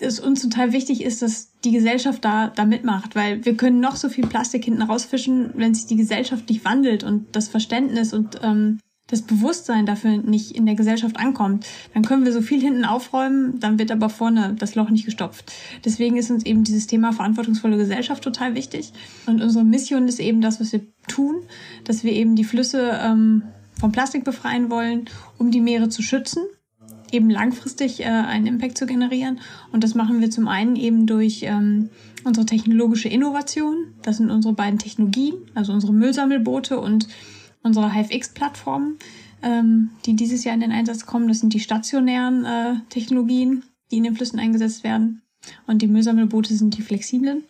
es 0.00 0.18
uns 0.18 0.42
total 0.42 0.72
wichtig 0.72 1.02
ist, 1.02 1.22
dass 1.22 1.52
die 1.64 1.72
Gesellschaft 1.72 2.24
da, 2.24 2.48
da 2.48 2.64
mitmacht, 2.64 3.14
weil 3.14 3.44
wir 3.44 3.56
können 3.56 3.80
noch 3.80 3.96
so 3.96 4.08
viel 4.08 4.26
Plastik 4.26 4.64
hinten 4.64 4.82
rausfischen, 4.82 5.50
wenn 5.54 5.74
sich 5.74 5.86
die 5.86 5.96
Gesellschaft 5.96 6.48
nicht 6.48 6.64
wandelt 6.64 7.04
und 7.04 7.36
das 7.36 7.48
Verständnis 7.48 8.12
und 8.12 8.40
ähm, 8.42 8.78
das 9.08 9.22
Bewusstsein 9.22 9.86
dafür 9.86 10.18
nicht 10.18 10.52
in 10.52 10.66
der 10.66 10.76
Gesellschaft 10.76 11.18
ankommt, 11.18 11.66
dann 11.94 12.04
können 12.04 12.24
wir 12.24 12.32
so 12.32 12.42
viel 12.42 12.60
hinten 12.60 12.84
aufräumen, 12.84 13.58
dann 13.58 13.78
wird 13.78 13.90
aber 13.90 14.08
vorne 14.08 14.54
das 14.58 14.76
Loch 14.76 14.88
nicht 14.88 15.04
gestopft. 15.04 15.52
Deswegen 15.84 16.16
ist 16.16 16.30
uns 16.30 16.46
eben 16.46 16.64
dieses 16.64 16.86
Thema 16.86 17.12
verantwortungsvolle 17.12 17.76
Gesellschaft 17.76 18.22
total 18.22 18.54
wichtig. 18.54 18.92
Und 19.26 19.42
unsere 19.42 19.64
Mission 19.64 20.06
ist 20.06 20.20
eben 20.20 20.40
das, 20.40 20.60
was 20.60 20.72
wir 20.72 20.82
tun, 21.08 21.42
dass 21.84 22.04
wir 22.04 22.12
eben 22.12 22.36
die 22.36 22.44
Flüsse 22.44 22.98
ähm, 23.02 23.42
vom 23.78 23.90
Plastik 23.90 24.24
befreien 24.24 24.70
wollen, 24.70 25.06
um 25.38 25.50
die 25.50 25.60
Meere 25.60 25.88
zu 25.88 26.02
schützen 26.02 26.44
eben 27.12 27.30
langfristig 27.30 28.00
äh, 28.00 28.04
einen 28.04 28.46
Impact 28.46 28.78
zu 28.78 28.86
generieren. 28.86 29.40
Und 29.72 29.84
das 29.84 29.94
machen 29.94 30.20
wir 30.20 30.30
zum 30.30 30.48
einen 30.48 30.76
eben 30.76 31.06
durch 31.06 31.42
ähm, 31.42 31.90
unsere 32.24 32.46
technologische 32.46 33.08
Innovation. 33.08 33.94
Das 34.02 34.18
sind 34.18 34.30
unsere 34.30 34.54
beiden 34.54 34.78
Technologien, 34.78 35.34
also 35.54 35.72
unsere 35.72 35.92
Müllsammelboote 35.92 36.78
und 36.78 37.08
unsere 37.62 37.92
HiveX-Plattformen, 37.94 38.98
ähm, 39.42 39.90
die 40.06 40.16
dieses 40.16 40.44
Jahr 40.44 40.54
in 40.54 40.60
den 40.60 40.72
Einsatz 40.72 41.06
kommen. 41.06 41.28
Das 41.28 41.40
sind 41.40 41.54
die 41.54 41.60
stationären 41.60 42.44
äh, 42.44 42.74
Technologien, 42.88 43.64
die 43.90 43.98
in 43.98 44.04
den 44.04 44.16
Flüssen 44.16 44.38
eingesetzt 44.38 44.84
werden. 44.84 45.22
Und 45.66 45.82
die 45.82 45.86
Müllsammelboote 45.86 46.54
sind 46.54 46.76
die 46.76 46.82
flexiblen. 46.82 47.44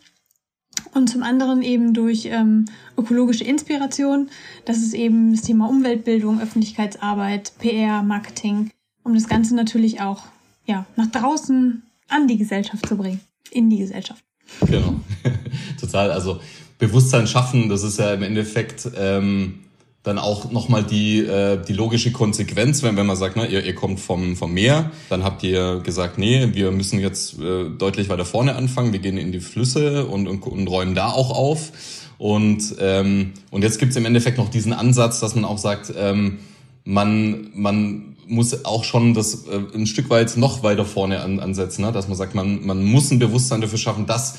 Und 0.95 1.09
zum 1.09 1.23
anderen 1.23 1.63
eben 1.63 1.95
durch 1.95 2.27
ähm, 2.27 2.65
ökologische 2.97 3.45
Inspiration. 3.45 4.29
Das 4.65 4.79
ist 4.79 4.95
eben 4.95 5.33
das 5.33 5.43
Thema 5.43 5.69
Umweltbildung, 5.69 6.41
Öffentlichkeitsarbeit, 6.41 7.53
PR, 7.59 8.03
Marketing, 8.03 8.71
um 9.03 9.15
das 9.15 9.29
Ganze 9.29 9.55
natürlich 9.55 10.01
auch 10.01 10.23
ja, 10.67 10.87
nach 10.97 11.11
draußen 11.11 11.83
an 12.09 12.29
die 12.29 12.39
Gesellschaft 12.39 12.87
zu 12.87 12.97
bringen, 12.97 13.21
in 13.51 13.71
die 13.71 13.79
Gesellschaft. 13.79 14.23
Genau, 14.67 15.01
total. 15.81 16.11
Also 16.11 16.41
Bewusstsein 16.79 17.27
schaffen, 17.27 17.69
das 17.69 17.83
ist 17.83 17.99
ja 17.99 18.13
im 18.15 18.23
Endeffekt 18.23 18.89
ähm, 18.97 19.61
dann 20.03 20.19
auch 20.19 20.51
nochmal 20.51 20.83
die, 20.83 21.19
äh, 21.19 21.63
die 21.63 21.75
logische 21.75 22.11
Konsequenz, 22.11 22.83
wenn, 22.83 22.97
wenn 22.97 23.07
man 23.07 23.17
sagt, 23.17 23.37
ne, 23.37 23.47
ihr, 23.47 23.65
ihr 23.65 23.75
kommt 23.75 24.01
vom, 24.01 24.35
vom 24.35 24.53
Meer, 24.53 24.91
dann 25.11 25.25
habt 25.25 25.43
ihr 25.43 25.81
gesagt, 25.81 26.17
nee, 26.17 26.49
wir 26.53 26.71
müssen 26.71 26.99
jetzt 27.01 27.39
äh, 27.39 27.69
deutlich 27.69 28.09
weiter 28.09 28.25
vorne 28.25 28.57
anfangen, 28.57 28.93
wir 28.93 29.01
gehen 29.01 29.19
in 29.19 29.31
die 29.31 29.41
Flüsse 29.41 30.07
und, 30.07 30.27
und, 30.27 30.43
und 30.43 30.67
räumen 30.69 30.95
da 30.95 31.09
auch 31.09 31.31
auf. 31.31 31.73
Und, 32.17 32.77
ähm, 32.81 33.33
und 33.51 33.63
jetzt 33.63 33.79
gibt's 33.79 33.97
im 33.97 34.05
Endeffekt 34.07 34.39
noch 34.39 34.49
diesen 34.49 34.73
Ansatz, 34.73 35.21
dass 35.21 35.35
man 35.35 35.45
auch 35.45 35.59
sagt, 35.59 35.93
ähm, 35.97 36.39
man, 36.85 37.51
man 37.55 38.10
muss 38.31 38.65
auch 38.65 38.85
schon 38.85 39.15
das 39.15 39.47
äh, 39.47 39.61
ein 39.75 39.87
Stück 39.87 40.09
weit 40.11 40.37
noch 40.37 40.63
weiter 40.63 40.85
vorne 40.85 41.21
an, 41.21 41.41
ansetzen, 41.41 41.83
ne? 41.83 41.93
dass 41.93 42.09
man 42.09 42.17
sagt, 42.17 42.35
man, 42.35 42.65
man 42.65 42.85
muss 42.85 43.11
ein 43.11 43.19
Bewusstsein 43.19 43.61
dafür 43.61 43.79
schaffen, 43.79 44.07
dass 44.07 44.39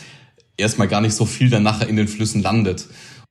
erstmal 0.58 0.88
gar 0.88 1.02
nicht 1.02 1.14
so 1.14 1.26
viel 1.26 1.50
dann 1.50 1.64
nachher 1.64 1.88
in 1.88 1.96
den 1.96 2.08
Flüssen 2.08 2.42
landet. 2.42 2.88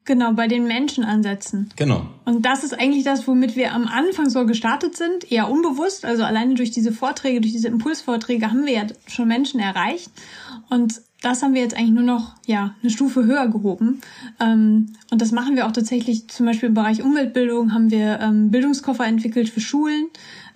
Genau, 0.07 0.33
bei 0.33 0.49
den 0.49 0.67
Menschen 0.67 1.05
ansetzen. 1.05 1.71
Genau. 1.77 2.07
Und 2.25 2.45
das 2.45 2.65
ist 2.65 2.73
eigentlich 2.73 3.05
das, 3.05 3.29
womit 3.29 3.55
wir 3.55 3.73
am 3.73 3.87
Anfang 3.87 4.31
so 4.31 4.47
gestartet 4.47 4.97
sind, 4.97 5.31
eher 5.31 5.49
unbewusst. 5.49 6.05
Also 6.05 6.25
alleine 6.25 6.55
durch 6.55 6.71
diese 6.71 6.91
Vorträge, 6.91 7.41
durch 7.41 7.53
diese 7.53 7.69
Impulsvorträge 7.69 8.51
haben 8.51 8.65
wir 8.65 8.73
ja 8.73 8.87
schon 9.07 9.29
Menschen 9.29 9.61
erreicht. 9.61 10.11
Und 10.71 11.03
das 11.21 11.43
haben 11.43 11.55
wir 11.55 11.61
jetzt 11.61 11.77
eigentlich 11.77 11.91
nur 11.91 12.03
noch 12.03 12.35
ja 12.47 12.75
eine 12.83 12.91
Stufe 12.91 13.25
höher 13.25 13.49
gehoben. 13.49 14.01
Ähm, 14.41 14.95
und 15.11 15.21
das 15.21 15.33
machen 15.33 15.55
wir 15.55 15.67
auch 15.67 15.73
tatsächlich 15.73 16.29
zum 16.29 16.47
Beispiel 16.47 16.71
im 16.71 16.75
Bereich 16.75 17.03
Umweltbildung 17.03 17.75
haben 17.75 17.91
wir 17.91 18.21
ähm, 18.21 18.51
Bildungskoffer 18.51 19.07
entwickelt 19.07 19.51
für 19.51 19.61
Schulen, 19.61 20.07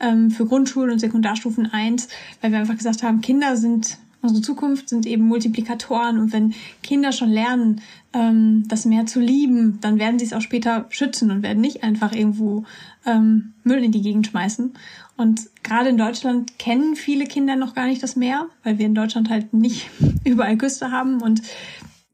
ähm, 0.01 0.31
für 0.31 0.47
Grundschulen 0.47 0.91
und 0.91 0.99
Sekundarstufen 0.99 1.73
1, 1.73 2.09
weil 2.41 2.53
wir 2.53 2.59
einfach 2.59 2.77
gesagt 2.77 3.03
haben, 3.03 3.21
Kinder 3.21 3.57
sind 3.57 3.99
unsere 4.25 4.41
Zukunft, 4.41 4.89
sind 4.89 5.07
eben 5.07 5.25
Multiplikatoren 5.25 6.19
und 6.19 6.33
wenn 6.33 6.55
Kinder 6.83 7.13
schon 7.13 7.31
lernen, 7.31 7.83
ähm, 8.15 8.65
das 8.69 8.87
Meer 8.87 9.07
zu 9.07 9.21
lieben, 9.21 9.79
dann 9.81 9.99
werden 9.99 10.19
sie 10.19 10.25
es 10.25 10.33
auch 10.33 10.41
später 10.41 10.87
schützen 10.89 11.31
und 11.31 11.43
werden 11.43 11.61
nicht 11.61 11.85
einfach 11.85 12.13
irgendwo 12.13 12.65
ähm, 13.05 13.53
Müll 13.65 13.85
in 13.85 13.93
die 13.93 14.03
Gegend 14.03 14.27
schmeißen. 14.27 14.73
Und 15.17 15.43
gerade 15.63 15.91
in 15.91 15.99
Deutschland 15.99 16.59
kennen 16.59 16.97
viele 16.97 17.27
Kinder 17.27 17.55
noch 17.55 17.75
gar 17.75 17.87
nicht 17.87 18.03
das 18.03 18.17
Meer, 18.17 18.49
weil 18.63 18.79
wir 18.79 18.87
in 18.87 18.95
Deutschland 18.95 19.29
halt 19.29 19.53
nicht 19.53 19.91
überall 20.25 20.57
Küste 20.57 20.91
haben 20.91 21.21
und 21.21 21.43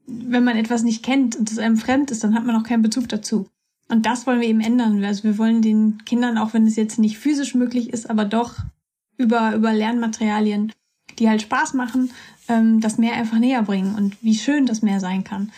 wenn 0.05 0.43
man 0.43 0.57
etwas 0.57 0.83
nicht 0.83 1.03
kennt 1.03 1.37
und 1.37 1.49
es 1.49 1.57
einem 1.57 1.77
fremd 1.77 2.11
ist, 2.11 2.23
dann 2.23 2.35
hat 2.35 2.45
man 2.45 2.55
auch 2.55 2.63
keinen 2.63 2.81
Bezug 2.81 3.07
dazu. 3.07 3.47
Und 3.91 4.05
das 4.05 4.25
wollen 4.25 4.39
wir 4.39 4.47
eben 4.47 4.61
ändern. 4.61 5.03
Also 5.03 5.25
wir 5.25 5.37
wollen 5.37 5.61
den 5.61 5.97
Kindern, 6.05 6.37
auch 6.37 6.53
wenn 6.53 6.65
es 6.65 6.77
jetzt 6.77 6.97
nicht 6.97 7.17
physisch 7.17 7.55
möglich 7.55 7.91
ist, 7.91 8.09
aber 8.09 8.23
doch 8.23 8.55
über, 9.17 9.53
über 9.53 9.73
Lernmaterialien, 9.73 10.71
die 11.19 11.27
halt 11.27 11.41
Spaß 11.41 11.73
machen, 11.73 12.09
ähm, 12.47 12.79
das 12.79 12.97
Meer 12.97 13.15
einfach 13.15 13.37
näher 13.37 13.63
bringen 13.63 13.95
und 13.95 14.15
wie 14.23 14.35
schön 14.35 14.65
das 14.65 14.81
Meer 14.81 15.01
sein 15.01 15.25
kann. 15.25 15.51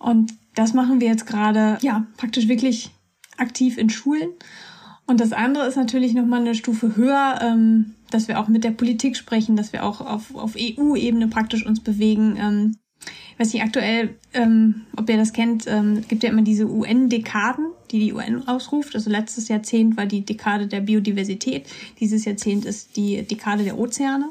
Und 0.00 0.34
das 0.56 0.74
machen 0.74 1.00
wir 1.00 1.06
jetzt 1.06 1.26
gerade, 1.26 1.78
ja, 1.80 2.06
praktisch 2.16 2.48
wirklich 2.48 2.90
aktiv 3.36 3.78
in 3.78 3.88
Schulen. 3.88 4.30
Und 5.06 5.20
das 5.20 5.32
andere 5.32 5.66
ist 5.66 5.76
natürlich 5.76 6.12
nochmal 6.12 6.40
eine 6.40 6.56
Stufe 6.56 6.96
höher, 6.96 7.38
ähm, 7.40 7.94
dass 8.10 8.26
wir 8.26 8.40
auch 8.40 8.48
mit 8.48 8.64
der 8.64 8.72
Politik 8.72 9.16
sprechen, 9.16 9.54
dass 9.54 9.72
wir 9.72 9.84
auch 9.84 10.00
auf, 10.00 10.34
auf 10.34 10.56
EU-Ebene 10.58 11.28
praktisch 11.28 11.64
uns 11.64 11.78
bewegen, 11.78 12.34
ähm, 12.36 12.76
weiß 13.40 13.54
nicht, 13.54 13.62
aktuell, 13.62 14.16
ähm, 14.34 14.82
ob 14.96 15.08
ihr 15.08 15.16
das 15.16 15.32
kennt, 15.32 15.64
ähm, 15.66 16.04
gibt 16.06 16.22
ja 16.22 16.28
immer 16.28 16.42
diese 16.42 16.68
UN-Dekaden, 16.68 17.68
die 17.90 17.98
die 17.98 18.12
UN 18.12 18.46
ausruft. 18.46 18.94
Also 18.94 19.08
letztes 19.08 19.48
Jahrzehnt 19.48 19.96
war 19.96 20.04
die 20.04 20.26
Dekade 20.26 20.66
der 20.66 20.82
Biodiversität. 20.82 21.66
Dieses 22.00 22.26
Jahrzehnt 22.26 22.66
ist 22.66 22.96
die 22.96 23.22
Dekade 23.22 23.64
der 23.64 23.78
Ozeane. 23.78 24.28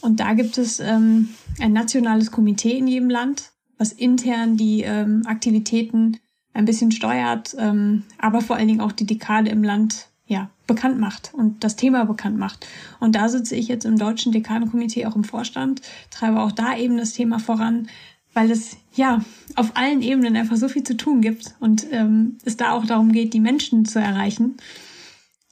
Und 0.00 0.18
da 0.18 0.34
gibt 0.34 0.58
es 0.58 0.80
ähm, 0.80 1.28
ein 1.60 1.72
nationales 1.72 2.32
Komitee 2.32 2.76
in 2.76 2.88
jedem 2.88 3.08
Land, 3.08 3.52
was 3.78 3.92
intern 3.92 4.56
die 4.56 4.82
ähm, 4.82 5.22
Aktivitäten 5.26 6.18
ein 6.52 6.64
bisschen 6.64 6.90
steuert, 6.90 7.54
ähm, 7.56 8.02
aber 8.18 8.40
vor 8.40 8.56
allen 8.56 8.66
Dingen 8.66 8.80
auch 8.80 8.92
die 8.92 9.06
Dekade 9.06 9.50
im 9.50 9.62
Land 9.62 10.08
ja, 10.26 10.48
bekannt 10.68 11.00
macht 11.00 11.34
und 11.34 11.64
das 11.64 11.74
Thema 11.74 12.04
bekannt 12.04 12.38
macht. 12.38 12.66
Und 13.00 13.16
da 13.16 13.28
sitze 13.28 13.56
ich 13.56 13.66
jetzt 13.66 13.84
im 13.84 13.98
Deutschen 13.98 14.30
Dekadenkomitee 14.30 15.06
auch 15.06 15.16
im 15.16 15.24
Vorstand, 15.24 15.82
treibe 16.10 16.40
auch 16.40 16.52
da 16.52 16.76
eben 16.76 16.96
das 16.96 17.12
Thema 17.12 17.40
voran, 17.40 17.88
weil 18.34 18.50
es 18.50 18.76
ja 18.94 19.24
auf 19.56 19.76
allen 19.76 20.02
Ebenen 20.02 20.36
einfach 20.36 20.56
so 20.56 20.68
viel 20.68 20.84
zu 20.84 20.96
tun 20.96 21.20
gibt 21.20 21.54
und 21.60 21.86
ähm, 21.90 22.38
es 22.44 22.56
da 22.56 22.72
auch 22.72 22.86
darum 22.86 23.12
geht, 23.12 23.34
die 23.34 23.40
Menschen 23.40 23.84
zu 23.84 23.98
erreichen. 23.98 24.56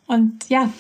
Und 0.07 0.49
ja, 0.49 0.73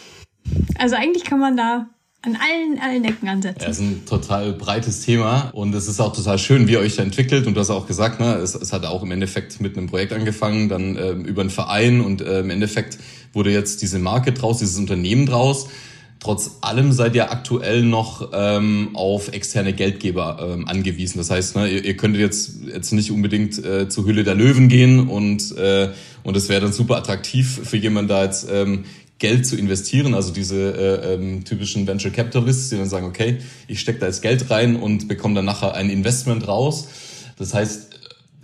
also 0.79 0.97
eigentlich 0.97 1.25
kann 1.25 1.41
man 1.41 1.57
da 1.57 1.89
an 2.23 2.37
allen, 2.37 2.81
allen 2.81 3.05
Ecken 3.05 3.29
ansetzen. 3.29 3.63
Ja, 3.63 3.69
ist 3.69 3.81
ein 3.81 4.05
total 4.05 4.53
breites 4.53 5.03
Thema 5.03 5.51
und 5.53 5.73
es 5.75 5.87
ist 5.87 6.01
auch 6.01 6.13
total 6.13 6.39
schön, 6.39 6.67
wie 6.67 6.73
ihr 6.73 6.81
euch 6.81 6.97
da 6.97 7.03
entwickelt. 7.03 7.47
Und 7.47 7.55
du 7.55 7.61
hast 7.61 7.71
auch 7.71 7.87
gesagt, 7.87 8.19
ne, 8.19 8.35
es, 8.35 8.55
es 8.55 8.73
hat 8.73 8.85
auch 8.85 9.03
im 9.03 9.13
Endeffekt 9.13 9.61
mit 9.61 9.77
einem 9.77 9.87
Projekt 9.87 10.13
angefangen, 10.13 10.69
dann 10.69 10.97
ähm, 10.97 11.25
über 11.25 11.43
einen 11.43 11.51
Verein 11.51 12.01
und 12.01 12.21
äh, 12.21 12.41
im 12.41 12.51
Endeffekt 12.51 12.99
wurde 13.33 13.53
jetzt 13.53 13.83
diese 13.83 13.99
Marke 13.99 14.33
draus, 14.33 14.59
dieses 14.59 14.79
Unternehmen 14.79 15.27
draus. 15.27 15.69
Trotz 16.21 16.59
allem 16.63 16.91
seid 16.93 17.15
ihr 17.15 17.31
aktuell 17.31 17.83
noch 17.83 18.31
ähm, 18.33 18.91
auf 18.95 19.33
externe 19.33 19.73
Geldgeber 19.73 20.39
ähm, 20.43 20.67
angewiesen. 20.67 21.19
Das 21.19 21.31
heißt, 21.31 21.55
ne, 21.55 21.69
ihr, 21.69 21.85
ihr 21.85 21.97
könntet 21.97 22.21
jetzt 22.21 22.55
jetzt 22.73 22.93
nicht 22.93 23.13
unbedingt 23.13 23.65
äh, 23.65 23.89
zur 23.89 24.05
Hülle 24.05 24.25
der 24.25 24.35
Löwen 24.35 24.69
gehen 24.69 25.09
und 25.09 25.57
äh, 25.57 25.91
und 26.25 26.37
es 26.37 26.49
wäre 26.49 26.61
dann 26.61 26.73
super 26.73 26.97
attraktiv 26.97 27.61
für 27.63 27.77
jemanden 27.77 28.09
da 28.09 28.25
jetzt 28.25 28.49
ähm, 28.51 28.85
Geld 29.19 29.47
zu 29.47 29.57
investieren, 29.57 30.15
also 30.15 30.33
diese 30.33 30.57
äh, 30.57 31.15
ähm, 31.15 31.45
typischen 31.45 31.87
Venture 31.87 32.11
Capitalists, 32.11 32.71
die 32.71 32.77
dann 32.77 32.89
sagen, 32.89 33.07
okay, 33.07 33.39
ich 33.67 33.81
stecke 33.81 34.01
da 34.01 34.07
jetzt 34.07 34.23
Geld 34.23 34.51
rein 34.51 34.77
und 34.77 35.09
bekomme 35.09 35.35
dann 35.35 35.45
nachher 35.45 35.75
ein 35.75 35.91
Investment 35.91 36.47
raus. 36.47 36.89
Das 37.37 37.55
heißt, 37.55 37.98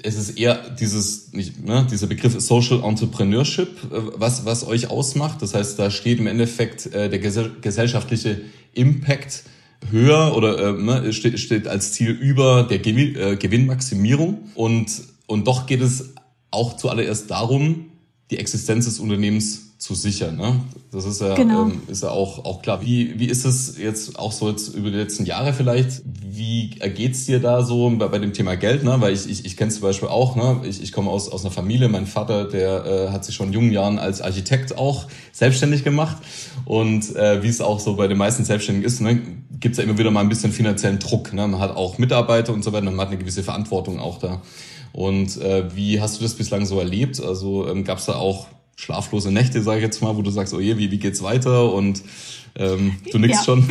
es 0.05 0.17
ist 0.17 0.39
eher 0.39 0.71
dieses, 0.79 1.33
nicht, 1.33 1.65
ne, 1.65 1.87
dieser 1.91 2.07
Begriff 2.07 2.39
Social 2.39 2.83
Entrepreneurship, 2.85 3.69
äh, 3.85 4.01
was, 4.17 4.45
was 4.45 4.67
euch 4.67 4.91
ausmacht. 4.91 5.41
Das 5.41 5.55
heißt, 5.55 5.79
da 5.79 5.91
steht 5.91 6.19
im 6.19 6.27
Endeffekt 6.27 6.87
äh, 6.93 7.09
der 7.09 7.19
gesellschaftliche 7.19 8.43
Impact 8.75 9.45
höher 9.91 10.37
oder 10.37 10.59
äh, 10.59 10.73
ne, 10.73 11.13
steht, 11.13 11.39
steht 11.41 11.67
als 11.67 11.93
Ziel 11.93 12.11
über 12.11 12.65
der 12.65 12.81
Gewin, 12.81 13.17
äh, 13.17 13.37
Gewinnmaximierung. 13.37 14.51
Und, 14.55 14.89
und 15.27 15.47
doch 15.47 15.67
geht 15.67 15.81
es 15.81 16.13
auch 16.51 16.77
zuallererst 16.77 17.31
darum, 17.31 17.87
die 18.31 18.39
Existenz 18.39 18.85
des 18.85 19.01
Unternehmens 19.01 19.64
zu 19.85 19.95
sichern. 19.95 20.37
Ne? 20.37 20.61
Das 20.93 21.05
ist 21.05 21.21
ja, 21.21 21.35
genau. 21.35 21.65
ähm, 21.65 21.83
ist 21.89 22.03
ja 22.03 22.09
auch, 22.09 22.47
auch 22.47 22.63
klar. 22.63 22.81
Wie, 22.81 23.19
wie 23.19 23.27
ist 23.27 23.45
es 23.45 23.77
jetzt 23.77 24.19
auch 24.19 24.33
so 24.33 24.49
jetzt 24.49 24.75
über 24.75 24.91
die 24.91 24.97
letzten 24.97 25.27
Jahre 25.27 25.53
vielleicht? 25.53 26.01
Wie 26.07 26.71
ergeht's 26.81 27.27
dir 27.27 27.39
da 27.39 27.63
so 27.63 27.91
bei, 27.91 28.09
bei 28.09 28.19
dem 28.19 28.33
Thema 28.33 28.57
Geld? 28.57 28.83
Ne? 28.83 28.97
Weil 29.01 29.13
ich, 29.13 29.29
ich, 29.29 29.45
ich 29.45 29.59
kenne 29.59 29.71
zum 29.71 29.83
Beispiel 29.83 30.09
auch, 30.09 30.37
ne? 30.37 30.63
ich, 30.67 30.83
ich 30.83 30.91
komme 30.91 31.11
aus, 31.11 31.29
aus 31.29 31.45
einer 31.45 31.51
Familie, 31.51 31.91
mein 31.91 32.07
Vater, 32.07 32.47
der 32.47 32.87
äh, 32.87 33.09
hat 33.11 33.27
sich 33.27 33.35
schon 33.35 33.49
in 33.49 33.53
jungen 33.53 33.73
Jahren 33.73 33.99
als 33.99 34.23
Architekt 34.23 34.79
auch 34.79 35.07
selbstständig 35.33 35.85
gemacht. 35.85 36.17
Und 36.65 37.15
äh, 37.15 37.43
wie 37.43 37.49
es 37.49 37.61
auch 37.61 37.79
so 37.79 37.97
bei 37.97 38.09
den 38.09 38.17
meisten 38.17 38.43
Selbstständigen 38.47 38.89
ist, 38.89 39.03
ne, 39.03 39.21
gibt 39.61 39.77
ja 39.77 39.85
immer 39.85 39.99
wieder 39.99 40.11
mal 40.11 40.21
ein 40.21 40.31
bisschen 40.31 40.53
finanziellen 40.53 40.99
Druck. 40.99 41.35
Ne? 41.35 41.47
Man 41.47 41.61
hat 41.61 41.77
auch 41.77 41.99
Mitarbeiter 41.99 42.55
und 42.55 42.65
so 42.65 42.73
weiter, 42.73 42.87
man 42.87 42.99
hat 43.03 43.09
eine 43.09 43.19
gewisse 43.19 43.43
Verantwortung 43.43 44.01
auch 44.01 44.19
da. 44.19 44.41
Und 44.95 45.43
äh, 45.43 45.77
wie 45.77 46.01
hast 46.01 46.19
du 46.19 46.23
das 46.23 46.33
bislang 46.33 46.65
so 46.65 46.79
erlebt? 46.79 47.23
Also 47.23 47.69
ähm, 47.69 47.85
gab 47.85 47.99
es 47.99 48.07
da 48.07 48.15
auch 48.15 48.47
schlaflose 48.77 49.31
Nächte, 49.31 49.63
sage 49.63 49.79
ich 49.79 49.85
jetzt 49.85 50.03
mal, 50.03 50.17
wo 50.17 50.23
du 50.23 50.31
sagst, 50.31 50.55
oh 50.55 50.61
je, 50.61 50.79
wie, 50.79 50.91
wie 50.91 50.99
geht's 50.99 51.23
weiter? 51.23 51.73
Und 51.73 52.03
ähm, 52.57 52.97
du 53.11 53.19
nix 53.19 53.39
ja. 53.39 53.45
schon. 53.45 53.69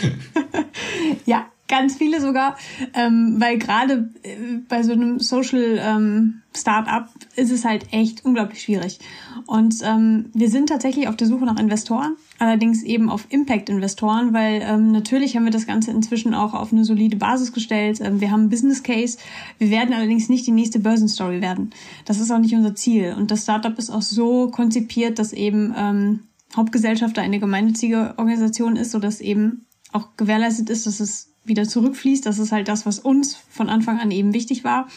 ja, 1.26 1.46
ganz 1.68 1.96
viele 1.96 2.20
sogar, 2.20 2.56
ähm, 2.94 3.36
weil 3.38 3.58
gerade 3.58 4.10
äh, 4.22 4.36
bei 4.68 4.82
so 4.82 4.92
einem 4.92 5.18
Social 5.20 5.78
ähm, 5.80 6.42
Startup 6.56 7.08
ist 7.34 7.50
es 7.50 7.64
halt 7.64 7.92
echt 7.92 8.24
unglaublich 8.24 8.62
schwierig. 8.62 8.98
Und 9.46 9.76
ähm, 9.82 10.30
wir 10.34 10.50
sind 10.50 10.68
tatsächlich 10.68 11.08
auf 11.08 11.16
der 11.16 11.26
Suche 11.26 11.44
nach 11.44 11.58
Investoren, 11.58 12.16
allerdings 12.38 12.82
eben 12.82 13.08
auf 13.08 13.26
Impact-Investoren, 13.28 14.32
weil 14.32 14.62
ähm, 14.62 14.92
natürlich 14.92 15.36
haben 15.36 15.44
wir 15.44 15.52
das 15.52 15.66
Ganze 15.66 15.90
inzwischen 15.90 16.34
auch 16.34 16.54
auf 16.54 16.72
eine 16.72 16.84
solide 16.84 17.16
Basis 17.16 17.52
gestellt. 17.52 18.00
Ähm, 18.00 18.20
wir 18.20 18.30
haben 18.30 18.40
einen 18.40 18.50
Business 18.50 18.82
Case. 18.82 19.18
Wir 19.58 19.70
werden 19.70 19.94
allerdings 19.94 20.28
nicht 20.28 20.46
die 20.46 20.52
nächste 20.52 20.78
Börsenstory 20.78 21.40
werden. 21.40 21.70
Das 22.04 22.20
ist 22.20 22.30
auch 22.30 22.38
nicht 22.38 22.54
unser 22.54 22.74
Ziel. 22.74 23.14
Und 23.16 23.30
das 23.30 23.42
Startup 23.42 23.76
ist 23.78 23.90
auch 23.90 24.02
so 24.02 24.48
konzipiert, 24.48 25.18
dass 25.18 25.32
eben 25.32 25.74
ähm, 25.76 26.20
Hauptgesellschafter 26.54 27.22
eine 27.22 27.40
gemeinnützige 27.40 28.14
Organisation 28.16 28.76
ist, 28.76 28.92
sodass 28.92 29.20
eben 29.20 29.66
auch 29.92 30.08
gewährleistet 30.16 30.70
ist, 30.70 30.86
dass 30.86 31.00
es 31.00 31.32
wieder 31.44 31.64
zurückfließt. 31.66 32.26
Das 32.26 32.38
ist 32.38 32.52
halt 32.52 32.68
das, 32.68 32.86
was 32.86 32.98
uns 32.98 33.36
von 33.48 33.68
Anfang 33.68 33.98
an 33.98 34.10
eben 34.10 34.34
wichtig 34.34 34.64
war. 34.64 34.88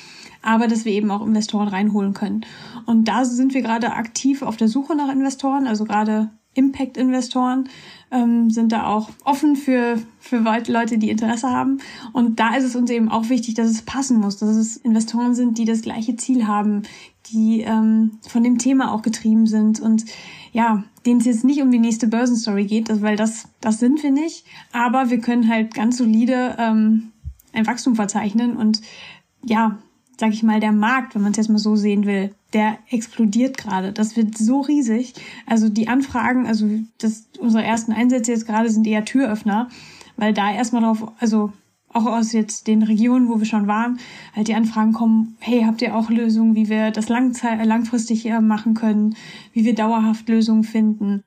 Aber 0.42 0.68
dass 0.68 0.86
wir 0.86 0.94
eben 0.94 1.12
auch 1.12 1.26
Investoren 1.26 1.68
reinholen 1.68 2.14
können. 2.14 2.46
Und 2.86 3.08
da 3.08 3.26
sind 3.26 3.54
wir 3.54 3.62
gerade 3.62 3.92
aktiv 3.92 4.42
auf 4.42 4.56
der 4.56 4.70
Suche 4.70 4.96
nach 4.96 5.12
Investoren, 5.12 5.68
also 5.68 5.84
gerade 5.84 6.30
Impact-Investoren 6.56 7.70
ähm, 8.12 8.50
sind 8.50 8.72
da 8.72 8.88
auch 8.88 9.10
offen 9.24 9.56
für, 9.56 10.02
für 10.20 10.40
Leute, 10.68 10.98
die 10.98 11.10
Interesse 11.10 11.50
haben. 11.50 11.80
Und 12.12 12.40
da 12.40 12.56
ist 12.56 12.64
es 12.64 12.76
uns 12.76 12.90
eben 12.90 13.10
auch 13.10 13.30
wichtig, 13.30 13.54
dass 13.54 13.70
es 13.70 13.84
passen 13.84 14.20
muss, 14.20 14.38
dass 14.38 14.56
es 14.56 14.78
Investoren 14.78 15.36
sind, 15.36 15.58
die 15.58 15.66
das 15.66 15.82
gleiche 15.82 16.16
Ziel 16.16 16.48
haben, 16.48 16.84
die 17.28 17.62
ähm, 17.62 18.20
von 18.28 18.44
dem 18.44 18.58
Thema 18.58 18.92
auch 18.92 19.02
getrieben 19.02 19.46
sind 19.46 19.80
und 19.80 20.06
ja, 20.52 20.84
denen 21.06 21.20
es 21.20 21.26
jetzt 21.26 21.44
nicht 21.44 21.62
um 21.62 21.72
die 21.72 21.80
nächste 21.80 22.08
Börsenstory 22.08 22.66
geht, 22.66 23.02
weil 23.02 23.16
das, 23.16 23.48
das 23.62 23.80
sind 23.80 24.02
wir 24.02 24.12
nicht. 24.12 24.46
Aber 24.74 25.10
wir 25.10 25.20
können 25.20 25.48
halt 25.48 25.74
ganz 25.76 25.98
solide 25.98 26.56
ähm, 26.58 27.12
ein 27.54 27.68
Wachstum 27.68 27.96
verzeichnen 27.96 28.58
und 28.58 28.82
ja, 29.46 29.78
sag 30.20 30.34
ich 30.34 30.44
mal, 30.44 30.60
der 30.60 30.74
Markt, 30.74 31.16
wenn 31.16 31.22
man 31.22 31.32
es 31.32 31.38
jetzt 31.38 31.50
mal 31.50 31.60
so 31.60 31.78
sehen 31.78 32.06
will, 32.06 32.36
der 32.54 32.78
explodiert 32.90 33.58
gerade. 33.58 33.94
Das 33.94 34.18
wird 34.18 34.38
so 34.38 34.60
riesig. 34.60 35.14
Also 35.46 35.70
die 35.70 35.88
Anfragen, 35.88 36.46
also 36.46 36.68
das, 36.98 37.28
unsere 37.40 37.64
ersten 37.64 37.94
Einsätze 37.94 38.32
jetzt 38.34 38.46
gerade 38.46 38.70
sind 38.70 38.86
eher 38.86 39.06
Türöffner, 39.06 39.70
weil 40.18 40.34
da 40.34 40.52
erstmal 40.52 40.82
drauf, 40.82 41.12
also 41.20 41.54
auch 41.92 42.06
aus 42.06 42.34
jetzt 42.34 42.68
den 42.68 42.84
Regionen, 42.84 43.30
wo 43.30 43.40
wir 43.40 43.46
schon 43.46 43.68
waren, 43.68 44.00
halt 44.36 44.50
die 44.50 44.56
Anfragen 44.56 44.94
kommen, 44.94 45.38
hey, 45.40 45.64
habt 45.64 45.82
ihr 45.82 45.96
auch 45.96 46.10
Lösungen, 46.10 46.54
wie 46.54 46.70
wir 46.70 46.92
das 46.92 47.08
langzeit 47.08 47.66
langfristig 47.66 48.26
machen 48.42 48.74
können, 48.74 49.16
wie 49.54 49.64
wir 49.64 49.74
dauerhaft 49.74 50.28
Lösungen 50.28 50.64
finden. 50.64 51.24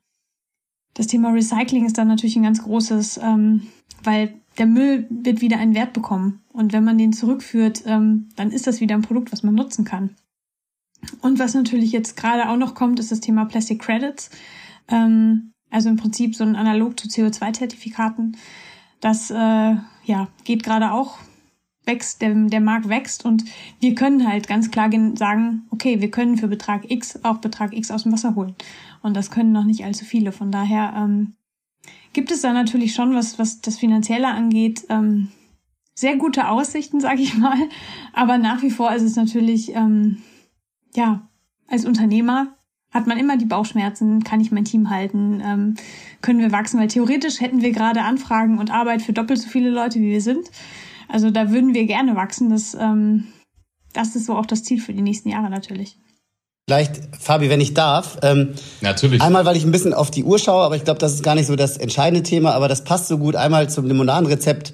Das 0.95 1.07
Thema 1.07 1.31
Recycling 1.31 1.87
ist 1.87 1.97
dann 1.97 2.09
natürlich 2.09 2.37
ein 2.37 2.43
ganz 2.43 2.63
großes, 2.63 3.19
ähm, 3.23 3.63
weil 4.05 4.35
der 4.59 4.67
Müll 4.67 5.07
wird 5.11 5.41
wieder 5.41 5.59
einen 5.59 5.75
Wert 5.75 5.93
bekommen. 5.93 6.43
Und 6.53 6.73
wenn 6.73 6.85
man 6.85 6.99
den 6.99 7.13
zurückführt, 7.13 7.83
ähm, 7.87 8.29
dann 8.37 8.51
ist 8.51 8.67
das 8.67 8.81
wieder 8.81 8.95
ein 8.95 9.03
Produkt, 9.03 9.33
was 9.33 9.43
man 9.43 9.55
nutzen 9.55 9.85
kann. 9.85 10.17
Und 11.21 11.39
was 11.39 11.55
natürlich 11.55 11.93
jetzt 11.93 12.17
gerade 12.17 12.49
auch 12.49 12.57
noch 12.57 12.75
kommt, 12.75 13.01
ist 13.01 13.11
das 13.11 13.21
Thema 13.21 13.45
Plastic 13.47 13.81
Credits. 13.81 14.31
Ähm, 14.89 15.53
also 15.71 15.89
im 15.89 15.97
Prinzip 15.97 16.37
so 16.37 16.45
ein 16.45 16.55
Analog 16.55 17.01
zu 17.01 17.09
CO2-Zertifikaten. 17.09 18.37
Das 19.01 19.31
äh, 19.31 19.35
ja, 20.05 20.29
geht 20.45 20.63
gerade 20.63 20.93
auch, 20.93 21.19
wächst, 21.85 22.23
der, 22.23 22.35
der 22.35 22.61
Markt 22.61 22.89
wächst 22.89 23.25
und 23.25 23.45
wir 23.81 23.95
können 23.95 24.29
halt 24.29 24.47
ganz 24.47 24.71
klar 24.71 24.91
sagen, 25.17 25.67
okay, 25.71 26.01
wir 26.01 26.11
können 26.11 26.37
für 26.37 26.47
Betrag 26.47 26.91
X 26.91 27.25
auch 27.25 27.39
Betrag 27.39 27.73
X 27.73 27.91
aus 27.91 28.05
dem 28.05 28.13
Wasser 28.13 28.37
holen. 28.37 28.55
Und 29.03 29.17
das 29.17 29.31
können 29.31 29.51
noch 29.51 29.65
nicht 29.65 29.85
allzu 29.85 30.05
viele. 30.05 30.31
Von 30.31 30.53
daher 30.53 30.95
ähm, 30.97 31.35
gibt 32.13 32.31
es 32.31 32.43
da 32.43 32.53
natürlich 32.53 32.95
schon, 32.95 33.15
was, 33.15 33.39
was 33.39 33.61
das 33.61 33.79
Finanzielle 33.79 34.29
angeht, 34.29 34.85
ähm, 34.89 35.29
sehr 35.95 36.17
gute 36.17 36.49
Aussichten, 36.49 37.01
sage 37.01 37.23
ich 37.23 37.37
mal. 37.37 37.59
Aber 38.13 38.39
nach 38.39 38.63
wie 38.63 38.71
vor 38.71 38.93
ist 38.93 39.03
es 39.03 39.17
natürlich, 39.17 39.75
ähm, 39.75 40.23
ja, 40.95 41.29
als 41.67 41.85
Unternehmer 41.85 42.57
hat 42.91 43.07
man 43.07 43.19
immer 43.19 43.39
die 43.39 43.47
Bauchschmerzen, 43.47 44.23
kann 44.23 44.41
ich 44.41 44.53
mein 44.53 44.67
Team 44.67 44.91
halten, 44.91 45.43
ähm, 45.45 45.75
können 46.21 46.41
wir 46.41 46.53
wachsen, 46.53 46.79
weil 46.79 46.89
theoretisch 46.89 47.41
hätten 47.41 47.63
wir 47.63 47.73
gerade 47.73 48.03
Anfragen 48.03 48.59
und 48.59 48.71
Arbeit 48.71 49.01
für 49.01 49.15
doppelt 49.15 49.41
so 49.41 49.49
viele 49.49 49.71
Leute, 49.71 49.99
wie 49.99 50.11
wir 50.11 50.21
sind. 50.21 50.51
Also 51.09 51.31
da 51.31 51.51
würden 51.51 51.75
wir 51.75 51.87
gerne 51.87 52.17
wachsen. 52.17 52.51
Das, 52.51 52.75
ähm, 52.75 53.29
das 53.93 54.15
ist 54.15 54.27
so 54.27 54.37
auch 54.37 54.47
das 54.47 54.63
Ziel 54.63 54.81
für 54.81 54.93
die 54.93 55.03
nächsten 55.03 55.31
Jahre 55.31 55.51
natürlich. 55.51 55.99
Vielleicht, 56.73 57.03
Fabi, 57.21 57.51
wenn 57.51 57.61
ich 57.61 57.75
darf. 57.75 58.17
Ähm, 58.23 58.55
Natürlich. 58.81 59.21
Einmal, 59.21 59.45
weil 59.45 59.59
ich 59.59 59.65
ein 59.65 59.73
bisschen 59.73 59.93
auf 59.93 60.11
die 60.11 60.25
Uhr 60.25 60.39
schaue, 60.39 60.65
aber 60.65 60.75
ich 60.75 60.85
glaube, 60.85 60.99
das 60.99 61.13
ist 61.13 61.23
gar 61.23 61.35
nicht 61.35 61.47
so 61.47 61.55
das 61.55 61.77
entscheidende 61.77 62.23
Thema, 62.23 62.55
aber 62.55 62.67
das 62.67 62.83
passt 62.83 63.09
so 63.09 63.19
gut. 63.19 63.37
Einmal 63.37 63.69
zum 63.69 63.87
Limonadenrezept 63.87 64.73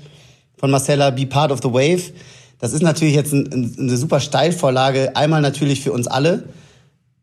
von 0.57 0.71
Marcella, 0.71 1.11
Be 1.11 1.27
Part 1.27 1.51
of 1.51 1.59
the 1.61 1.71
Wave. 1.71 2.13
Das 2.61 2.73
ist 2.73 2.85
natürlich 2.85 3.17
jetzt 3.17 3.33
ein, 3.33 3.53
ein, 3.53 3.77
eine 3.81 3.97
super 3.97 4.21
Steilvorlage. 4.21 5.17
Einmal 5.17 5.41
natürlich 5.41 5.81
für 5.81 5.91
uns 5.91 6.07
alle 6.07 6.45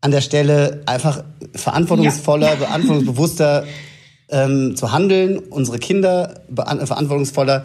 an 0.02 0.10
der 0.10 0.20
Stelle 0.20 0.82
einfach 0.84 1.24
verantwortungsvoller, 1.54 2.50
ja. 2.50 2.56
verantwortungsbewusster 2.56 3.64
ähm, 4.28 4.76
zu 4.76 4.92
handeln, 4.92 5.38
unsere 5.38 5.78
Kinder 5.78 6.34
verantwortungsvoller 6.54 7.64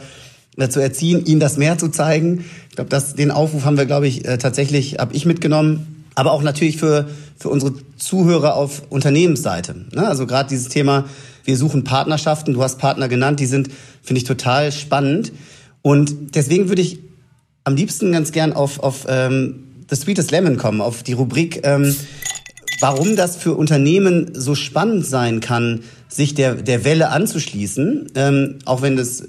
äh, 0.55 0.69
zu 0.69 0.79
erziehen, 0.79 1.25
ihnen 1.25 1.41
das 1.41 1.57
mehr 1.57 1.77
zu 1.77 1.89
zeigen. 1.89 2.45
Ich 2.69 2.77
glaube, 2.77 3.03
den 3.17 3.31
Aufruf 3.31 3.65
haben 3.65 3.75
wir, 3.75 3.85
glaube 3.85 4.07
ich, 4.07 4.23
äh, 4.23 4.37
tatsächlich, 4.37 4.99
habe 4.99 5.13
ich 5.13 5.25
mitgenommen. 5.25 6.00
Aber 6.15 6.31
auch 6.31 6.41
natürlich 6.41 6.77
für, 6.77 7.09
für 7.37 7.49
unsere 7.49 7.73
Zuhörer 7.97 8.55
auf 8.55 8.83
Unternehmensseite. 8.89 9.75
Ne? 9.93 10.07
Also 10.07 10.27
gerade 10.27 10.49
dieses 10.49 10.67
Thema, 10.69 11.05
wir 11.45 11.57
suchen 11.57 11.83
Partnerschaften, 11.83 12.53
du 12.53 12.61
hast 12.61 12.79
Partner 12.79 13.07
genannt, 13.07 13.39
die 13.39 13.45
sind, 13.45 13.69
finde 14.01 14.19
ich, 14.19 14.25
total 14.25 14.71
spannend. 14.71 15.31
Und 15.81 16.35
deswegen 16.35 16.69
würde 16.69 16.81
ich 16.81 16.99
am 17.63 17.75
liebsten 17.75 18.11
ganz 18.11 18.31
gern 18.31 18.53
auf, 18.53 18.79
auf 18.79 19.05
ähm, 19.07 19.63
The 19.89 19.95
Sweetest 19.95 20.31
Lemon 20.31 20.57
kommen, 20.57 20.81
auf 20.81 21.03
die 21.03 21.13
Rubrik 21.13 21.61
ähm, 21.63 21.95
warum 22.81 23.15
das 23.15 23.37
für 23.37 23.53
Unternehmen 23.53 24.31
so 24.33 24.55
spannend 24.55 25.05
sein 25.05 25.39
kann, 25.39 25.83
sich 26.09 26.33
der, 26.33 26.55
der 26.55 26.83
Welle 26.83 27.09
anzuschließen, 27.09 28.11
ähm, 28.15 28.59
auch 28.65 28.81
wenn 28.81 28.97
das 28.97 29.23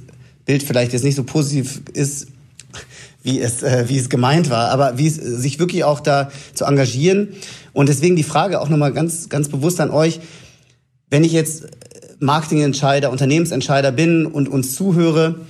Bild 0.46 0.62
vielleicht 0.62 0.92
jetzt 0.92 1.04
nicht 1.04 1.14
so 1.14 1.22
positiv 1.22 1.82
ist, 1.92 2.28
wie 3.22 3.40
es, 3.40 3.62
äh, 3.62 3.84
wie 3.88 3.98
es 3.98 4.08
gemeint 4.08 4.50
war, 4.50 4.70
aber 4.70 4.98
wie 4.98 5.06
es, 5.06 5.16
sich 5.16 5.58
wirklich 5.58 5.84
auch 5.84 6.00
da 6.00 6.30
zu 6.54 6.64
engagieren. 6.64 7.28
Und 7.72 7.88
deswegen 7.88 8.16
die 8.16 8.22
Frage 8.22 8.60
auch 8.60 8.68
nochmal 8.68 8.92
ganz, 8.92 9.28
ganz 9.28 9.48
bewusst 9.48 9.80
an 9.80 9.90
euch, 9.90 10.20
wenn 11.10 11.24
ich 11.24 11.32
jetzt 11.32 11.66
Marketingentscheider, 12.18 13.10
Unternehmensentscheider 13.10 13.92
bin 13.92 14.26
und 14.26 14.48
uns 14.48 14.74
zuhöre, 14.74 15.40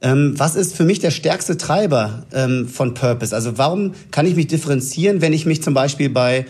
ähm, 0.00 0.34
was 0.36 0.56
ist 0.56 0.74
für 0.74 0.84
mich 0.84 0.98
der 0.98 1.12
stärkste 1.12 1.56
Treiber 1.56 2.24
ähm, 2.32 2.68
von 2.68 2.94
Purpose? 2.94 3.34
Also 3.34 3.56
warum 3.56 3.94
kann 4.10 4.26
ich 4.26 4.34
mich 4.34 4.48
differenzieren, 4.48 5.20
wenn 5.20 5.32
ich 5.32 5.46
mich 5.46 5.62
zum 5.62 5.74
Beispiel 5.74 6.10
bei 6.10 6.46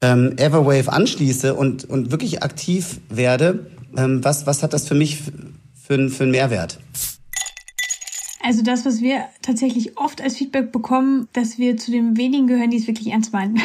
ähm, 0.00 0.32
Everwave 0.36 0.90
anschließe 0.90 1.54
und, 1.54 1.84
und 1.84 2.10
wirklich 2.10 2.42
aktiv 2.42 2.98
werde, 3.10 3.66
ähm, 3.96 4.24
was, 4.24 4.46
was 4.46 4.62
hat 4.62 4.72
das 4.72 4.88
für 4.88 4.94
mich 4.94 5.18
für, 5.86 6.08
für 6.08 6.22
einen 6.22 6.32
Mehrwert? 6.32 6.78
Also 8.42 8.62
das, 8.62 8.84
was 8.84 9.00
wir 9.00 9.24
tatsächlich 9.40 9.96
oft 9.96 10.20
als 10.20 10.36
Feedback 10.36 10.72
bekommen, 10.72 11.28
dass 11.32 11.58
wir 11.58 11.76
zu 11.76 11.92
den 11.92 12.16
wenigen 12.16 12.48
gehören, 12.48 12.70
die 12.70 12.76
es 12.76 12.88
wirklich 12.88 13.12
ernst 13.12 13.32
meinen. 13.32 13.60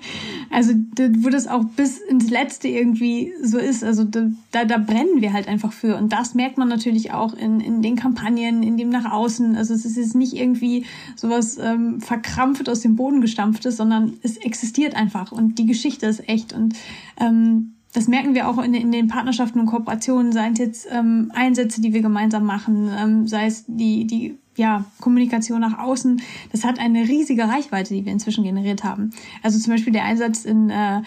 also 0.50 0.72
wo 0.72 1.28
das 1.30 1.48
auch 1.48 1.64
bis 1.64 1.98
ins 1.98 2.30
Letzte 2.30 2.68
irgendwie 2.68 3.32
so 3.42 3.58
ist. 3.58 3.82
Also 3.82 4.04
da, 4.04 4.64
da 4.64 4.78
brennen 4.78 5.20
wir 5.20 5.32
halt 5.32 5.48
einfach 5.48 5.72
für. 5.72 5.96
Und 5.96 6.12
das 6.12 6.34
merkt 6.34 6.58
man 6.58 6.68
natürlich 6.68 7.12
auch 7.12 7.34
in, 7.34 7.60
in 7.60 7.82
den 7.82 7.96
Kampagnen, 7.96 8.62
in 8.62 8.76
dem 8.76 8.88
nach 8.88 9.10
außen. 9.10 9.56
Also 9.56 9.74
es 9.74 9.84
ist 9.84 9.96
jetzt 9.96 10.14
nicht 10.14 10.34
irgendwie 10.34 10.86
sowas 11.16 11.58
ähm, 11.58 12.00
verkrampft 12.00 12.68
aus 12.68 12.80
dem 12.80 12.94
Boden 12.94 13.20
gestampftes, 13.20 13.76
sondern 13.76 14.14
es 14.22 14.36
existiert 14.36 14.94
einfach. 14.94 15.32
Und 15.32 15.58
die 15.58 15.66
Geschichte 15.66 16.06
ist 16.06 16.28
echt. 16.28 16.52
Und 16.52 16.76
ähm, 17.18 17.74
das 17.92 18.06
merken 18.06 18.34
wir 18.34 18.48
auch 18.48 18.58
in, 18.58 18.74
in 18.74 18.92
den 18.92 19.08
Partnerschaften 19.08 19.60
und 19.60 19.66
Kooperationen, 19.66 20.32
seien 20.32 20.52
es 20.52 20.58
jetzt 20.58 20.88
ähm, 20.90 21.32
Einsätze, 21.34 21.80
die 21.80 21.92
wir 21.92 22.02
gemeinsam 22.02 22.44
machen, 22.44 22.90
ähm, 22.96 23.26
sei 23.26 23.46
es 23.46 23.64
die, 23.66 24.06
die 24.06 24.38
ja, 24.56 24.84
Kommunikation 25.00 25.60
nach 25.60 25.78
außen. 25.78 26.20
Das 26.52 26.64
hat 26.64 26.78
eine 26.78 27.08
riesige 27.08 27.48
Reichweite, 27.48 27.94
die 27.94 28.04
wir 28.04 28.12
inzwischen 28.12 28.44
generiert 28.44 28.84
haben. 28.84 29.10
Also 29.42 29.58
zum 29.58 29.72
Beispiel 29.72 29.92
der 29.92 30.04
Einsatz 30.04 30.44
in 30.44 30.70
äh, 30.70 31.02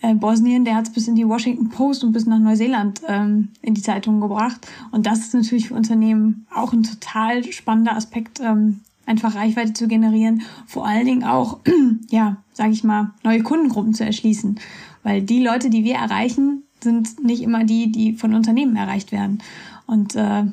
äh, 0.00 0.14
Bosnien, 0.14 0.64
der 0.64 0.76
hat 0.76 0.88
es 0.88 0.92
bis 0.92 1.08
in 1.08 1.16
die 1.16 1.26
Washington 1.26 1.70
Post 1.70 2.04
und 2.04 2.12
bis 2.12 2.26
nach 2.26 2.38
Neuseeland 2.38 3.00
ähm, 3.08 3.48
in 3.62 3.74
die 3.74 3.82
Zeitungen 3.82 4.20
gebracht. 4.20 4.66
Und 4.92 5.06
das 5.06 5.20
ist 5.20 5.34
natürlich 5.34 5.68
für 5.68 5.74
Unternehmen 5.74 6.46
auch 6.54 6.72
ein 6.72 6.84
total 6.84 7.44
spannender 7.44 7.96
Aspekt, 7.96 8.40
ähm, 8.40 8.80
einfach 9.06 9.34
Reichweite 9.34 9.72
zu 9.72 9.88
generieren, 9.88 10.42
vor 10.66 10.86
allen 10.86 11.06
Dingen 11.06 11.24
auch, 11.24 11.60
ja, 12.10 12.36
sage 12.52 12.72
ich 12.72 12.84
mal, 12.84 13.12
neue 13.24 13.42
Kundengruppen 13.42 13.94
zu 13.94 14.04
erschließen. 14.04 14.60
Weil 15.02 15.22
die 15.22 15.42
Leute, 15.42 15.70
die 15.70 15.84
wir 15.84 15.96
erreichen, 15.96 16.64
sind 16.82 17.24
nicht 17.24 17.42
immer 17.42 17.64
die, 17.64 17.90
die 17.90 18.12
von 18.12 18.34
Unternehmen 18.34 18.76
erreicht 18.76 19.12
werden. 19.12 19.42
Und 19.86 20.14
äh, 20.14 20.44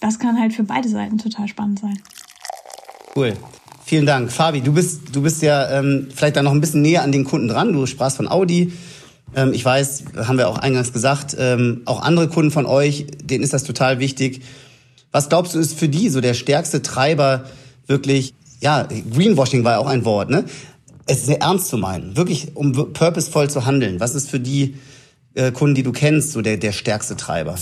das 0.00 0.18
kann 0.18 0.40
halt 0.40 0.52
für 0.52 0.64
beide 0.64 0.88
Seiten 0.88 1.18
total 1.18 1.48
spannend 1.48 1.80
sein. 1.80 1.98
Cool. 3.16 3.34
Vielen 3.84 4.06
Dank. 4.06 4.30
Fabi, 4.30 4.60
du 4.60 4.72
bist, 4.72 5.00
du 5.12 5.22
bist 5.22 5.40
ja 5.42 5.78
ähm, 5.78 6.08
vielleicht 6.14 6.36
da 6.36 6.42
noch 6.42 6.52
ein 6.52 6.60
bisschen 6.60 6.82
näher 6.82 7.02
an 7.02 7.10
den 7.10 7.24
Kunden 7.24 7.48
dran. 7.48 7.72
Du 7.72 7.86
sprachst 7.86 8.18
von 8.18 8.28
Audi. 8.28 8.72
Ähm, 9.34 9.52
ich 9.52 9.64
weiß, 9.64 10.04
haben 10.26 10.38
wir 10.38 10.48
auch 10.48 10.58
eingangs 10.58 10.92
gesagt, 10.92 11.34
ähm, 11.38 11.82
auch 11.86 12.02
andere 12.02 12.28
Kunden 12.28 12.50
von 12.50 12.66
euch, 12.66 13.06
denen 13.22 13.42
ist 13.42 13.52
das 13.52 13.64
total 13.64 13.98
wichtig. 13.98 14.42
Was 15.10 15.28
glaubst 15.28 15.54
du, 15.54 15.58
ist 15.58 15.78
für 15.78 15.88
die 15.88 16.10
so 16.10 16.20
der 16.20 16.34
stärkste 16.34 16.82
Treiber 16.82 17.46
wirklich, 17.86 18.34
ja, 18.60 18.86
Greenwashing 19.12 19.64
war 19.64 19.72
ja 19.72 19.78
auch 19.78 19.86
ein 19.86 20.04
Wort, 20.04 20.28
ne? 20.28 20.44
Es 21.08 21.26
sehr 21.26 21.40
ernst 21.40 21.68
zu 21.68 21.78
meinen, 21.78 22.16
wirklich 22.16 22.56
um 22.56 22.72
purposeful 22.72 23.50
zu 23.50 23.66
handeln? 23.66 24.00
Was 24.00 24.14
ist 24.14 24.30
für 24.30 24.40
die 24.40 24.76
äh, 25.34 25.52
Kunden, 25.52 25.74
die 25.74 25.82
du 25.82 25.92
kennst, 25.92 26.32
so 26.32 26.42
der, 26.42 26.56
der 26.56 26.72
stärkste 26.72 27.16
Treiber? 27.16 27.56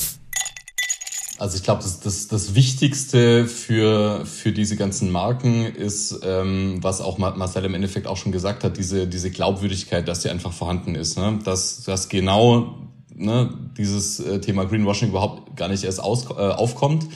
Also 1.38 1.58
ich 1.58 1.62
glaube, 1.62 1.82
das, 1.82 2.00
das, 2.00 2.28
das 2.28 2.54
Wichtigste 2.54 3.46
für, 3.46 4.24
für 4.24 4.52
diese 4.52 4.76
ganzen 4.76 5.10
Marken 5.10 5.66
ist, 5.66 6.20
ähm, 6.22 6.78
was 6.80 7.02
auch 7.02 7.18
Marcel 7.18 7.64
im 7.66 7.74
Endeffekt 7.74 8.06
auch 8.06 8.16
schon 8.16 8.32
gesagt 8.32 8.64
hat, 8.64 8.78
diese, 8.78 9.06
diese 9.06 9.30
Glaubwürdigkeit, 9.30 10.08
dass 10.08 10.20
die 10.20 10.30
einfach 10.30 10.52
vorhanden 10.52 10.94
ist. 10.94 11.18
Ne? 11.18 11.38
Dass, 11.44 11.84
dass 11.84 12.08
genau 12.08 12.78
ne, 13.14 13.50
dieses 13.76 14.18
äh, 14.20 14.40
Thema 14.40 14.64
Greenwashing 14.64 15.10
überhaupt 15.10 15.56
gar 15.56 15.68
nicht 15.68 15.84
erst 15.84 16.00
aus, 16.02 16.24
äh, 16.30 16.32
aufkommt. 16.32 17.06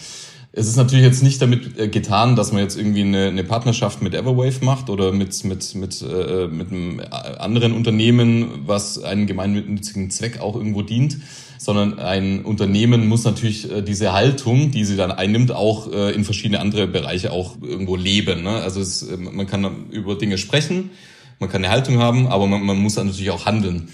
Es 0.53 0.67
ist 0.67 0.75
natürlich 0.77 1.05
jetzt 1.05 1.23
nicht 1.23 1.41
damit 1.41 1.79
äh, 1.79 1.87
getan, 1.87 2.35
dass 2.35 2.51
man 2.51 2.63
jetzt 2.63 2.77
irgendwie 2.77 3.03
eine, 3.03 3.29
eine 3.29 3.45
Partnerschaft 3.45 4.03
mit 4.03 4.15
Everwave 4.15 4.65
macht 4.65 4.91
oder 4.91 5.13
mit, 5.13 5.45
mit, 5.45 5.77
mit, 5.77 6.03
äh, 6.03 6.49
mit 6.49 6.73
einem 6.73 7.01
anderen 7.39 7.73
Unternehmen, 7.73 8.63
was 8.67 9.01
einen 9.01 9.29
gemeinnützigen 9.29 10.11
Zweck 10.11 10.41
auch 10.41 10.57
irgendwo 10.57 10.83
dient, 10.83 11.19
sondern 11.59 12.01
ein 12.01 12.45
Unternehmen 12.45 13.07
muss 13.07 13.23
natürlich 13.23 13.71
äh, 13.71 13.83
diese 13.83 14.13
Haltung, 14.13 14.73
die 14.73 14.85
sie 14.85 14.97
dann 14.97 15.13
einnimmt, 15.13 15.53
auch 15.53 15.93
äh, 15.93 16.11
in 16.13 16.25
verschiedene 16.25 16.59
andere 16.59 16.89
Bereiche 16.89 17.31
auch 17.31 17.57
irgendwo 17.63 17.95
leben. 17.95 18.43
Ne? 18.43 18.51
Also 18.51 18.81
es, 18.81 19.05
äh, 19.05 19.17
man 19.17 19.47
kann 19.47 19.89
über 19.93 20.17
Dinge 20.17 20.37
sprechen, 20.37 20.91
man 21.39 21.49
kann 21.49 21.63
eine 21.63 21.73
Haltung 21.73 21.99
haben, 21.99 22.27
aber 22.27 22.49
man, 22.49 22.63
man 22.63 22.77
muss 22.79 22.97
dann 22.97 23.07
natürlich 23.07 23.31
auch 23.31 23.47
handeln. 23.47 23.89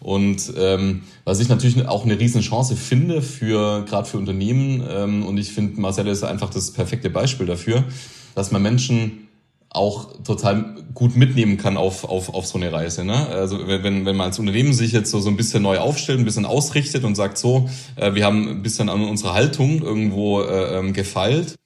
Und 0.00 0.52
ähm, 0.56 1.02
was 1.24 1.40
ich 1.40 1.48
natürlich 1.48 1.86
auch 1.86 2.04
eine 2.04 2.18
Riesenchance 2.18 2.76
finde 2.76 3.22
für 3.22 3.84
gerade 3.84 4.08
für 4.08 4.18
Unternehmen 4.18 4.84
ähm, 4.88 5.26
und 5.26 5.38
ich 5.38 5.52
finde 5.52 5.80
Marcel 5.80 6.06
ist 6.06 6.22
einfach 6.22 6.50
das 6.50 6.70
perfekte 6.70 7.10
Beispiel 7.10 7.46
dafür, 7.46 7.84
dass 8.34 8.52
man 8.52 8.62
Menschen 8.62 9.26
auch 9.70 10.22
total 10.22 10.74
gut 10.94 11.16
mitnehmen 11.16 11.58
kann 11.58 11.76
auf, 11.76 12.04
auf, 12.04 12.32
auf 12.32 12.46
so 12.46 12.56
eine 12.56 12.72
Reise. 12.72 13.04
Ne? 13.04 13.26
Also 13.28 13.66
wenn, 13.66 14.06
wenn 14.06 14.16
man 14.16 14.28
als 14.28 14.38
Unternehmen 14.38 14.72
sich 14.72 14.92
jetzt 14.92 15.10
so, 15.10 15.20
so 15.20 15.28
ein 15.28 15.36
bisschen 15.36 15.62
neu 15.62 15.78
aufstellt, 15.78 16.18
ein 16.18 16.24
bisschen 16.24 16.46
ausrichtet 16.46 17.04
und 17.04 17.14
sagt 17.14 17.36
so, 17.36 17.68
äh, 17.96 18.14
wir 18.14 18.24
haben 18.24 18.48
ein 18.48 18.62
bisschen 18.62 18.88
an 18.88 19.04
unserer 19.04 19.34
Haltung 19.34 19.82
irgendwo 19.82 20.40
äh, 20.40 20.78
ähm, 20.78 20.94
gefeilt, 20.94 21.56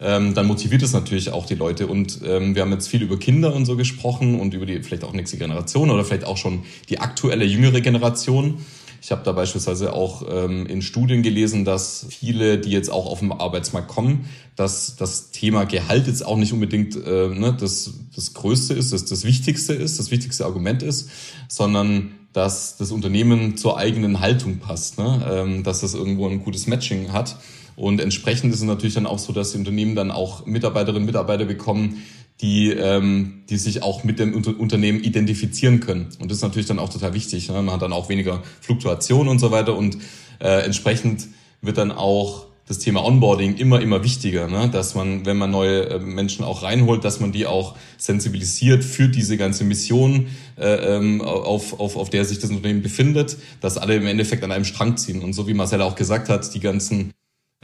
ähm, 0.00 0.34
dann 0.34 0.46
motiviert 0.46 0.82
es 0.82 0.92
natürlich 0.92 1.30
auch 1.30 1.46
die 1.46 1.54
Leute. 1.54 1.86
Und 1.86 2.20
ähm, 2.24 2.54
wir 2.54 2.62
haben 2.62 2.72
jetzt 2.72 2.88
viel 2.88 3.02
über 3.02 3.18
Kinder 3.18 3.54
und 3.54 3.66
so 3.66 3.76
gesprochen 3.76 4.40
und 4.40 4.54
über 4.54 4.66
die 4.66 4.82
vielleicht 4.82 5.04
auch 5.04 5.12
nächste 5.12 5.36
Generation 5.36 5.90
oder 5.90 6.04
vielleicht 6.04 6.24
auch 6.24 6.36
schon 6.36 6.62
die 6.88 7.00
aktuelle 7.00 7.44
jüngere 7.44 7.80
Generation. 7.80 8.58
Ich 9.02 9.10
habe 9.12 9.22
da 9.24 9.32
beispielsweise 9.32 9.94
auch 9.94 10.24
ähm, 10.30 10.66
in 10.66 10.82
Studien 10.82 11.22
gelesen, 11.22 11.64
dass 11.64 12.06
viele, 12.10 12.58
die 12.58 12.70
jetzt 12.70 12.90
auch 12.90 13.06
auf 13.06 13.20
dem 13.20 13.32
Arbeitsmarkt 13.32 13.88
kommen, 13.88 14.26
dass 14.56 14.96
das 14.96 15.30
Thema 15.30 15.64
Gehalt 15.64 16.06
jetzt 16.06 16.24
auch 16.24 16.36
nicht 16.36 16.52
unbedingt 16.52 16.96
äh, 16.96 17.28
ne, 17.28 17.56
das, 17.58 17.94
das 18.14 18.34
Größte 18.34 18.74
ist, 18.74 18.92
das, 18.92 19.06
das 19.06 19.24
Wichtigste 19.24 19.72
ist, 19.72 19.98
das 19.98 20.10
wichtigste 20.10 20.44
Argument 20.44 20.82
ist, 20.82 21.10
sondern 21.48 22.12
dass 22.32 22.76
das 22.76 22.92
Unternehmen 22.92 23.56
zur 23.56 23.78
eigenen 23.78 24.20
Haltung 24.20 24.58
passt, 24.58 24.98
ne? 24.98 25.26
ähm, 25.30 25.62
dass 25.64 25.80
das 25.80 25.94
irgendwo 25.94 26.28
ein 26.28 26.44
gutes 26.44 26.66
Matching 26.66 27.12
hat. 27.12 27.36
Und 27.80 27.98
entsprechend 27.98 28.52
ist 28.52 28.60
es 28.60 28.66
natürlich 28.66 28.92
dann 28.92 29.06
auch 29.06 29.18
so, 29.18 29.32
dass 29.32 29.52
die 29.52 29.58
Unternehmen 29.58 29.94
dann 29.94 30.10
auch 30.10 30.44
Mitarbeiterinnen 30.44 31.00
und 31.00 31.06
Mitarbeiter 31.06 31.46
bekommen, 31.46 32.02
die, 32.42 32.72
ähm, 32.72 33.44
die 33.48 33.56
sich 33.56 33.82
auch 33.82 34.04
mit 34.04 34.18
dem 34.18 34.34
Unternehmen 34.34 35.02
identifizieren 35.02 35.80
können. 35.80 36.08
Und 36.20 36.30
das 36.30 36.38
ist 36.38 36.42
natürlich 36.42 36.66
dann 36.68 36.78
auch 36.78 36.90
total 36.90 37.14
wichtig. 37.14 37.48
Ne? 37.48 37.54
Man 37.62 37.72
hat 37.74 37.80
dann 37.80 37.94
auch 37.94 38.10
weniger 38.10 38.42
Fluktuation 38.60 39.28
und 39.28 39.38
so 39.38 39.50
weiter 39.50 39.78
und 39.78 39.96
äh, 40.40 40.62
entsprechend 40.62 41.28
wird 41.62 41.78
dann 41.78 41.90
auch 41.90 42.48
das 42.68 42.80
Thema 42.80 43.02
Onboarding 43.02 43.56
immer, 43.56 43.80
immer 43.80 44.04
wichtiger, 44.04 44.46
ne? 44.46 44.68
dass 44.70 44.94
man, 44.94 45.24
wenn 45.24 45.38
man 45.38 45.50
neue 45.50 45.88
äh, 45.88 45.98
Menschen 46.00 46.44
auch 46.44 46.62
reinholt, 46.62 47.02
dass 47.02 47.18
man 47.18 47.32
die 47.32 47.46
auch 47.46 47.76
sensibilisiert 47.96 48.84
für 48.84 49.08
diese 49.08 49.38
ganze 49.38 49.64
Mission, 49.64 50.26
äh, 50.58 50.96
ähm, 50.96 51.22
auf, 51.22 51.80
auf, 51.80 51.96
auf 51.96 52.10
der 52.10 52.26
sich 52.26 52.40
das 52.40 52.50
Unternehmen 52.50 52.82
befindet, 52.82 53.38
dass 53.62 53.78
alle 53.78 53.96
im 53.96 54.06
Endeffekt 54.06 54.44
an 54.44 54.52
einem 54.52 54.66
Strang 54.66 54.98
ziehen. 54.98 55.22
Und 55.22 55.32
so 55.32 55.48
wie 55.48 55.54
Marcella 55.54 55.86
auch 55.86 55.94
gesagt 55.94 56.28
hat, 56.28 56.54
die 56.54 56.60
ganzen 56.60 57.14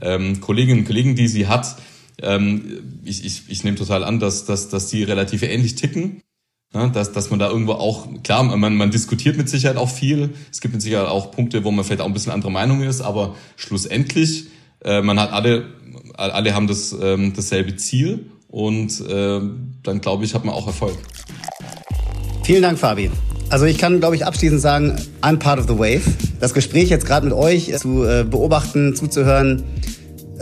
ähm, 0.01 0.41
Kolleginnen 0.41 0.81
und 0.81 0.87
Kollegen, 0.87 1.15
die 1.15 1.29
sie 1.29 1.47
hat, 1.47 1.77
ähm, 2.23 3.01
ich, 3.05 3.25
ich, 3.25 3.43
ich 3.49 3.65
nehme 3.65 3.77
total 3.77 4.05
an, 4.05 4.21
dass, 4.21 4.45
dass, 4.45 4.69
dass 4.69 4.89
die 4.89 5.03
relativ 5.03 5.43
ähnlich 5.43 5.75
ticken. 5.75 6.23
Ja, 6.75 6.89
dass, 6.89 7.13
dass 7.13 7.31
man 7.31 7.39
da 7.39 7.49
irgendwo 7.49 7.73
auch, 7.73 8.09
klar, 8.25 8.43
man, 8.43 8.77
man 8.77 8.91
diskutiert 8.91 9.37
mit 9.37 9.49
Sicherheit 9.49 9.77
auch 9.77 9.89
viel. 9.89 10.31
Es 10.51 10.61
gibt 10.61 10.75
mit 10.75 10.83
Sicherheit 10.83 11.09
auch 11.09 11.31
Punkte, 11.31 11.63
wo 11.63 11.71
man 11.71 11.85
vielleicht 11.85 12.01
auch 12.01 12.07
ein 12.07 12.13
bisschen 12.13 12.33
anderer 12.33 12.51
Meinung 12.51 12.83
ist, 12.83 13.01
aber 13.01 13.37
schlussendlich, 13.57 14.47
äh, 14.85 15.01
man 15.01 15.19
hat 15.21 15.33
alle, 15.33 15.67
alle 16.15 16.55
haben 16.55 16.67
das, 16.67 16.95
ähm, 17.01 17.33
dasselbe 17.35 17.77
Ziel 17.77 18.31
und 18.49 19.01
äh, 19.01 19.41
dann 19.83 20.01
glaube 20.01 20.25
ich, 20.25 20.35
hat 20.35 20.45
man 20.45 20.55
auch 20.55 20.67
Erfolg. 20.67 20.99
Vielen 22.43 22.63
Dank, 22.63 22.79
Fabi. 22.79 23.11
Also 23.49 23.65
ich 23.65 23.79
kann, 23.79 24.01
glaube 24.01 24.17
ich, 24.17 24.27
abschließend 24.27 24.61
sagen, 24.61 24.97
I'm 25.23 25.39
part 25.39 25.61
of 25.61 25.67
the 25.69 25.79
wave. 25.79 26.03
Das 26.41 26.53
Gespräch 26.53 26.89
jetzt 26.89 27.07
gerade 27.07 27.27
mit 27.27 27.35
euch 27.35 27.73
zu 27.79 28.05
äh, 28.05 28.25
beobachten, 28.25 28.97
zuzuhören, 28.97 29.63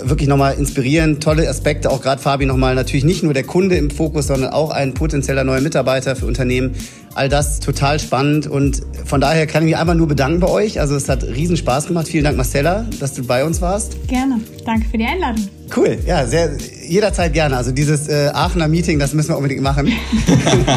wirklich 0.03 0.29
nochmal 0.29 0.55
inspirierend, 0.55 1.23
tolle 1.23 1.49
Aspekte, 1.49 1.91
auch 1.91 2.03
gerade 2.03 2.21
Fabi 2.21 2.47
nochmal 2.47 2.75
natürlich 2.75 3.05
nicht 3.05 3.23
nur 3.23 3.35
der 3.35 3.45
Kunde 3.45 3.77
im 3.77 3.91
Fokus, 3.91 4.27
sondern 4.27 4.51
auch 4.51 4.71
ein 4.71 4.95
potenzieller 4.95 5.45
neuer 5.45 5.61
Mitarbeiter 5.61 6.17
für 6.17 6.27
Unternehmen. 6.27 6.75
All 7.15 7.29
das 7.29 7.61
total 7.61 8.01
spannend 8.01 8.47
und 8.49 8.83
von 9.05 9.21
daher 9.21 9.47
kann 9.47 9.63
ich 9.63 9.71
mich 9.71 9.77
einfach 9.77 9.95
nur 9.95 10.09
bedanken 10.09 10.41
bei 10.41 10.49
euch. 10.49 10.81
Also 10.81 10.97
es 10.97 11.09
hat 11.09 11.23
riesen 11.23 11.57
Spaß 11.57 11.87
gemacht. 11.87 12.09
Vielen 12.09 12.25
Dank 12.25 12.37
Marcella, 12.37 12.87
dass 12.99 13.15
du 13.15 13.25
bei 13.25 13.45
uns 13.45 13.61
warst. 13.61 14.09
Gerne. 14.09 14.41
Danke 14.65 14.89
für 14.89 14.99
die 14.99 15.05
Einladung. 15.05 15.47
Cool, 15.77 15.99
ja, 16.07 16.27
sehr, 16.27 16.51
jederzeit 16.87 17.33
gerne. 17.33 17.57
Also 17.57 17.71
dieses 17.71 18.09
äh, 18.09 18.31
Aachener 18.35 18.69
Meeting, 18.69 18.99
das 18.99 19.15
müssen 19.15 19.31
wir 19.31 19.37
unbedingt 19.37 19.63
machen. 19.63 19.87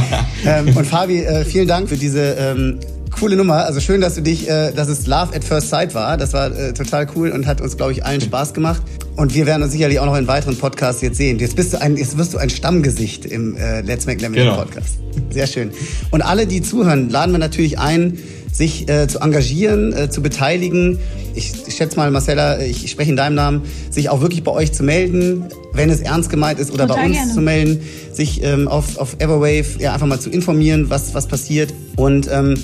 ähm, 0.46 0.76
und 0.76 0.86
Fabi, 0.86 1.24
äh, 1.24 1.44
vielen 1.44 1.68
Dank 1.68 1.90
für 1.90 1.98
diese 1.98 2.36
ähm, 2.40 2.80
coole 3.12 3.36
Nummer. 3.36 3.66
Also 3.66 3.80
schön, 3.80 4.02
dass 4.02 4.16
du 4.16 4.22
dich, 4.22 4.50
äh, 4.50 4.72
dass 4.72 4.88
es 4.88 5.08
Love 5.08 5.36
at 5.36 5.44
First 5.44 5.70
Sight 5.70 5.94
war. 5.94 6.18
Das 6.18 6.34
war 6.34 6.52
äh, 6.52 6.74
total 6.74 7.08
cool 7.16 7.32
und 7.32 7.48
hat 7.48 7.62
uns, 7.62 7.78
glaube 7.78 7.92
ich, 7.92 8.06
allen 8.06 8.22
Spaß 8.22 8.54
gemacht. 8.54 8.82
Und 9.16 9.34
wir 9.34 9.46
werden 9.46 9.64
uns 9.64 9.72
sicherlich 9.72 10.00
auch 10.00 10.06
noch 10.06 10.18
in 10.18 10.28
weiteren 10.28 10.58
Podcasts 10.58 11.02
jetzt 11.02 11.18
sehen. 11.18 11.40
Jetzt 11.40 11.56
bist 11.56 11.74
du 11.74 11.82
ein, 11.82 11.98
jetzt 11.98 12.18
wirst 12.18 12.34
du 12.34 12.38
ein 12.38 12.50
Stammgesicht 12.50 13.26
im 13.26 13.56
äh, 13.58 13.82
Let's 13.82 14.06
Make 14.06 14.22
Lemonade 14.22 14.50
genau. 14.50 14.58
Podcast. 14.58 15.00
Sehr 15.32 15.48
schön. 15.48 15.72
Und 16.12 16.22
alle, 16.22 16.46
die 16.46 16.62
zuhören, 16.62 17.10
laden 17.10 17.32
wir 17.32 17.40
natürlich 17.40 17.80
ein, 17.80 18.20
sich 18.52 18.90
äh, 18.90 19.08
zu 19.08 19.20
engagieren, 19.20 19.94
äh, 19.94 20.10
zu 20.10 20.22
beteiligen. 20.22 21.00
Ich, 21.36 21.54
ich 21.68 21.76
schätze 21.76 21.96
mal, 21.98 22.10
Marcella, 22.12 22.60
ich 22.60 22.90
spreche 22.90 23.12
in 23.12 23.18
deinem 23.18 23.36
Namen, 23.36 23.62
sich 23.90 24.10
auch 24.10 24.22
wirklich 24.22 24.44
bei 24.44 24.52
euch 24.52 24.74
zu 24.74 24.84
melden, 24.84 25.46
wenn 25.74 25.90
es 25.90 26.02
ernst 26.02 26.30
gemeint 26.30 26.60
ist, 26.60 26.72
oder 26.72 26.88
Total 26.88 27.04
bei 27.04 27.08
uns 27.08 27.18
gerne. 27.18 27.34
zu 27.34 27.42
melden, 27.42 27.82
sich 28.14 28.44
ähm, 28.44 28.68
auf, 28.68 28.98
auf 28.98 29.16
Everwave 29.20 29.80
ja, 29.80 29.94
einfach 29.94 30.08
mal 30.08 30.20
zu 30.20 30.30
informieren, 30.30 30.90
was, 30.90 31.14
was 31.14 31.28
passiert. 31.28 31.74
Und 31.96 32.30
ähm, 32.32 32.56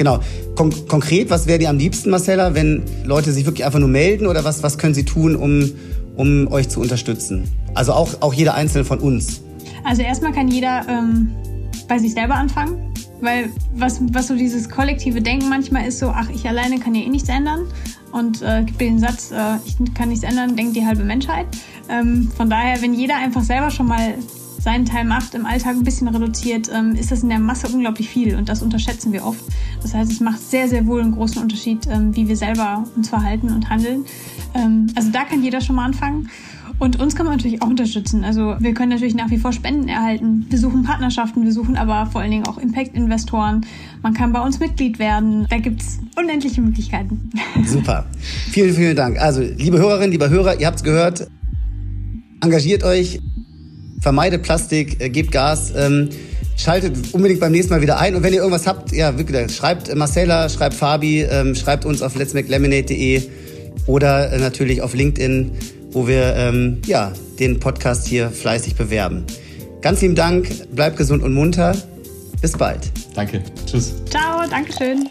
Genau. 0.00 0.18
Kon 0.56 0.72
konkret, 0.88 1.28
was 1.28 1.46
wäre 1.46 1.58
dir 1.58 1.68
am 1.68 1.76
liebsten, 1.76 2.08
Marcella, 2.08 2.54
wenn 2.54 2.82
Leute 3.04 3.32
sich 3.32 3.44
wirklich 3.44 3.66
einfach 3.66 3.80
nur 3.80 3.88
melden 3.90 4.26
oder 4.26 4.44
was, 4.44 4.62
was 4.62 4.78
können 4.78 4.94
sie 4.94 5.04
tun, 5.04 5.36
um, 5.36 5.70
um 6.16 6.48
euch 6.50 6.70
zu 6.70 6.80
unterstützen? 6.80 7.46
Also 7.74 7.92
auch, 7.92 8.08
auch 8.22 8.32
jeder 8.32 8.54
Einzelne 8.54 8.86
von 8.86 8.98
uns. 8.98 9.42
Also 9.84 10.00
erstmal 10.00 10.32
kann 10.32 10.48
jeder 10.48 10.86
ähm, 10.88 11.32
bei 11.86 11.98
sich 11.98 12.14
selber 12.14 12.34
anfangen, 12.36 12.94
weil 13.20 13.50
was, 13.74 14.00
was 14.12 14.28
so 14.28 14.36
dieses 14.36 14.70
kollektive 14.70 15.20
Denken 15.20 15.50
manchmal 15.50 15.86
ist 15.86 15.98
so, 15.98 16.08
ach, 16.08 16.30
ich 16.34 16.48
alleine 16.48 16.78
kann 16.78 16.94
ja 16.94 17.02
eh 17.02 17.08
nichts 17.10 17.28
ändern 17.28 17.66
und 18.10 18.40
äh, 18.40 18.62
gibt 18.64 18.80
den 18.80 18.98
Satz, 19.00 19.30
äh, 19.32 19.56
ich 19.66 19.76
kann 19.92 20.08
nichts 20.08 20.24
ändern, 20.24 20.56
denkt 20.56 20.76
die 20.76 20.86
halbe 20.86 21.04
Menschheit. 21.04 21.44
Ähm, 21.90 22.30
von 22.38 22.48
daher, 22.48 22.80
wenn 22.80 22.94
jeder 22.94 23.18
einfach 23.18 23.42
selber 23.42 23.70
schon 23.70 23.88
mal 23.88 24.14
seinen 24.60 24.84
Teil 24.84 25.04
macht, 25.04 25.34
im 25.34 25.46
Alltag 25.46 25.76
ein 25.76 25.84
bisschen 25.84 26.08
reduziert, 26.08 26.70
ähm, 26.72 26.94
ist 26.94 27.10
das 27.10 27.22
in 27.22 27.28
der 27.28 27.38
Masse 27.38 27.68
unglaublich 27.68 28.08
viel 28.08 28.36
und 28.36 28.48
das 28.48 28.62
unterschätzen 28.62 29.12
wir 29.12 29.24
oft. 29.24 29.42
Das 29.82 29.94
heißt, 29.94 30.12
es 30.12 30.20
macht 30.20 30.40
sehr, 30.40 30.68
sehr 30.68 30.86
wohl 30.86 31.00
einen 31.00 31.12
großen 31.12 31.42
Unterschied, 31.42 31.86
ähm, 31.90 32.14
wie 32.14 32.28
wir 32.28 32.36
selber 32.36 32.84
uns 32.96 33.08
verhalten 33.08 33.48
und 33.50 33.70
handeln. 33.70 34.04
Ähm, 34.54 34.88
also 34.94 35.10
da 35.10 35.24
kann 35.24 35.42
jeder 35.42 35.60
schon 35.60 35.76
mal 35.76 35.86
anfangen. 35.86 36.28
Und 36.78 36.98
uns 36.98 37.14
kann 37.14 37.26
man 37.26 37.36
natürlich 37.36 37.60
auch 37.60 37.68
unterstützen. 37.68 38.24
Also 38.24 38.56
wir 38.58 38.72
können 38.72 38.88
natürlich 38.88 39.14
nach 39.14 39.30
wie 39.30 39.36
vor 39.36 39.52
Spenden 39.52 39.86
erhalten. 39.88 40.46
Wir 40.48 40.58
suchen 40.58 40.82
Partnerschaften, 40.82 41.44
wir 41.44 41.52
suchen 41.52 41.76
aber 41.76 42.06
vor 42.06 42.22
allen 42.22 42.30
Dingen 42.30 42.46
auch 42.46 42.56
Impact-Investoren. 42.56 43.66
Man 44.02 44.14
kann 44.14 44.32
bei 44.32 44.40
uns 44.40 44.60
Mitglied 44.60 44.98
werden. 44.98 45.46
Da 45.50 45.58
gibt's 45.58 45.98
unendliche 46.16 46.62
Möglichkeiten. 46.62 47.30
Super. 47.66 48.06
Vielen, 48.50 48.74
vielen 48.74 48.96
Dank. 48.96 49.18
Also, 49.18 49.42
liebe 49.42 49.78
Hörerinnen, 49.78 50.10
lieber 50.10 50.30
Hörer, 50.30 50.58
ihr 50.58 50.66
habt's 50.66 50.82
gehört. 50.82 51.28
Engagiert 52.40 52.82
euch, 52.82 53.20
vermeidet 54.00 54.42
Plastik, 54.42 55.00
äh, 55.00 55.08
gebt 55.08 55.32
Gas. 55.32 55.72
Ähm, 55.76 56.10
schaltet 56.56 57.12
unbedingt 57.12 57.40
beim 57.40 57.52
nächsten 57.52 57.72
Mal 57.72 57.82
wieder 57.82 57.98
ein. 57.98 58.14
Und 58.14 58.22
wenn 58.22 58.32
ihr 58.32 58.40
irgendwas 58.40 58.66
habt, 58.66 58.92
ja, 58.92 59.16
wirklich, 59.16 59.54
schreibt 59.54 59.94
Marcella, 59.94 60.48
schreibt 60.48 60.74
Fabi, 60.74 61.22
ähm, 61.22 61.54
schreibt 61.54 61.84
uns 61.84 62.02
auf 62.02 62.16
letsmakelemonade.de 62.16 63.22
oder 63.86 64.32
äh, 64.32 64.38
natürlich 64.38 64.82
auf 64.82 64.94
LinkedIn, 64.94 65.52
wo 65.92 66.06
wir 66.06 66.34
ähm, 66.36 66.82
ja, 66.86 67.12
den 67.38 67.60
Podcast 67.60 68.06
hier 68.06 68.30
fleißig 68.30 68.76
bewerben. 68.76 69.24
Ganz 69.80 70.02
lieben 70.02 70.14
Dank, 70.14 70.50
bleibt 70.74 70.96
gesund 70.96 71.22
und 71.22 71.32
munter. 71.32 71.74
Bis 72.40 72.52
bald. 72.52 72.90
Danke. 73.14 73.42
Tschüss. 73.66 73.94
Ciao, 74.10 74.48
Dankeschön. 74.48 75.08